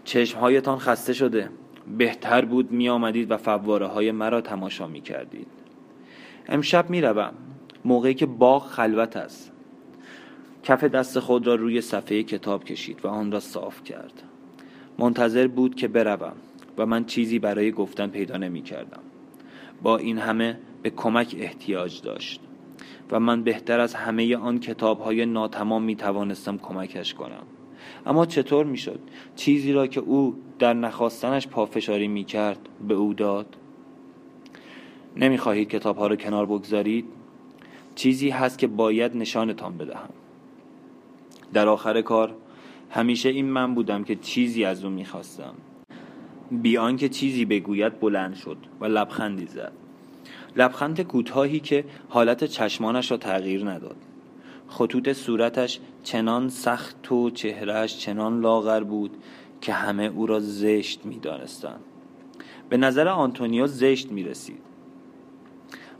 چشمهایتان 0.03 0.77
خسته 0.77 1.13
شده. 1.13 1.49
بهتر 1.97 2.45
بود 2.45 2.71
می 2.71 2.89
آمدید 2.89 3.31
و 3.31 3.37
فواره 3.37 3.87
های 3.87 4.11
مرا 4.11 4.41
تماشا 4.41 4.87
می 4.87 5.01
کردید 5.01 5.47
امشب 6.47 6.89
می 6.89 7.01
روم 7.01 7.33
موقعی 7.85 8.13
که 8.13 8.25
باغ 8.25 8.65
خلوت 8.67 9.17
است. 9.17 9.51
کف 10.63 10.83
دست 10.83 11.19
خود 11.19 11.47
را 11.47 11.55
روی 11.55 11.81
صفحه 11.81 12.23
کتاب 12.23 12.63
کشید 12.63 13.05
و 13.05 13.07
آن 13.07 13.31
را 13.31 13.39
صاف 13.39 13.83
کرد. 13.83 14.23
منتظر 14.99 15.47
بود 15.47 15.75
که 15.75 15.87
بروم. 15.87 16.35
و 16.77 16.85
من 16.85 17.05
چیزی 17.05 17.39
برای 17.39 17.71
گفتن 17.71 18.07
پیدا 18.07 18.37
نمی 18.37 18.61
کردم 18.61 19.01
با 19.83 19.97
این 19.97 20.17
همه 20.17 20.59
به 20.81 20.89
کمک 20.89 21.35
احتیاج 21.39 22.01
داشت 22.01 22.41
و 23.11 23.19
من 23.19 23.43
بهتر 23.43 23.79
از 23.79 23.95
همه 23.95 24.37
آن 24.37 24.59
کتاب 24.59 24.99
های 24.99 25.25
ناتمام 25.25 25.83
می 25.83 25.95
توانستم 25.95 26.57
کمکش 26.57 27.13
کنم. 27.13 27.43
اما 28.05 28.25
چطور 28.25 28.65
می 28.65 28.77
شد 28.77 28.99
چیزی 29.35 29.73
را 29.73 29.87
که 29.87 29.99
او 29.99 30.35
در 30.59 30.73
نخواستنش 30.73 31.47
پافشاری 31.47 32.07
می 32.07 32.23
کرد 32.23 32.69
به 32.87 32.93
او 32.93 33.13
داد؟ 33.13 33.55
نمی 35.17 35.37
خواهید 35.37 35.69
کتاب 35.69 35.97
ها 35.97 36.07
را 36.07 36.15
کنار 36.15 36.45
بگذارید؟ 36.45 37.05
چیزی 37.95 38.29
هست 38.29 38.59
که 38.59 38.67
باید 38.67 39.17
نشانتان 39.17 39.77
بدهم. 39.77 40.09
در 41.53 41.67
آخر 41.67 42.01
کار 42.01 42.35
همیشه 42.89 43.29
این 43.29 43.45
من 43.45 43.75
بودم 43.75 44.03
که 44.03 44.15
چیزی 44.15 44.65
از 44.65 44.85
او 44.85 44.89
می‌خواستم. 44.89 45.53
بی 46.51 46.77
آنکه 46.77 47.09
چیزی 47.09 47.45
بگوید 47.45 47.99
بلند 47.99 48.35
شد 48.35 48.57
و 48.81 48.85
لبخندی 48.85 49.45
زد. 49.45 49.71
لبخند 50.55 51.01
کوتاهی 51.01 51.59
که 51.59 51.85
حالت 52.09 52.43
چشمانش 52.43 53.11
را 53.11 53.17
تغییر 53.17 53.69
نداد. 53.69 53.95
خطوط 54.67 55.11
صورتش 55.13 55.79
چنان 56.03 56.49
سخت 56.49 57.11
و 57.11 57.29
چهرهش 57.29 57.97
چنان 57.97 58.41
لاغر 58.41 58.83
بود 58.83 59.11
که 59.61 59.73
همه 59.73 60.03
او 60.03 60.25
را 60.25 60.39
زشت 60.39 61.05
می 61.05 61.19
دانستن. 61.19 61.79
به 62.69 62.77
نظر 62.77 63.07
آنتونیو 63.07 63.67
زشت 63.67 64.11
می 64.11 64.23
رسید 64.23 64.59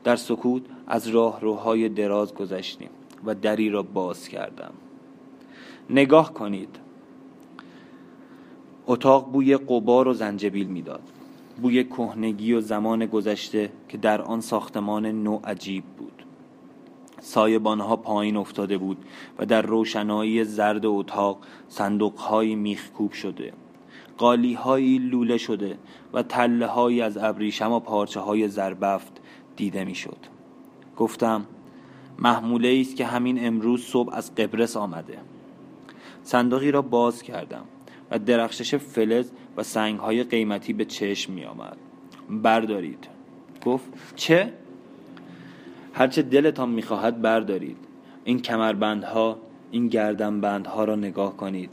در 0.04 0.16
سکوت 0.16 0.62
از 0.88 1.08
راه 1.08 1.42
روهای 1.42 1.90
دراز 1.90 2.34
گذشتیم 2.34 2.90
و 3.26 3.36
دری 3.36 3.70
را 3.70 3.84
باز 3.84 4.28
کردم. 4.28 4.74
نگاه 5.90 6.34
کنید. 6.34 6.80
اتاق 8.88 9.32
بوی 9.32 9.58
قبار 9.58 10.08
و 10.08 10.14
زنجبیل 10.14 10.68
می‌داد. 10.68 11.02
بوی 11.62 11.84
کهنگی 11.84 12.54
و 12.54 12.62
زمان 12.62 13.06
گذشته 13.06 13.72
که 13.90 13.98
در 13.98 14.22
آن 14.22 14.42
ساختمان 14.42 15.06
نو 15.06 15.40
عجیب 15.44 15.84
بود. 15.84 16.26
سایبانها 17.22 17.96
پایین 17.96 18.38
افتاده 18.38 18.78
بود 18.78 18.98
و 19.40 19.46
در 19.46 19.62
روشنایی 19.62 20.44
زرد 20.44 20.86
اتاق 20.86 21.38
صندوقهایی 21.68 22.56
میخکوب 22.56 23.12
شده 23.12 23.54
قالیهایی 24.18 24.98
لوله 24.98 25.38
شده 25.38 25.78
و 26.14 26.24
تله 26.24 26.68
هایی 26.68 27.02
از 27.02 27.18
ابریشم 27.18 27.72
و 27.72 27.80
پارچه 27.80 28.20
های 28.20 28.48
زربفت 28.48 29.22
دیده 29.56 29.86
می‌شد. 29.86 30.18
گفتم 30.98 31.46
محموله 32.20 32.78
است 32.82 32.96
که 32.96 33.06
همین 33.06 33.48
امروز 33.48 33.84
صبح 33.84 34.14
از 34.14 34.36
قبرس 34.36 34.78
آمده. 34.78 35.18
صندوقی 36.24 36.72
را 36.72 36.82
باز 36.82 37.24
کردم. 37.24 37.66
و 38.12 38.20
درخشش 38.20 38.76
فلز 38.76 39.32
و 39.58 39.64
سنگ 39.64 40.00
های 40.00 40.24
قیمتی 40.24 40.74
به 40.74 40.86
چشم 40.86 41.34
می 41.34 41.46
آمد 41.46 41.78
بردارید. 42.30 43.08
گفت 43.66 44.16
چه؟ 44.16 44.54
هرچه 45.94 46.22
دلتان 46.22 46.70
می‌خواهد 46.70 47.22
بردارید. 47.22 47.78
این 48.24 48.42
کمربندها 48.42 49.38
این 49.72 49.88
گردنبندها 49.88 50.84
را 50.84 50.96
نگاه 50.96 51.38
کنید. 51.38 51.70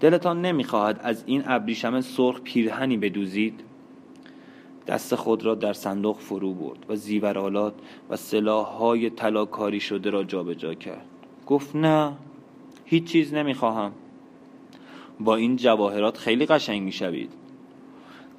دلتان 0.00 0.42
نمی‌خواهد 0.42 1.00
از 1.02 1.24
این 1.26 1.42
ابریشم 1.46 2.00
سرخ 2.00 2.40
پیرهنی 2.40 2.96
بدوزید. 2.96 3.60
دست 4.86 5.14
خود 5.14 5.44
را 5.44 5.54
در 5.54 5.72
صندوق 5.72 6.18
فرو 6.18 6.54
برد 6.54 6.78
و 6.88 6.96
زیورالات 6.96 7.74
و 8.10 8.16
سلاحهای 8.16 9.10
طلاکاری 9.10 9.80
شده 9.80 10.10
را 10.10 10.24
جابجا 10.24 10.74
کرد. 10.74 11.06
گفت 11.46 11.76
نه 11.76 12.12
هیچ 12.84 13.04
چیز 13.04 13.34
نمی‌خواهم. 13.34 13.92
با 15.20 15.36
این 15.36 15.56
جواهرات 15.56 16.18
خیلی 16.18 16.46
قشنگ 16.46 16.82
می‌شوید. 16.82 17.32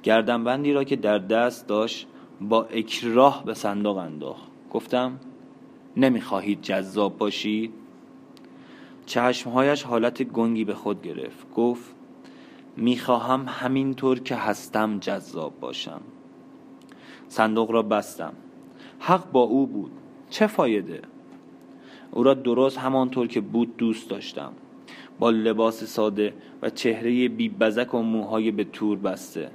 گردنبندی 0.02 0.72
را 0.72 0.84
که 0.84 0.96
در 0.96 1.18
دست 1.18 1.66
داشت 1.66 2.06
با 2.40 2.64
اکراه 2.64 3.44
به 3.44 3.54
صندوق 3.54 3.96
انداخت. 3.96 4.50
گفتم 4.70 5.20
نمی‌خواهید 5.96 6.62
جذاب 6.62 7.18
باشید؟ 7.18 7.72
چشمهایش 9.06 9.82
حالت 9.82 10.22
گنگی 10.22 10.64
به 10.64 10.74
خود 10.74 11.02
گرفت. 11.02 11.54
گفت 11.54 11.94
می‌خواهم 12.76 13.44
همینطور 13.48 14.20
که 14.20 14.34
هستم 14.34 14.98
جذاب 14.98 15.60
باشم. 15.60 16.00
صندوق 17.28 17.70
را 17.70 17.82
بستم. 17.82 18.32
حق 18.98 19.30
با 19.30 19.42
او 19.42 19.66
بود. 19.66 19.92
چه 20.30 20.46
فایده؟ 20.46 21.02
او 22.10 22.22
را 22.22 22.34
درست 22.34 22.78
همانطور 22.78 23.26
که 23.26 23.40
بود 23.40 23.76
دوست 23.76 24.10
داشتم. 24.10 24.52
با 25.20 25.30
لباس 25.30 25.84
ساده 25.84 26.34
و 26.62 26.70
چهره 26.70 27.28
بی 27.28 27.48
بزک 27.48 27.94
و 27.94 28.02
موهای 28.02 28.50
به 28.50 28.64
تور 28.64 28.98
بسته. 28.98 29.50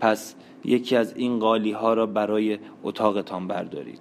پس 0.00 0.34
یکی 0.64 0.96
از 0.96 1.16
این 1.16 1.38
قالی 1.38 1.72
ها 1.72 1.94
را 1.94 2.06
برای 2.06 2.58
اتاقتان 2.82 3.48
بردارید. 3.48 4.00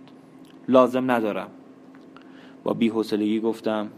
لازم 0.68 1.12
ندارم. 1.12 1.50
با 2.64 2.74
بیحسلگی 2.74 3.40
گفتم 3.40 3.90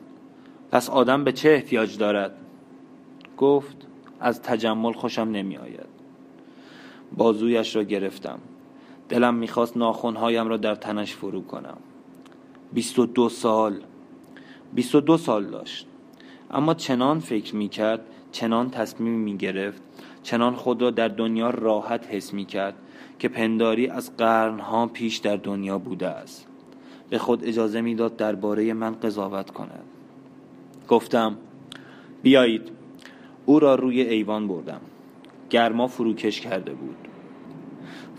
پس 0.72 0.89
آدم 0.89 1.24
به 1.24 1.32
چه 1.32 1.50
احتیاج 1.50 1.98
دارد؟ 1.98 2.36
گفت 3.38 3.88
از 4.20 4.42
تجمل 4.42 4.94
خوشم 4.94 5.22
نمی 5.22 5.58
آید 5.58 5.92
بازویش 7.18 7.76
را 7.76 7.84
گرفتم. 7.84 8.39
دلم 9.10 9.36
می‌خواست 9.36 9.78
ناخونهایم 9.78 10.48
را 10.48 10.58
در 10.58 10.76
تنش 10.76 11.14
فرو 11.16 11.42
کنم. 11.42 11.78
بیست 12.74 13.00
و 13.00 13.06
دو 13.06 13.30
سال. 13.30 13.80
بیست 14.74 14.96
و 14.96 15.02
دو 15.02 15.18
سال 15.18 15.46
داشت. 15.46 15.88
اما 16.52 16.74
چنان 16.74 17.20
فکر 17.20 17.56
می‌کرد 17.56 18.02
چنان 18.32 18.70
تصمیم 18.70 19.20
می‌گرفت 19.20 19.82
چنان 20.24 20.56
خود 20.56 20.82
را 20.82 20.91
در 20.91 21.08
دنیا 21.08 21.49
راحت 21.49 22.08
حس 22.08 22.34
می‌کرد 22.34 22.76
که 23.20 23.28
پنداری 23.28 23.88
از 23.88 24.18
قرنها 24.18 24.88
پیش 24.88 25.18
در 25.18 25.36
دنیا 25.36 25.78
بوده 25.78 26.08
است. 26.08 26.47
به 27.10 27.18
خود 27.18 27.45
اجازه 27.45 27.82
می‌داد 27.82 28.16
درباره 28.16 28.74
من 28.74 28.95
قضاوت 28.95 29.49
کند. 29.49 29.84
گفتم 30.88 31.38
بیایید 32.22 32.72
او 33.45 33.60
را 33.60 33.76
روی 33.76 34.02
ایوان 34.02 34.47
بردم. 34.47 34.82
گرما 35.49 35.88
فروکش 35.88 36.41
کرده 36.41 36.74
بود. 36.74 36.95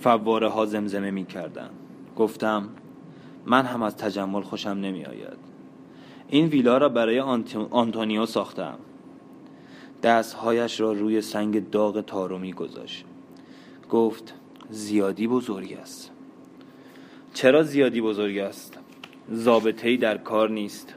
فواره 0.00 0.48
ها 0.48 0.66
زمزمه 0.66 1.10
می 1.10 1.24
کردن. 1.24 1.70
گفتم 2.16 2.68
من 3.46 3.64
هم 3.64 3.82
از 3.82 3.96
تجمل 3.96 4.42
خوشم 4.42 4.70
نمی 4.70 5.04
آید 5.04 5.51
این 6.32 6.46
ویلا 6.46 6.78
را 6.78 6.88
برای 6.88 7.20
آنتونیو 7.70 8.26
ساختم. 8.26 8.78
دستهایش 10.02 10.80
را 10.80 10.92
روی 10.92 11.20
سنگ 11.20 11.70
داغ 11.70 12.00
تارومی 12.00 12.52
گذاشت. 12.52 13.04
گفت 13.90 14.34
زیادی 14.70 15.26
بزرگ 15.26 15.72
است. 15.72 16.10
چرا 17.34 17.62
زیادی 17.62 18.00
بزرگ 18.00 18.38
است؟ 18.38 18.78
ضابطه 19.32 19.96
در 19.96 20.18
کار 20.18 20.50
نیست. 20.50 20.94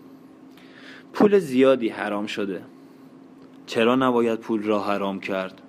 پول 1.13 1.39
زیادی 1.39 1.89
حرام 1.89 2.25
شده. 2.25 2.61
چرا 3.65 3.95
نباید 3.95 4.39
پول 4.39 4.63
را 4.63 4.83
حرام 4.83 5.19
کرد؟ 5.19 5.61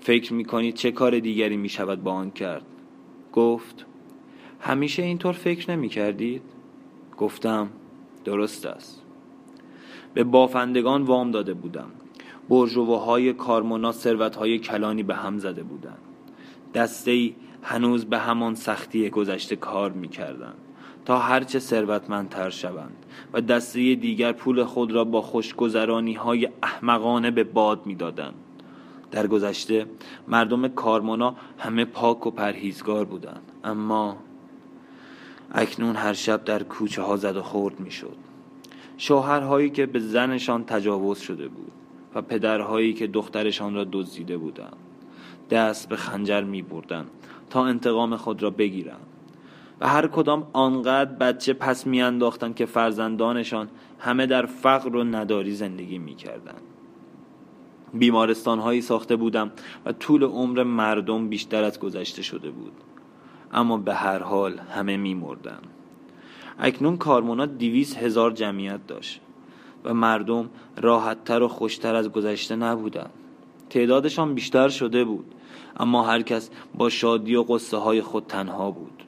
فکر 0.00 0.32
می 0.32 0.44
کنید 0.44 0.74
چه 0.74 0.90
کار 0.90 1.18
دیگری 1.18 1.56
می 1.56 1.68
شود 1.68 2.02
با 2.02 2.12
آن 2.12 2.30
کرد؟ 2.30 2.66
گفت. 3.32 3.86
همیشه 4.60 5.02
اینطور 5.02 5.32
فکر 5.32 5.70
نمی 5.70 5.88
کردید 5.88 6.42
گفتم 7.18 7.68
درست 8.28 8.66
است. 8.66 9.02
به 10.14 10.24
بافندگان 10.24 11.02
وام 11.02 11.30
داده 11.30 11.54
بودم. 11.54 11.90
برجوهای 12.48 13.32
کارمونا 13.32 13.92
های 14.38 14.58
کلانی 14.58 15.02
به 15.02 15.14
هم 15.14 15.38
زده 15.38 15.62
بودند. 15.62 15.98
دسته 16.74 17.10
ای 17.10 17.34
هنوز 17.62 18.04
به 18.04 18.18
همان 18.18 18.54
سختی 18.54 19.10
گذشته 19.10 19.56
کار 19.56 19.92
می‌کردند 19.92 20.56
تا 21.04 21.18
هرچه 21.18 21.58
ثروتمندتر 21.58 22.50
شوند 22.50 22.96
و 23.32 23.40
دسته 23.40 23.94
دیگر 23.94 24.32
پول 24.32 24.64
خود 24.64 24.92
را 24.92 25.04
با 25.04 25.22
خوشگذرانی 25.22 26.14
های 26.14 26.48
احمقانه 26.62 27.30
به 27.30 27.44
باد 27.44 27.86
می‌دادند. 27.86 28.34
در 29.10 29.26
گذشته 29.26 29.86
مردم 30.28 30.68
کارمونا 30.68 31.34
همه 31.58 31.84
پاک 31.84 32.26
و 32.26 32.30
پرهیزگار 32.30 33.04
بودند. 33.04 33.42
اما 33.64 34.16
اکنون 35.52 35.96
هر 35.96 36.12
شب 36.12 36.44
در 36.44 36.62
کوچه 36.62 37.02
ها 37.02 37.16
زد 37.16 37.36
و 37.36 37.42
خورد 37.42 37.80
می‌شد 37.80 38.16
شوهرهایی 38.96 39.70
که 39.70 39.86
به 39.86 40.00
زنشان 40.00 40.64
تجاوز 40.64 41.18
شده 41.18 41.48
بود 41.48 41.72
و 42.14 42.22
پدرهایی 42.22 42.92
که 42.92 43.06
دخترشان 43.06 43.74
را 43.74 43.86
دزدیده 43.92 44.36
بودند. 44.36 44.76
دست 45.50 45.88
به 45.88 45.96
خنجر 45.96 46.42
می 46.42 46.62
بردن 46.62 47.06
تا 47.50 47.66
انتقام 47.66 48.16
خود 48.16 48.42
را 48.42 48.50
بگیرند. 48.50 49.06
و 49.80 49.88
هر 49.88 50.06
کدام 50.06 50.46
آنقدر 50.52 51.12
بچه 51.12 51.52
پس 51.52 51.86
میانداختند 51.86 52.54
که 52.54 52.66
فرزندانشان 52.66 53.68
همه 53.98 54.26
در 54.26 54.46
فقر 54.46 54.96
و 54.96 55.04
نداری 55.04 55.54
زندگی 55.54 55.98
می‌کردند 55.98 56.62
بیمارستان 57.94 58.58
هایی 58.58 58.80
ساخته 58.80 59.16
بودم 59.16 59.50
و 59.86 59.92
طول 59.92 60.22
عمر 60.22 60.62
مردم 60.62 61.28
بیشتر 61.28 61.64
از 61.64 61.80
گذشته 61.80 62.22
شده 62.22 62.50
بود. 62.50 62.72
اما 63.52 63.76
به 63.76 63.94
هر 63.94 64.18
حال 64.18 64.58
همه 64.58 64.96
میمردن. 64.96 65.60
اکنون 66.58 66.96
کارمونا 66.96 67.46
دیویس 67.46 67.96
هزار 67.96 68.30
جمعیت 68.30 68.86
داشت 68.86 69.20
و 69.84 69.94
مردم 69.94 70.50
راحتتر 70.76 71.42
و 71.42 71.48
خوشتر 71.48 71.94
از 71.94 72.12
گذشته 72.12 72.56
نبودند 72.56 73.10
تعدادشان 73.70 74.34
بیشتر 74.34 74.68
شده 74.68 75.04
بود 75.04 75.34
اما 75.76 76.02
هر 76.02 76.22
کس 76.22 76.50
با 76.74 76.88
شادی 76.88 77.36
و 77.36 77.42
قصه 77.42 77.76
های 77.76 78.02
خود 78.02 78.26
تنها 78.26 78.70
بود. 78.70 79.02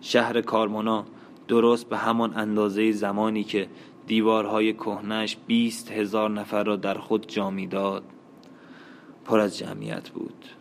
شهر 0.00 0.40
کارمونا 0.40 1.04
درست 1.48 1.88
به 1.88 1.96
همان 1.96 2.36
اندازه 2.36 2.92
زمانی 2.92 3.44
که 3.44 3.68
دیوارهای 4.06 4.72
کهنش 4.72 5.36
بیست 5.46 5.90
هزار 5.90 6.30
نفر 6.30 6.64
را 6.64 6.76
در 6.76 6.98
خود 6.98 7.28
جا 7.28 7.52
داد 7.70 8.02
پر 9.24 9.40
از 9.40 9.58
جمعیت 9.58 10.10
بود. 10.10 10.59